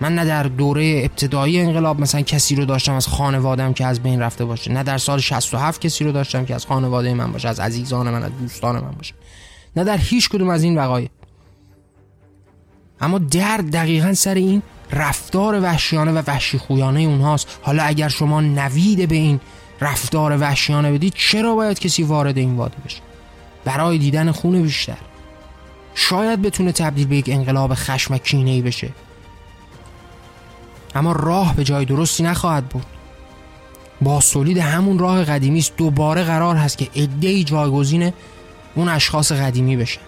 من 0.00 0.14
نه 0.14 0.24
در 0.24 0.42
دوره 0.42 1.00
ابتدایی 1.04 1.60
انقلاب 1.60 2.00
مثلا 2.00 2.20
کسی 2.20 2.54
رو 2.54 2.64
داشتم 2.64 2.94
از 2.94 3.06
خانوادم 3.06 3.72
که 3.72 3.86
از 3.86 4.00
بین 4.00 4.20
رفته 4.20 4.44
باشه 4.44 4.72
نه 4.72 4.82
در 4.82 4.98
سال 4.98 5.18
67 5.18 5.80
کسی 5.80 6.04
رو 6.04 6.12
داشتم 6.12 6.44
که 6.44 6.54
از 6.54 6.66
خانواده 6.66 7.14
من 7.14 7.32
باشه 7.32 7.48
از 7.48 7.60
عزیزان 7.60 8.10
من 8.10 8.22
از 8.22 8.30
دوستان 8.40 8.74
من 8.74 8.90
باشه. 8.90 9.14
نه 9.76 9.84
در 9.84 9.96
هیچ 9.96 10.28
کدوم 10.28 10.48
از 10.48 10.62
این 10.62 10.78
وقایع. 10.78 11.08
اما 13.00 13.18
در 13.18 13.56
دقیقا 13.56 14.14
سر 14.14 14.34
این 14.34 14.62
رفتار 14.92 15.60
وحشیانه 15.60 16.12
و 16.12 16.22
وحشی 16.26 16.58
خویانه 16.58 17.00
اونهاست. 17.00 17.58
حالا 17.62 17.82
اگر 17.82 18.08
شما 18.08 18.40
نوید 18.40 19.08
به 19.08 19.14
این 19.14 19.40
رفتار 19.80 20.38
وحشیانه 20.40 20.92
بدید 20.92 21.14
چرا 21.16 21.54
باید 21.54 21.78
کسی 21.78 22.02
وارد 22.02 22.38
این 22.38 22.56
وادی 22.56 22.76
بشه؟ 22.84 23.00
برای 23.64 23.98
دیدن 23.98 24.32
خون 24.32 24.62
بیشتر. 24.62 24.96
شاید 25.94 26.42
بتونه 26.42 26.72
تبدیل 26.72 27.06
به 27.06 27.16
یک 27.16 27.28
انقلاب 27.28 27.74
خشم 27.74 28.18
کینه 28.18 28.50
ای 28.50 28.62
بشه. 28.62 28.88
اما 30.94 31.12
راه 31.12 31.56
به 31.56 31.64
جای 31.64 31.84
درستی 31.84 32.22
نخواهد 32.22 32.68
بود. 32.68 32.86
با 34.02 34.20
سولید 34.20 34.58
همون 34.58 34.98
راه 34.98 35.24
قدیمی 35.24 35.58
است 35.58 35.76
دوباره 35.76 36.24
قرار 36.24 36.56
هست 36.56 36.78
که 36.78 36.88
عده‌ای 36.96 37.44
جایگزین 37.44 38.12
اون 38.76 38.88
اشخاص 38.88 39.32
قدیمی 39.32 39.76
بشن. 39.76 40.00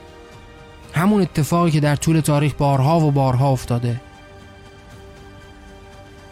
همون 0.93 1.23
اتفاقی 1.23 1.71
که 1.71 1.81
در 1.81 1.97
طول 1.97 2.21
تاریخ 2.21 2.55
بارها 2.55 3.01
و 3.01 3.11
بارها 3.11 3.51
افتاده. 3.51 4.01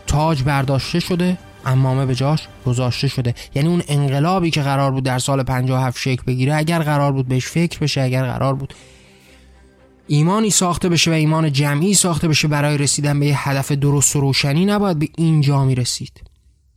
تاج 0.07 0.43
برداشته 0.43 1.01
شده 1.01 1.39
امامه 1.64 2.07
به 2.07 2.14
جاش 2.14 2.49
گذاشته 2.66 3.09
شده. 3.09 3.34
یعنی 3.55 3.68
اون 3.68 3.82
انقلابی 3.89 4.51
که 4.51 4.62
قرار 4.62 4.91
بود 4.91 5.05
در 5.05 5.18
سال 5.18 5.43
57 5.43 5.99
شکل 5.99 6.22
بگیره 6.26 6.55
اگر 6.55 6.78
قرار 6.78 7.12
بود 7.12 7.28
بهش 7.28 7.47
فکر 7.47 7.78
بشه 7.78 8.01
اگر 8.01 8.26
قرار 8.26 8.55
بود 8.55 8.74
ایمانی 10.07 10.51
ساخته 10.51 10.89
بشه 10.89 11.11
و 11.11 11.14
ایمان 11.14 11.53
جمعی 11.53 11.95
ساخته 11.95 12.28
بشه 12.28 12.49
برای 12.49 12.78
رسیدن 12.78 13.20
به 13.20 13.26
یه 13.26 13.49
هدف 13.49 13.72
درست 13.72 14.16
و 14.16 14.20
روشنی 14.20 14.64
نباید 14.64 14.99
به 14.99 15.09
اینجا 15.16 15.64
می 15.64 15.74
رسید 15.74 16.20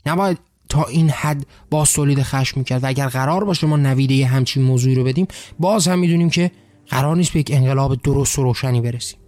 نباید 0.05 0.37
تا 0.69 0.83
این 0.83 1.09
حد 1.09 1.45
با 1.69 1.85
سولید 1.85 2.23
خشم 2.23 2.59
می‌کرد. 2.59 2.83
و 2.83 2.87
اگر 2.87 3.07
قرار 3.07 3.43
باشه 3.43 3.67
ما 3.67 3.77
نویده 3.77 4.25
همچین 4.25 4.63
موضوعی 4.63 4.95
رو 4.95 5.03
بدیم 5.03 5.27
باز 5.59 5.87
هم 5.87 5.99
می‌دونیم 5.99 6.29
که 6.29 6.51
قرار 6.87 7.15
نیست 7.15 7.33
به 7.33 7.39
یک 7.39 7.51
انقلاب 7.53 8.01
درست 8.01 8.39
و 8.39 8.43
روشنی 8.43 8.81
برسیم. 8.81 9.19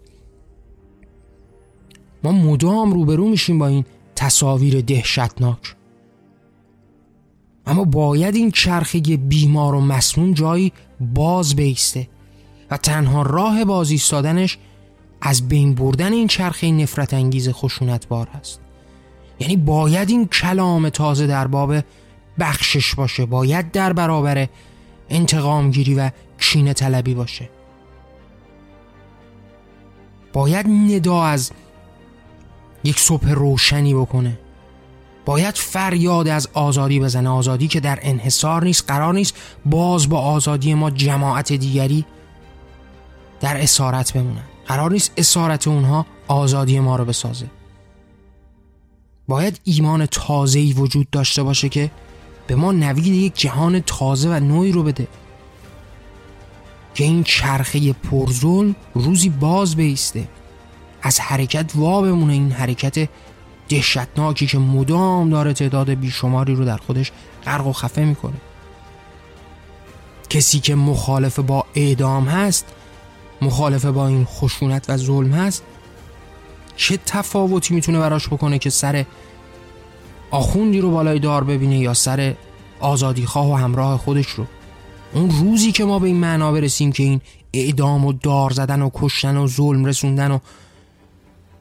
ما 2.23 2.31
مدام 2.31 2.93
روبرو 2.93 3.29
میشیم 3.29 3.59
با 3.59 3.67
این 3.67 3.85
تصاویر 4.15 4.81
دهشتناک. 4.81 5.75
اما 7.65 7.83
باید 7.83 8.35
این 8.35 8.51
چرخه 8.51 8.99
بیمار 8.99 9.75
و 9.75 9.81
مسموم 9.81 10.33
جایی 10.33 10.73
باز 10.99 11.55
بیسته 11.55 12.07
و 12.71 12.77
تنها 12.77 13.21
راه 13.21 13.65
باز 13.65 13.91
ایستادنش 13.91 14.57
از 15.21 15.47
بین 15.47 15.75
بردن 15.75 16.13
این 16.13 16.27
چرخه 16.27 16.71
نفرت 16.71 17.13
انگیز 17.13 17.49
خشونت 17.49 18.07
بار 18.07 18.27
است 18.33 18.61
یعنی 19.41 19.57
باید 19.57 20.09
این 20.09 20.27
کلام 20.27 20.89
تازه 20.89 21.27
در 21.27 21.47
باب 21.47 21.75
بخشش 22.39 22.95
باشه 22.95 23.25
باید 23.25 23.71
در 23.71 23.93
برابر 23.93 24.47
انتقام 25.09 25.71
گیری 25.71 25.95
و 25.95 26.09
کینه 26.39 26.73
طلبی 26.73 27.13
باشه. 27.13 27.49
باید 30.33 30.67
ندا 30.67 31.23
از 31.23 31.51
یک 32.83 32.99
صبح 32.99 33.29
روشنی 33.29 33.93
بکنه. 33.93 34.39
باید 35.25 35.55
فریاد 35.55 36.27
از 36.27 36.49
آزادی 36.53 36.99
بزنه. 36.99 37.29
آزادی 37.29 37.67
که 37.67 37.79
در 37.79 37.99
انحصار 38.01 38.63
نیست 38.63 38.83
قرار 38.87 39.13
نیست 39.13 39.35
باز 39.65 40.09
با 40.09 40.19
آزادی 40.19 40.73
ما 40.73 40.89
جماعت 40.89 41.53
دیگری 41.53 42.05
در 43.39 43.61
اسارت 43.61 44.13
بمونن 44.13 44.43
قرار 44.67 44.91
نیست 44.91 45.11
اسارت 45.17 45.67
اونها 45.67 46.05
آزادی 46.27 46.79
ما 46.79 46.95
رو 46.95 47.05
بسازه. 47.05 47.45
باید 49.31 49.59
ایمان 49.63 50.05
تازه‌ای 50.05 50.73
وجود 50.73 51.09
داشته 51.09 51.43
باشه 51.43 51.69
که 51.69 51.91
به 52.47 52.55
ما 52.55 52.71
نوید 52.71 53.05
یک 53.05 53.35
جهان 53.35 53.79
تازه 53.79 54.29
و 54.29 54.39
نوعی 54.39 54.71
رو 54.71 54.83
بده. 54.83 55.07
که 56.93 57.03
این 57.03 57.23
چرخه 57.23 57.93
پرزول 57.93 58.73
روزی 58.93 59.29
باز 59.29 59.75
بیسته. 59.75 60.27
از 61.01 61.19
حرکت 61.19 61.71
وا 61.75 62.01
بمونه 62.01 62.33
این 62.33 62.51
حرکت 62.51 63.09
دهشتناکی 63.69 64.47
که 64.47 64.57
مدام 64.57 65.29
داره 65.29 65.53
تعداد 65.53 65.89
بیشماری 65.89 66.55
رو 66.55 66.65
در 66.65 66.77
خودش 66.77 67.11
غرق 67.45 67.67
و 67.67 67.73
خفه 67.73 68.05
می‌کنه. 68.05 68.37
کسی 70.29 70.59
که 70.59 70.75
مخالف 70.75 71.39
با 71.39 71.65
اعدام 71.75 72.25
هست 72.25 72.65
مخالف 73.41 73.85
با 73.85 74.07
این 74.07 74.25
خشونت 74.25 74.89
و 74.89 74.97
ظلم 74.97 75.31
هست 75.31 75.63
چه 76.75 76.99
تفاوتی 77.05 77.73
می‌تونه 77.73 77.99
براش 77.99 78.27
بکنه 78.27 78.59
که 78.59 78.69
سر 78.69 79.05
آخوندی 80.31 80.81
رو 80.81 80.91
بالای 80.91 81.19
دار 81.19 81.43
ببینه 81.43 81.79
یا 81.79 81.93
سر 81.93 82.33
آزادی 82.79 83.25
خواه 83.25 83.51
و 83.51 83.55
همراه 83.55 83.97
خودش 83.97 84.27
رو؟ 84.27 84.45
اون 85.13 85.29
روزی 85.29 85.71
که 85.71 85.85
ما 85.85 85.99
به 85.99 86.07
این 86.07 86.15
معنا 86.17 86.51
برسیم 86.51 86.91
که 86.91 87.03
این 87.03 87.21
اعدام 87.53 88.05
و 88.05 88.13
دار 88.13 88.51
زدن 88.51 88.81
و 88.81 88.89
کشتن 88.93 89.37
و 89.37 89.47
ظلم 89.47 89.85
رسوندن 89.85 90.31
و 90.31 90.39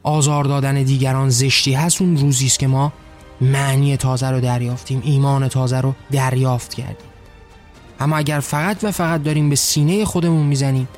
آزار 0.02 0.44
دادن 0.44 0.82
دیگران 0.82 1.28
زشتی 1.28 1.72
هست 1.72 2.02
اون 2.02 2.16
روزی 2.16 2.46
است 2.46 2.58
که 2.58 2.66
ما 2.66 2.92
معنی 3.40 3.96
تازه 3.96 4.30
رو 4.30 4.40
دریافتیم 4.40 5.02
ایمان 5.04 5.48
تازه 5.48 5.80
رو 5.80 5.94
دریافت 6.12 6.74
کردیم. 6.74 7.10
اما 8.00 8.16
اگر 8.16 8.40
فقط 8.40 8.84
و 8.84 8.90
فقط 8.90 9.22
داریم 9.22 9.48
به 9.48 9.56
سینه 9.56 10.04
خودمون 10.04 10.46
می‌زنیم 10.46 10.88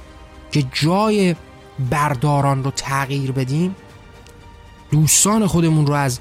که 0.52 0.64
جای 0.72 1.36
برداران 1.90 2.64
رو 2.64 2.70
تغییر 2.70 3.32
بدیم 3.32 3.74
دوستان 4.92 5.46
خودمون 5.46 5.86
رو 5.86 5.94
از 5.94 6.20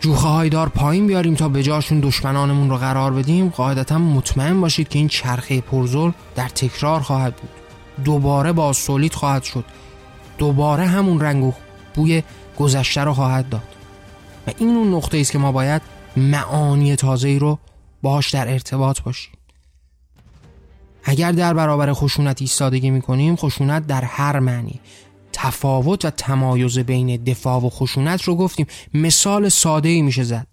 جوخه 0.00 0.28
های 0.28 0.48
دار 0.48 0.68
پایین 0.68 1.06
بیاریم 1.06 1.34
تا 1.34 1.48
به 1.48 1.62
جاشون 1.62 2.00
دشمنانمون 2.00 2.70
رو 2.70 2.76
قرار 2.76 3.12
بدیم 3.12 3.48
قاعدتا 3.48 3.98
مطمئن 3.98 4.60
باشید 4.60 4.88
که 4.88 4.98
این 4.98 5.08
چرخه 5.08 5.60
پرزل 5.60 6.10
در 6.34 6.48
تکرار 6.48 7.00
خواهد 7.00 7.36
بود. 7.36 7.50
دوباره 8.04 8.52
با 8.52 8.72
سولید 8.72 9.14
خواهد 9.14 9.42
شد. 9.42 9.64
دوباره 10.38 10.86
همون 10.86 11.20
رنگ 11.20 11.44
و 11.44 11.52
بوی 11.94 12.22
گذشته 12.58 13.00
رو 13.00 13.14
خواهد 13.14 13.48
داد. 13.48 13.68
و 14.46 14.50
این 14.58 14.76
اون 14.76 14.94
نقطه 14.94 15.18
است 15.18 15.32
که 15.32 15.38
ما 15.38 15.52
باید 15.52 15.82
معانی 16.16 16.96
تازه 16.96 17.38
رو 17.38 17.58
باهاش 18.02 18.30
در 18.30 18.52
ارتباط 18.52 19.00
باشیم. 19.02 19.32
اگر 21.04 21.32
در 21.32 21.54
برابر 21.54 21.92
خشونت 21.92 22.40
ایستادگی 22.40 22.90
می‌کنیم 22.90 23.36
خشونت 23.36 23.86
در 23.86 24.04
هر 24.04 24.38
معنی. 24.38 24.80
تفاوت 25.36 26.04
و 26.04 26.10
تمایز 26.10 26.78
بین 26.78 27.24
دفاع 27.24 27.62
و 27.62 27.68
خشونت 27.68 28.22
رو 28.22 28.34
گفتیم. 28.36 28.66
مثال 28.94 29.48
ساده 29.48 29.88
ای 29.88 30.02
میشه 30.02 30.22
زد. 30.22 30.46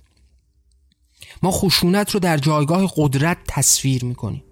ما 1.44 1.52
خشونت 1.52 2.12
رو 2.12 2.20
در 2.20 2.38
جایگاه 2.38 2.92
قدرت 2.96 3.38
تصویر 3.48 4.06
می‌کنیم. 4.06 4.44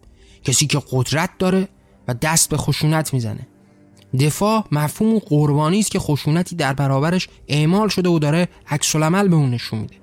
کسی 0.43 0.67
که 0.67 0.81
قدرت 0.91 1.29
داره 1.39 1.67
و 2.07 2.13
دست 2.13 2.49
به 2.49 2.57
خشونت 2.57 3.13
می‌زنه. 3.13 3.47
دفاع 4.19 4.65
مفهوم 4.71 5.19
قربانی 5.19 5.79
است 5.79 5.91
که 5.91 5.99
خشونتی 5.99 6.55
در 6.55 6.73
برابرش 6.73 7.29
اعمال 7.47 7.87
شده 7.87 8.09
و 8.09 8.19
داره 8.19 8.47
عکس 8.67 8.95
العمل 8.95 9.27
به 9.27 9.35
اون 9.35 9.51
نشون 9.51 9.79
میده. 9.79 9.95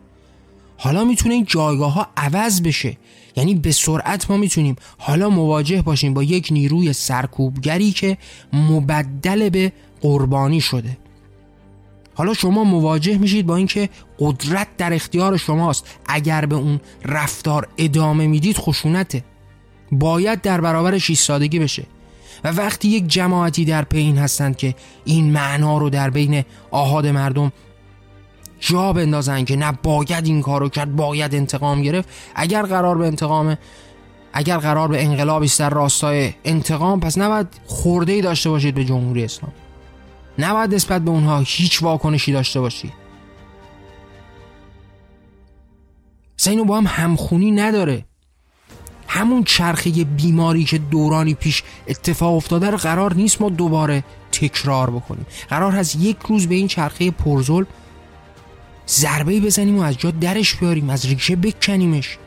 حالا 0.78 1.04
می‌تونه 1.04 1.34
این 1.34 1.44
جایگاه 1.44 1.92
ها 1.92 2.08
عوض 2.16 2.62
بشه. 2.62 2.96
یعنی 3.36 3.54
به 3.54 3.72
سرعت 3.72 4.30
ما 4.30 4.36
می‌تونیم 4.36 4.76
حالا 4.98 5.30
مواجه 5.30 5.82
باشیم 5.82 6.14
با 6.14 6.22
یک 6.22 6.48
نیروی 6.50 6.92
سرکوبگری 6.92 7.92
که 7.92 8.18
مبدل 8.52 9.48
به 9.48 9.72
قربانی 10.00 10.60
شده. 10.60 10.98
حالا 12.14 12.34
شما 12.34 12.64
مواجه 12.64 13.18
میشید 13.18 13.46
با 13.46 13.56
اینکه 13.56 13.88
قدرت 14.18 14.68
در 14.76 14.92
اختیار 14.94 15.36
شماست. 15.36 15.86
اگر 16.06 16.46
به 16.46 16.56
اون 16.56 16.80
رفتار 17.04 17.68
ادامه 17.78 18.26
می‌دید 18.26 18.56
خشونته. 18.56 19.24
باید 19.92 20.40
در 20.40 20.60
برابرش 20.60 21.10
ایستادگی 21.10 21.58
بشه. 21.58 21.86
و 22.44 22.52
وقتی 22.52 22.88
یک 22.88 23.08
جماعتی 23.08 23.64
در 23.64 23.82
پین 23.82 24.18
هستند 24.18 24.56
که 24.56 24.74
این 25.04 25.32
معنا 25.32 25.78
رو 25.78 25.90
در 25.90 26.10
بین 26.10 26.44
آهاد 26.70 27.06
مردم 27.06 27.52
جا 28.60 28.92
بندازن 28.92 29.44
که 29.44 29.56
نه 29.56 29.72
باید 29.82 30.26
این 30.26 30.42
کارو 30.42 30.68
کرد 30.68 30.96
باید 30.96 31.34
انتقام 31.34 31.82
گرفت 31.82 32.08
اگر 32.34 32.62
قرار 32.62 32.98
به 32.98 33.06
انتقام 33.06 33.56
اگر 34.32 34.58
قرار 34.58 34.88
به 34.88 35.04
انقلابی 35.04 35.46
است 35.46 35.58
در 35.58 35.70
راستای 35.70 36.34
انتقام 36.44 37.00
پس 37.00 37.18
نباید 37.18 37.46
خورده 37.66 38.12
ای 38.12 38.20
داشته 38.20 38.50
باشید 38.50 38.74
به 38.74 38.84
جمهوری 38.84 39.24
اسلام 39.24 39.52
نباید 40.38 40.74
نسبت 40.74 41.02
به 41.02 41.10
اونها 41.10 41.38
هیچ 41.38 41.82
واکنشی 41.82 42.32
داشته 42.32 42.60
باشید 42.60 43.06
اینو 46.46 46.64
با 46.64 46.76
هم 46.76 46.86
همخونی 46.86 47.50
نداره. 47.50 48.04
همون 49.08 49.44
چرخه 49.44 49.90
بیماری 49.90 50.64
که 50.64 50.78
دورانی 50.78 51.34
پیش 51.34 51.62
اتفاق 51.86 52.34
افتاده 52.34 52.70
رو 52.70 52.76
قرار 52.76 53.14
نیست 53.14 53.42
ما 53.42 53.48
دوباره 53.48 54.04
تکرار 54.32 54.90
بکنیم. 54.90 55.26
قرار 55.48 55.72
هست 55.72 55.96
یک 55.96 56.16
روز 56.28 56.46
به 56.46 56.54
این 56.54 56.68
چرخه 56.68 57.10
پرزل 57.10 57.64
ضربه 58.88 59.40
بزنیم 59.40 59.78
و 59.78 59.82
از 59.82 59.98
جا 59.98 60.10
درش 60.10 60.54
بیاریم 60.54 60.90
از 60.90 61.06
ریشه 61.06 61.36
بکنیمش. 61.36 62.18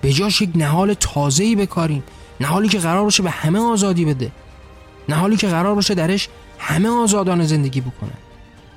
به 0.00 0.12
جاش 0.12 0.42
یک 0.42 0.50
نهال 0.54 0.94
تازه‌ای 0.94 1.56
بکاریم. 1.56 2.02
نهالی 2.40 2.68
که 2.68 2.78
قرار 2.78 3.04
باشه 3.04 3.22
به 3.22 3.30
همه 3.30 3.58
آزادی 3.58 4.04
بده. 4.04 4.32
نهالی 5.08 5.36
که 5.36 5.48
قرار 5.48 5.74
باشه 5.74 5.94
درش 5.94 6.28
همه 6.58 6.88
آزادانه 6.88 7.46
زندگی 7.46 7.80
بکنن. 7.80 8.18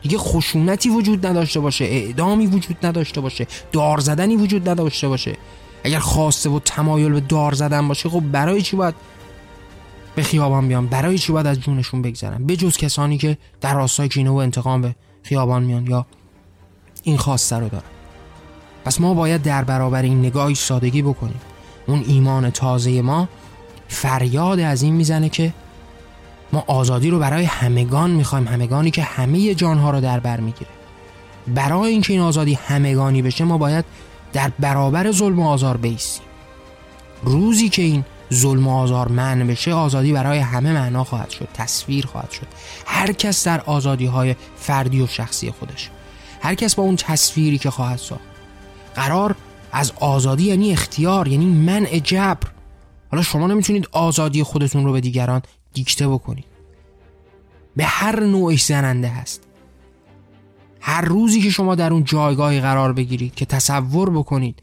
دیگه 0.01 0.17
خشونتی 0.17 0.89
وجود 0.89 1.25
نداشته 1.25 1.59
باشه 1.59 1.85
اعدامی 1.85 2.47
وجود 2.47 2.85
نداشته 2.85 3.21
باشه 3.21 3.47
دار 3.71 3.99
زدنی 3.99 4.35
وجود 4.35 4.69
نداشته 4.69 5.07
باشه. 5.07 5.37
اگر 5.83 5.99
خواسته 5.99 6.49
و 6.49 6.59
تمایل 6.59 7.11
به 7.11 7.19
دار 7.19 7.53
زدن 7.53 7.87
باشه 7.87 8.09
خب 8.09 8.19
برای 8.19 8.61
چی 8.61 8.75
باید 8.75 8.95
به 10.15 10.23
خیابان 10.23 10.67
بیان؟ 10.67 10.87
برای 10.87 11.17
چی 11.17 11.31
باید 11.33 11.47
از 11.47 11.59
جونشون 11.59 12.01
بگذرن؟ 12.01 12.45
به 12.45 12.55
جز 12.55 12.77
کسانی 12.77 13.17
که 13.17 13.37
در 13.61 13.73
راستای 13.73 14.09
کینه 14.09 14.29
و 14.29 14.35
انتقام 14.35 14.81
به 14.81 14.95
خیابان 15.23 15.63
میان 15.63 15.87
یا 15.87 16.05
این 17.03 17.17
خواسته 17.17 17.55
رو 17.55 17.69
دارن. 17.69 17.83
پس 18.85 19.01
ما 19.01 19.13
باید 19.13 19.41
در 19.41 19.63
برابر 19.63 20.01
این 20.01 20.19
نگاهی 20.19 20.55
سادگی 20.55 21.01
بکنیم. 21.01 21.41
اون 21.87 22.03
ایمان 22.07 22.49
تازه 22.49 23.01
ما 23.01 23.29
فریاد 23.87 24.59
از 24.59 24.81
این 24.81 24.93
می‌زنه 24.93 25.29
که 25.29 25.53
ما 26.53 26.63
آزادی 26.67 27.09
رو 27.09 27.19
برای 27.19 27.45
همگان 27.45 28.11
می‌خوایم 28.11 28.47
همگانی 28.47 28.91
که 28.91 29.03
همه 29.03 29.55
جانها 29.55 29.91
رو 29.91 30.01
در 30.01 30.19
بر 30.19 30.39
می‌گیره. 30.39 30.71
برای 31.47 31.91
اینکه 31.91 32.13
این 32.13 32.21
آزادی 32.21 32.53
همگانی 32.53 33.21
بشه 33.21 33.43
ما 33.43 33.57
باید 33.57 33.85
در 34.33 34.51
برابر 34.59 35.11
ظلم 35.11 35.39
و 35.39 35.47
آزار 35.47 35.77
بیستیم. 35.77 36.25
روزی 37.23 37.69
که 37.69 37.81
این 37.81 38.05
ظلم 38.33 38.67
و 38.67 38.77
آزار 38.77 39.07
من 39.07 39.47
بشه 39.47 39.73
آزادی 39.73 40.13
برای 40.13 40.39
همه 40.39 40.73
معنا 40.73 41.03
خواهد 41.03 41.29
شد 41.29 41.47
تصویر 41.53 42.05
خواهد 42.05 42.31
شد. 42.31 42.47
هر 42.85 43.11
کس 43.11 43.47
در 43.47 43.61
آزادی 43.61 44.05
های 44.05 44.35
فردی 44.55 45.01
و 45.01 45.07
شخصی 45.07 45.51
خودش 45.51 45.89
هر 46.41 46.55
کس 46.55 46.75
با 46.75 46.83
اون 46.83 46.95
تصویری 46.95 47.57
که 47.57 47.69
خواهد 47.69 47.99
ساخت. 47.99 48.21
قرار 48.95 49.35
از 49.71 49.91
آزادی 49.99 50.43
یعنی 50.43 50.71
اختیار 50.71 51.27
یعنی 51.27 51.45
منع 51.45 51.99
جبر. 51.99 52.47
حالا 53.11 53.23
شما 53.23 53.47
نمی‌تونید 53.47 53.87
آزادی 53.91 54.43
خودتون 54.43 54.85
رو 54.85 54.91
به 54.91 55.01
دیگران 55.01 55.41
دیکته 55.73 56.07
بکنید 56.07 56.45
به 57.75 57.85
هر 57.85 58.19
نوعش 58.19 58.65
زننده 58.65 59.07
هست. 59.07 59.47
هر 60.81 61.01
روزی 61.01 61.41
که 61.41 61.49
شما 61.49 61.75
در 61.75 61.93
اون 61.93 62.03
جایگاهی 62.03 62.61
قرار 62.61 62.93
بگیرید 62.93 63.35
که 63.35 63.45
تصور 63.45 64.09
بکنید 64.09 64.61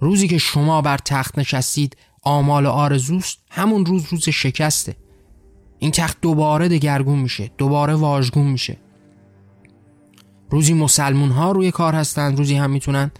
روزی 0.00 0.28
که 0.28 0.38
شما 0.38 0.82
بر 0.82 0.98
تخت 0.98 1.38
نشستید 1.38 1.96
آمال 2.22 2.66
آرزوست 2.66 3.38
همون 3.50 3.86
روز 3.86 4.04
روز 4.10 4.28
شکسته. 4.28 4.96
این 5.78 5.90
تخت 5.90 6.20
دوباره 6.20 6.68
دگرگون 6.68 7.18
میشه 7.18 7.50
دوباره 7.58 7.94
واژگون 7.94 8.46
میشه. 8.46 8.76
روزی 10.50 10.74
مسلمون 10.74 11.30
ها 11.30 11.52
روی 11.52 11.70
کار 11.70 11.94
هستند 11.94 12.38
روزی 12.38 12.54
هم 12.54 12.70
می‌تونن 12.70 13.10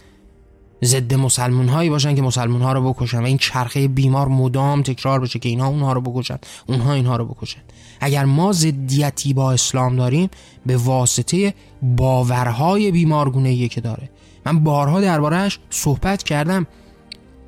ضد 0.83 1.13
مسلمون 1.13 1.69
هایی 1.69 1.89
باشن 1.89 2.15
که 2.15 2.21
مسلمون 2.21 2.61
ها 2.61 2.73
رو 2.73 2.93
بکشن 2.93 3.19
و 3.19 3.25
این 3.25 3.37
چرخه 3.37 3.87
بیمار 3.87 4.27
مدام 4.27 4.81
تکرار 4.81 5.19
بشه 5.19 5.39
که 5.39 5.49
اینها 5.49 5.67
اونها 5.67 5.93
رو 5.93 6.01
بکشن 6.01 6.37
اونها 6.67 6.93
اینها 6.93 7.15
رو 7.15 7.25
بکشن. 7.25 7.61
اگر 7.99 8.25
ما 8.25 8.51
ضدیتی 8.51 9.33
با 9.33 9.51
اسلام 9.51 9.95
داریم 9.95 10.29
به 10.65 10.77
واسطه 10.77 11.53
باورهای 11.81 12.91
بیمارگونه 12.91 13.67
که 13.67 13.81
داره. 13.81 14.09
من 14.45 14.59
بارها 14.59 15.01
دربارهش 15.01 15.59
صحبت 15.69 16.23
کردم. 16.23 16.67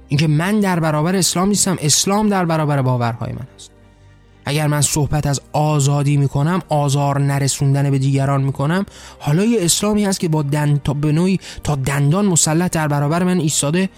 اینکه 0.08 0.28
من 0.28 0.60
در 0.60 0.80
برابر 0.80 1.16
اسلام 1.16 1.48
نیستم 1.50 1.78
اسلام 1.82 2.30
در 2.30 2.46
برابر 2.46 2.82
باورهای 2.82 3.32
من 3.32 3.48
است 3.56 3.75
اگر 4.46 4.68
من 4.68 4.82
صحبت 4.82 5.28
از 5.28 5.42
آزادی 5.54 6.18
می‌کنم 6.18 6.62
آزار 6.70 7.22
نرسوندن 7.22 7.92
به 7.92 8.00
دیگران 8.00 8.44
می‌کنم 8.44 8.86
حالا 9.20 9.46
یه 9.46 9.66
اسلامی 9.66 10.06
هست 10.06 10.20
که 10.20 10.28
با 10.28 10.42
دن 10.42 10.78
تا 10.84 10.94
به 10.94 11.12
نوعی 11.12 11.40
تا 11.64 11.76
دندان 11.76 12.26
مسلط 12.26 12.72
در 12.72 12.88
برابر 12.88 13.24
من 13.24 13.40
ایستاده 13.40 13.90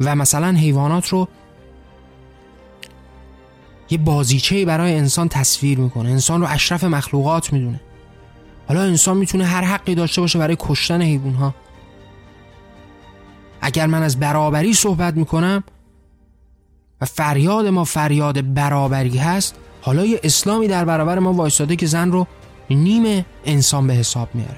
و 0.00 0.16
مثلا 0.16 0.52
حیوانات 0.52 1.08
رو 1.08 1.28
یه 3.90 3.98
بازیچه 3.98 4.64
برای 4.64 4.94
انسان 4.94 5.28
تصویر 5.28 5.78
می‌کنه. 5.78 6.10
انسان 6.10 6.40
رو 6.40 6.46
اشرف 6.50 6.84
مخلوقات 6.84 7.52
می‌دونه. 7.52 7.80
حالا 8.68 8.82
انسان 8.82 9.16
می‌تونه 9.16 9.44
هر 9.44 9.64
حقی 9.64 9.94
داشته 9.94 10.20
باشه 10.20 10.38
برای 10.38 10.56
کشتن 10.58 11.02
حیوان 11.02 11.34
ها 11.34 11.54
اگر 13.60 13.86
من 13.86 14.02
از 14.02 14.20
برابری 14.20 14.74
صحبت 14.74 15.14
می‌کنم 15.14 15.64
و 17.00 17.04
فریاد 17.04 17.66
ما 17.66 17.84
فریاد 17.84 18.54
برابری 18.54 19.18
هست 19.18 19.54
حالا 19.80 20.04
یه 20.04 20.20
اسلامی 20.22 20.68
در 20.68 20.84
برابر 20.84 21.18
ما 21.18 21.32
وایستاده 21.32 21.76
که 21.76 21.86
زن 21.86 22.12
رو 22.12 22.26
نیم 22.70 23.24
انسان 23.44 23.86
به 23.86 23.94
حساب 23.94 24.28
میاره. 24.34 24.56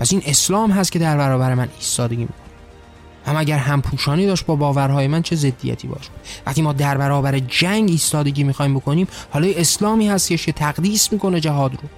پس 0.00 0.12
این 0.12 0.22
اسلام 0.26 0.70
هست 0.70 0.92
که 0.92 0.98
در 0.98 1.16
برابر 1.16 1.54
من 1.54 1.68
ایستادگی 1.78 2.22
می‌کنه. 2.22 2.36
هم 3.26 3.36
اگر 3.36 3.58
هم 3.58 3.82
پوشانی 3.82 4.26
داشت 4.26 4.46
با 4.46 4.56
باورهای 4.56 5.06
من 5.06 5.22
چه 5.22 5.36
ضدیتی 5.36 5.88
باشه 5.88 6.10
وقتی 6.46 6.62
ما 6.62 6.72
در 6.72 6.98
برابر 6.98 7.38
جنگ 7.38 7.90
ایستادگی 7.90 8.44
می‌خوایم 8.44 8.74
بکنیم 8.74 9.08
حالا 9.30 9.48
اسلامی 9.56 10.08
هست 10.08 10.28
که 10.28 10.52
تقدیس 10.52 11.12
می‌کنه 11.12 11.40
جهاد 11.40 11.72
رو. 11.72 11.88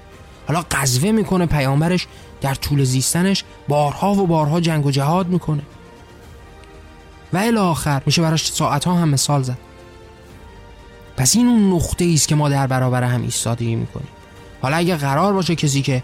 حالا 0.49 0.65
قذوه 0.71 1.11
می‌کنه 1.11 1.47
پیامبرش 1.47 2.07
در 2.41 2.55
طول 2.55 2.85
زیستنش 2.85 3.45
بارها 3.69 4.15
و 4.15 4.27
بارها 4.27 4.61
جنگ 4.61 4.87
و 4.87 4.91
جهاد 4.91 5.27
می‌کنه. 5.29 5.63
و 7.33 7.37
الی 7.37 7.57
آخر 7.57 8.03
میشه 8.07 8.23
براش 8.23 8.53
ساعت 8.53 8.85
ها 8.85 8.95
هم 8.95 9.09
مثال 9.09 9.43
زد. 9.43 9.59
پس 11.17 11.37
این 11.37 11.47
اون 11.47 11.73
نقطه 11.73 12.11
است 12.15 12.29
که 12.29 12.35
ما 12.35 12.49
در 12.49 12.67
برابر 12.67 13.03
هم 13.03 13.23
ایستادگی 13.23 13.75
می‌کنیم. 13.75 14.09
حالا 14.63 14.77
اگه 14.77 14.97
قرار 14.97 15.33
باشه 15.33 15.55
کسی 15.55 15.83
که 15.83 16.03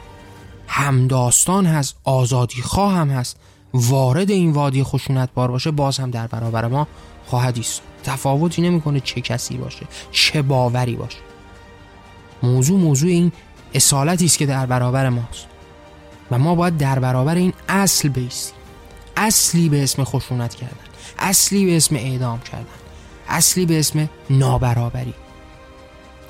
همداستان 0.66 1.66
هست 1.66 1.94
آزادی 2.04 2.62
خواه 2.62 2.94
هم 2.94 3.10
هست 3.10 3.36
وارد 3.74 4.30
این 4.30 4.52
وادی 4.52 4.82
خشونت 4.82 5.28
بار 5.34 5.50
باشه 5.50 5.70
باز 5.70 5.98
هم 5.98 6.10
در 6.10 6.26
برابر 6.26 6.66
ما 6.66 6.86
خواهد 7.26 7.56
ایست 7.56 7.82
تفاوتی 8.04 8.62
نمی‌کنه 8.62 9.00
چه 9.00 9.20
کسی 9.20 9.56
باشه 9.56 9.86
چه 10.12 10.42
باوری 10.42 10.96
باشه. 10.96 11.18
موضوع 12.42 12.80
موضوع 12.80 13.10
این 13.10 13.32
اصالتی 13.74 14.24
است 14.24 14.38
که 14.38 14.46
در 14.46 14.66
برابر 14.66 15.08
ماست. 15.08 15.46
و 16.30 16.38
ما 16.38 16.54
باید 16.54 16.76
در 16.76 16.98
برابر 16.98 17.34
این 17.34 17.52
اصل 17.68 18.08
بیستیم. 18.08 18.54
اصلی 19.16 19.68
به 19.68 19.82
اسم 19.82 20.04
خشونت 20.04 20.54
کردن. 20.54 20.76
اصلی 21.18 21.66
به 21.66 21.76
اسم 21.76 21.96
اعدام 21.96 22.40
کردن. 22.40 22.81
اصلی 23.28 23.66
به 23.66 23.78
اسم 23.78 24.08
نابرابری. 24.30 25.14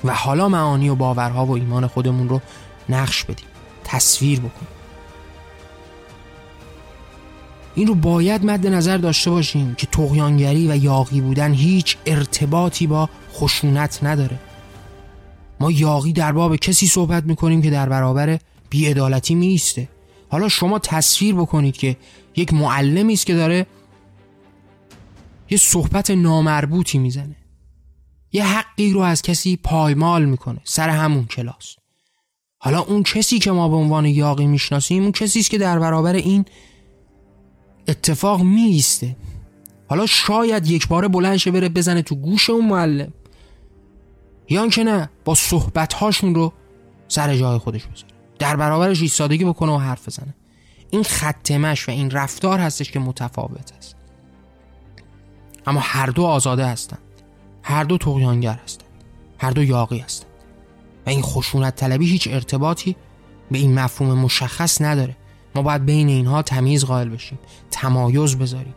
و 0.03 0.13
حالا 0.13 0.49
معانی 0.49 0.89
و 0.89 0.95
باورها 0.95 1.45
و 1.45 1.51
ایمان 1.51 1.87
خودمون 1.87 2.29
رو 2.29 2.41
نقش 2.89 3.23
بدیم. 3.23 3.45
تصویر 3.83 4.39
بکنیم 4.39 4.67
این 7.75 7.87
رو 7.87 7.95
باید 7.95 8.45
مد 8.45 8.67
نظر 8.67 8.97
داشته 8.97 9.29
باشیم 9.29 9.75
که 9.75 9.87
تقیانگری 9.87 10.71
و 10.71 10.75
یاقی 10.75 11.21
بودن 11.21 11.53
هیچ 11.53 11.97
ارتباطی 12.05 12.87
با 12.87 13.09
خشونت 13.33 13.99
نداره. 14.03 14.39
ما 15.59 15.71
یاقی 15.71 16.13
در 16.13 16.31
باب 16.31 16.55
کسی 16.55 16.87
صحبت 16.87 17.23
می‌کنیم 17.23 17.61
که 17.61 17.69
در 17.69 17.89
برابر 17.89 18.39
بیعدالتی 18.69 19.35
میسته 19.35 19.89
حالا 20.29 20.49
شما 20.49 20.79
تصویر 20.79 21.35
بکنید 21.35 21.77
که 21.77 21.97
یک 22.35 22.53
معلمی 22.53 23.13
است 23.13 23.25
که 23.25 23.33
داره 23.35 23.65
یه 25.53 25.59
صحبت 25.59 26.11
نامربوطی 26.11 26.97
می‌زنه. 26.97 27.35
یه 28.31 28.45
حقی 28.45 28.93
رو 28.93 28.99
از 28.99 29.21
کسی 29.21 29.57
پایمال 29.57 30.25
می‌کنه 30.25 30.61
سر 30.63 30.89
همون 30.89 31.25
کلاس. 31.25 31.75
حالا 32.57 32.79
اون 32.79 33.03
کسی 33.03 33.39
که 33.39 33.51
ما 33.51 33.69
به 33.69 33.75
عنوان 33.75 34.05
یاقی 34.05 34.47
می‌شناسیم 34.47 35.03
اون 35.03 35.11
کسی 35.11 35.39
است 35.39 35.49
که 35.49 35.57
در 35.57 35.79
برابر 35.79 36.13
این 36.13 36.45
اتفاق 37.87 38.41
میسته 38.41 39.15
حالا 39.87 40.05
شاید 40.05 40.67
یک 40.67 40.87
بار 40.87 41.07
بلند 41.07 41.37
شه 41.37 41.51
بره 41.51 41.69
بزنه 41.69 42.01
تو 42.01 42.15
گوش 42.15 42.49
اون 42.49 42.65
معلم. 42.65 43.13
یا 44.49 44.67
که 44.67 44.83
نه 44.83 45.09
با 45.25 45.35
صحبت 45.35 45.93
هاشون 45.93 46.35
رو 46.35 46.53
سر 47.07 47.35
جای 47.35 47.57
خودش 47.57 47.83
بذاره. 47.83 48.13
در 48.39 48.55
برابرش 48.55 49.01
ایستادگی 49.01 49.45
بکنه 49.45 49.71
و 49.71 49.77
حرف 49.77 50.07
بزنه. 50.07 50.35
این 50.89 51.03
ختمش 51.03 51.89
و 51.89 51.91
این 51.91 52.11
رفتار 52.11 52.59
هستش 52.59 52.91
که 52.91 52.99
متفاوت 52.99 53.73
است. 53.77 53.92
اما 55.67 55.79
هر 55.83 56.05
دو 56.05 56.23
آزاده 56.23 56.65
هستند. 56.65 56.99
هر 57.63 57.83
دو 57.83 57.97
تقیانگر 57.97 58.59
هستند. 58.63 58.89
هر 59.37 59.51
دو 59.51 59.63
یاقی 59.63 59.97
هستند. 59.97 60.29
و 61.05 61.09
این 61.09 61.21
خشونت 61.21 61.75
طلبی 61.75 62.09
هیچ 62.09 62.27
ارتباطی 62.31 62.95
به 63.51 63.57
این 63.57 63.79
مفهوم 63.79 64.19
مشخص 64.19 64.81
نداره. 64.81 65.15
ما 65.55 65.61
باید 65.61 65.85
بین 65.85 66.07
اینها 66.07 66.41
تمیز 66.41 66.85
قائل 66.85 67.09
بشیم 67.09 67.39
تمایز 67.71 68.35
بذاریم. 68.35 68.75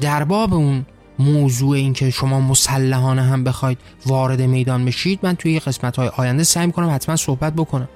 در 0.00 0.24
باب 0.24 0.54
اون 0.54 0.86
موضوع 1.18 1.76
این 1.76 1.92
که 1.92 2.10
شما 2.10 2.40
مسلحانه 2.40 3.22
هم 3.22 3.44
بخواید 3.44 3.78
وارد 4.06 4.42
میدان 4.42 4.84
بشید 4.84 5.20
من 5.22 5.36
توی 5.36 5.58
قسمت 5.58 5.96
های 5.96 6.08
آینده 6.08 6.44
سعی 6.44 6.66
می‌کنم 6.66 6.94
حتما 6.94 7.16
صحبت 7.16 7.52
بکنم. 7.52 7.88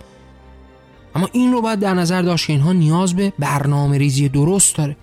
اما 1.14 1.28
این 1.32 1.52
رو 1.52 1.62
باید 1.62 1.78
در 1.78 1.94
نظر 1.94 2.22
داشت 2.22 2.46
که 2.46 2.52
اینها 2.52 2.72
نیاز 2.72 3.16
به 3.16 3.32
برنامه 3.38 3.98
ریزی 3.98 4.28
درست 4.28 4.76
داره. 4.76 4.96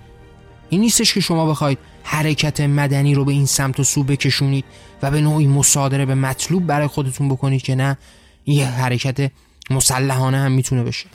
این 0.70 0.82
نیستش 0.82 1.14
که 1.14 1.20
شما 1.20 1.46
بخواید 1.46 1.78
حرکت 2.10 2.62
مدنی 2.62 3.16
رو 3.16 3.26
به 3.26 3.32
این 3.32 3.46
سمت 3.46 3.80
و 3.80 3.84
سو 3.84 4.04
بکشونید 4.04 4.66
و 5.02 5.12
به 5.12 5.22
نوعی 5.22 5.48
مصادره 5.48 6.06
به 6.06 6.16
مطلوب 6.16 6.66
برای 6.66 6.88
خودتون 6.88 7.30
بکنید 7.30 7.62
که 7.62 7.76
نه 7.76 7.98
یه 8.46 8.66
حرکت 8.66 9.32
مسلحانه 9.70 10.38
هم 10.38 10.52
می‌تونه 10.52 10.84
بشه. 10.84 11.06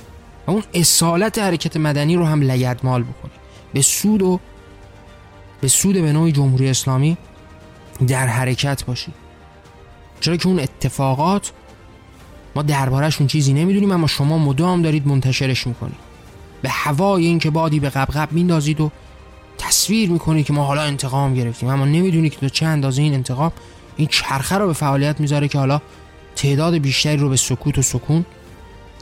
و 0.47 0.51
اون 0.51 0.63
اصالت 0.75 1.39
حرکت 1.39 1.77
مدنی 1.77 2.17
رو 2.17 2.25
هم 2.25 2.41
لگدمال 2.41 3.03
بکنید. 3.03 3.37
به 3.73 3.83
سود 3.83 4.23
و 4.23 4.41
به 5.61 5.69
سود 5.69 5.95
به 5.95 6.13
نوعی 6.13 6.33
جمهوری 6.33 6.69
اسلامی 6.69 7.17
در 8.07 8.27
حرکت 8.27 8.85
باشید. 8.85 9.15
چرا 10.21 10.37
که 10.37 10.49
اون 10.49 10.61
اتفاقات 10.61 11.53
ما 12.57 12.63
دربارهشون 12.63 13.27
چیزی 13.27 13.53
نمی‌دونیم 13.53 13.91
اما 13.91 14.07
شما 14.07 14.39
مدام 14.39 14.83
دارید 14.83 15.07
منتشرش 15.07 15.67
می‌کنید. 15.67 16.13
به 16.63 16.69
هوای 16.69 17.27
این 17.27 17.39
که 17.39 17.51
بادی 17.51 17.81
به 17.81 17.91
قبقب 17.91 18.33
میندازید 18.33 18.81
و 18.81 18.91
تصویر 19.59 20.11
می‌کنید 20.11 20.47
که 20.47 20.53
ما 20.53 20.65
حالا 20.65 20.83
انتقام 20.83 21.35
گرفتیم. 21.35 21.69
اما 21.69 21.85
نمی‌دونید 21.85 22.39
که 22.39 22.51
چه 22.51 22.67
اندازه 22.67 23.03
این 23.03 23.15
انتقام 23.15 23.53
این 23.97 24.09
چرخه 24.09 24.59
رو 24.59 24.67
به 24.67 24.73
فعالیت 24.73 25.21
می‌ذاره 25.21 25.49
که 25.49 25.59
حالا 25.59 25.81
تعداد 26.37 26.75
بیشتری 26.75 27.17
رو 27.17 27.29
به 27.29 27.37
سکوت 27.37 27.79
و 27.79 27.83
سکون 27.83 28.25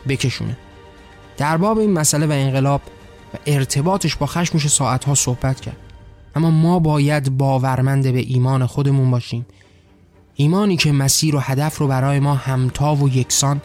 بکشونه. 0.09 0.57
در 1.37 1.57
باب 1.57 1.79
این 1.79 1.93
مسئله 1.93 2.27
و 2.27 2.31
انقلاب 2.31 2.81
و 3.35 3.37
ارتباطش 3.47 4.17
با 4.17 4.27
خشم 4.27 4.51
میشه 4.55 4.69
ساعتها 4.69 5.15
صحبت 5.15 5.61
کرد. 5.61 5.77
اما 6.37 6.51
ما 6.51 6.79
باید 6.79 7.37
باورمند 7.37 8.13
به 8.13 8.19
ایمان 8.19 8.67
خودمون 8.67 9.11
باشیم. 9.11 9.47
ایمانی 10.35 10.77
که 10.77 10.93
مسیر 10.93 11.37
و 11.37 11.39
هدف 11.39 11.79
رو 11.79 11.87
برای 11.87 12.21
ما 12.21 12.35
همتا 12.35 12.95
و 12.95 13.09
یکسان 13.09 13.61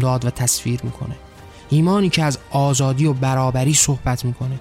داد 0.00 0.24
و 0.24 0.30
تصویر 0.30 0.80
می‌کنه. 0.82 1.16
ایمانی 1.70 2.08
که 2.08 2.22
از 2.22 2.38
آزادی 2.50 3.06
و 3.06 3.12
برابری 3.12 3.74
صحبت 3.74 4.24
می‌کنه. 4.24 4.60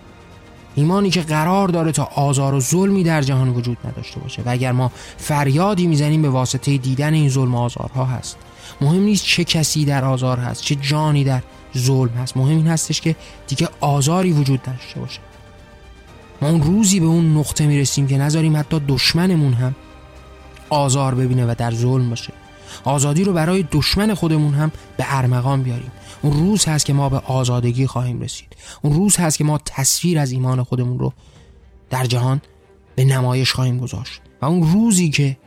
ایمانی 0.75 1.09
که 1.09 1.21
قرار 1.21 1.67
داره 1.67 1.91
تا 1.91 2.03
آزار 2.03 2.53
و 2.53 2.59
ظلمی 2.59 3.03
در 3.03 3.21
جهان 3.21 3.49
وجود 3.49 3.77
نداشته 3.85 4.19
باشه. 4.19 4.41
و 4.41 4.49
اگر 4.49 4.71
ما 4.71 4.91
فریادی 5.17 5.87
می‌زنیم 5.87 6.21
به 6.21 6.29
واسطه 6.29 6.77
دیدن 6.77 7.13
این 7.13 7.29
ظلم 7.29 7.55
و 7.55 7.59
آزارها 7.59 8.05
هست. 8.05 8.37
مهم 8.81 9.03
نیست 9.03 9.25
چه 9.25 9.43
کسی 9.43 9.85
در 9.85 10.05
آزار 10.05 10.39
هست 10.39 10.61
چه 10.61 10.75
جانی 10.75 11.23
در 11.23 11.41
ظلم 11.77 12.09
هست. 12.09 12.37
مهم 12.37 12.57
این 12.57 12.67
هستش 12.67 13.01
که 13.01 13.15
دیگه 13.47 13.69
آزاری 13.79 14.31
وجود 14.31 14.61
داشته 14.61 14.99
باشه. 14.99 15.19
ما 16.41 16.49
اون 16.49 16.61
روزی 16.61 16.99
به 16.99 17.05
اون 17.05 17.37
نقطه 17.37 17.67
می‌رسیم 17.67 18.07
که 18.07 18.17
نذاریم 18.17 18.57
حتی 18.57 18.81
دشمنمون 18.87 19.53
هم 19.53 19.75
آزار 20.69 21.15
ببینه 21.15 21.45
و 21.45 21.55
در 21.57 21.71
ظلم 21.71 22.09
باشه. 22.09 22.33
آزادی 22.83 23.23
رو 23.23 23.33
برای 23.33 23.65
دشمن 23.71 24.13
خودمون 24.13 24.53
هم 24.53 24.71
به 24.97 25.05
ارمغان 25.07 25.63
بیاریم. 25.63 25.91
اون 26.25 26.39
روز 26.39 26.65
هست 26.65 26.85
که 26.85 26.93
ما 26.93 27.09
به 27.09 27.17
آزادگی 27.17 27.87
خواهیم 27.87 28.21
رسید. 28.21 28.55
اون 28.81 28.93
روز 28.93 29.17
هست 29.17 29.37
که 29.37 29.43
ما 29.43 29.57
تصویر 29.65 30.19
از 30.19 30.31
ایمان 30.31 30.63
خودمون 30.63 30.99
رو 30.99 31.13
در 31.89 32.05
جهان 32.05 32.41
به 32.95 33.05
نمایش 33.05 33.51
خواهیم 33.51 33.77
گذاشت. 33.77 34.21
و 34.41 34.45
اون 34.45 34.73
روزی 34.73 35.09
که 35.09 35.37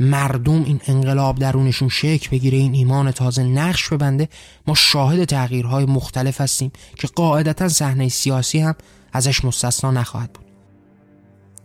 مردم 0.00 0.64
این 0.64 0.80
انقلاب 0.86 1.38
درونشون 1.38 1.88
شکل 1.88 2.30
بگیره 2.30 2.58
این 2.58 2.74
ایمان 2.74 3.10
تازه 3.10 3.42
نقش 3.42 3.88
ببنده 3.88 4.28
ما 4.66 4.74
شاهد 4.74 5.24
تغییرهای 5.24 5.84
مختلف 5.84 6.40
هستیم 6.40 6.72
که 6.98 7.08
قاعدتا 7.08 7.68
صحنه 7.68 8.08
سیاسی 8.08 8.58
هم 8.58 8.74
ازش 9.12 9.44
مستثنا 9.44 9.90
نخواهد 9.90 10.32
بود. 10.32 10.46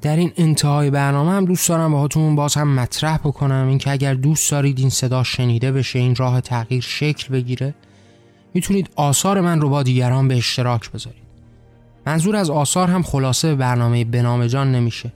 در 0.02 0.16
این 0.16 0.32
انتهای 0.38 0.90
برنامه 0.90 1.32
هم 1.32 1.46
دوست 1.46 1.70
دارم 1.70 1.92
باهاتون 1.92 2.36
باز 2.36 2.54
هم 2.56 2.76
مطرح 2.76 3.18
بکنم 3.18 3.68
اینکه 3.68 3.92
اگر 3.92 4.14
دوست 4.14 4.52
دارید 4.52 4.80
این 4.80 4.90
صدا 4.90 5.24
شنیده 5.24 5.72
بشه 5.72 6.00
این 6.00 6.16
راه 6.16 6.42
تغییر 6.42 6.82
شکل 6.82 7.34
بگیره 7.34 7.74
می‌تونید 8.54 8.90
آثار 8.96 9.42
من 9.42 9.62
رو 9.62 9.70
با 9.70 9.84
دیگران 9.84 10.28
به 10.28 10.38
اشتراک 10.38 10.92
بذارید. 10.92 11.22
منظور 12.06 12.36
از 12.36 12.50
آثار 12.50 12.88
هم 12.88 13.04
خلاصه 13.04 13.56
برنامه 13.56 14.06
بنام 14.06 14.48
جان 14.48 14.72
نمیشه. 14.72 15.14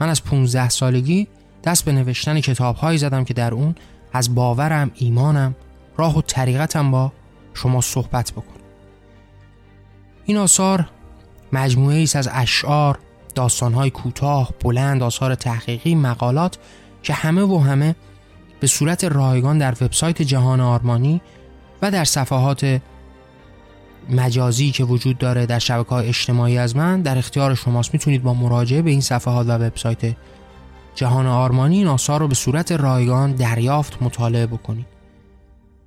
من 0.00 0.08
از 0.08 0.24
15 0.24 0.68
سالگی 0.68 1.26
دست 1.64 1.84
به 1.84 1.92
نوشتن 1.92 2.40
کتاب 2.40 2.76
هایی 2.76 2.98
زدم 2.98 3.24
که 3.24 3.34
در 3.34 3.54
اون 3.54 3.74
از 4.12 4.34
باورم 4.34 4.90
ایمانم 4.94 5.54
راه 5.96 6.18
و 6.18 6.22
طریقتم 6.22 6.90
با 6.90 7.12
شما 7.54 7.80
صحبت 7.80 8.32
بکنم. 8.32 8.64
این 10.24 10.36
آثار 10.36 10.88
مجموعه 11.52 11.96
ایست 11.96 12.16
از 12.16 12.28
اشعار 12.32 12.98
داستانهای 13.34 13.90
کوتاه 13.90 14.50
بلند 14.64 15.02
آثار 15.02 15.34
تحقیقی 15.34 15.94
مقالات 15.94 16.58
که 17.02 17.12
همه 17.12 17.42
و 17.42 17.58
همه 17.58 17.94
به 18.60 18.66
صورت 18.66 19.04
رایگان 19.04 19.58
در 19.58 19.74
وبسایت 19.80 20.22
جهان 20.22 20.60
آرمانی 20.60 21.20
و 21.84 21.90
در 21.90 22.04
صفحات 22.04 22.80
مجازی 24.10 24.70
که 24.70 24.84
وجود 24.84 25.18
داره 25.18 25.46
در 25.46 25.58
شبکه 25.58 25.88
های 25.88 26.08
اجتماعی 26.08 26.58
از 26.58 26.76
من 26.76 27.02
در 27.02 27.18
اختیار 27.18 27.54
شماست. 27.54 27.94
می‌تونید 27.94 28.22
با 28.22 28.34
مراجعه 28.34 28.82
به 28.82 28.90
این 28.90 29.00
صفحات 29.00 29.46
و 29.46 29.50
وبسایت 29.50 30.16
جهان 30.94 31.26
آرمانی 31.26 31.78
این 31.78 31.86
آثار 31.86 32.20
رو 32.20 32.28
به 32.28 32.34
صورت 32.34 32.72
رایگان 32.72 33.32
دریافت 33.32 34.02
مطالعه 34.02 34.46
بکنید. 34.46 34.86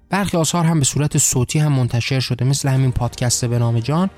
برخی 0.10 0.38
آثار 0.38 0.66
هم 0.66 0.80
به 0.80 0.86
صورت 0.86 1.18
صوتی 1.18 1.60
هم 1.60 1.72
منتشر 1.72 2.20
شده 2.20 2.46
مثل 2.46 2.70
همین 2.70 2.92
پادکست 2.92 3.46
به 3.46 3.60
نام 3.60 3.80
جان 3.80 4.10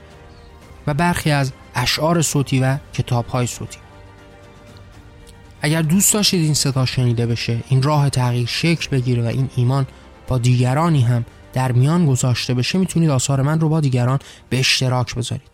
و 0.87 0.93
برخی 0.93 1.31
از 1.31 1.51
اشعار 1.75 2.21
صوتی 2.21 2.59
و 2.59 2.77
کتاب 2.93 3.27
های 3.27 3.47
صوتی. 3.47 3.79
اگر 5.61 5.81
دوست 5.81 6.13
داشتید 6.13 6.41
این 6.41 6.53
صدا 6.53 6.85
شنیده 6.85 7.25
بشه 7.25 7.59
این 7.69 7.81
راه 7.81 8.09
تغییر 8.09 8.47
شکل 8.47 8.97
بگیره 8.97 9.23
و 9.23 9.25
این 9.25 9.49
ایمان 9.55 9.87
با 10.27 10.37
دیگرانی 10.37 11.01
هم 11.01 11.25
در 11.59 11.71
میان 11.71 12.05
گذاشته 12.05 12.53
بشه 12.53 12.79
می‌تونید 12.79 13.09
آثار 13.09 13.41
من 13.41 13.59
رو 13.59 13.69
با 13.69 13.79
دیگران 13.79 14.19
به 14.49 14.59
اشتراک 14.59 15.15
بذارید. 15.15 15.51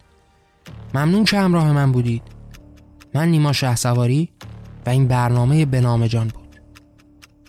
ممنون 0.93 1.23
که 1.23 1.39
همراه 1.39 1.71
من 1.71 1.91
بودید. 1.91 2.21
من 3.13 3.27
نیما 3.29 3.53
شه 3.53 3.75
و 4.85 4.89
این 4.89 5.07
برنامه 5.07 5.65
به 5.65 5.81
نام 5.81 6.07
جان 6.07 6.27
بود. 6.27 6.59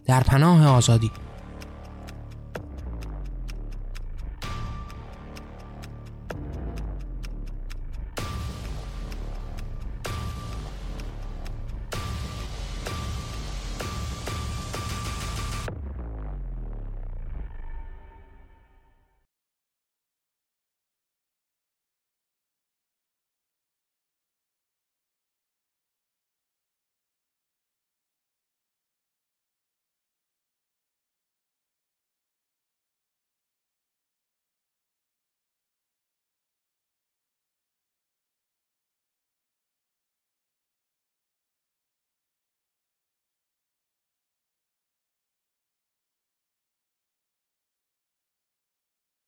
در 0.06 0.20
پناه 0.20 0.66
آزادی. 0.66 1.10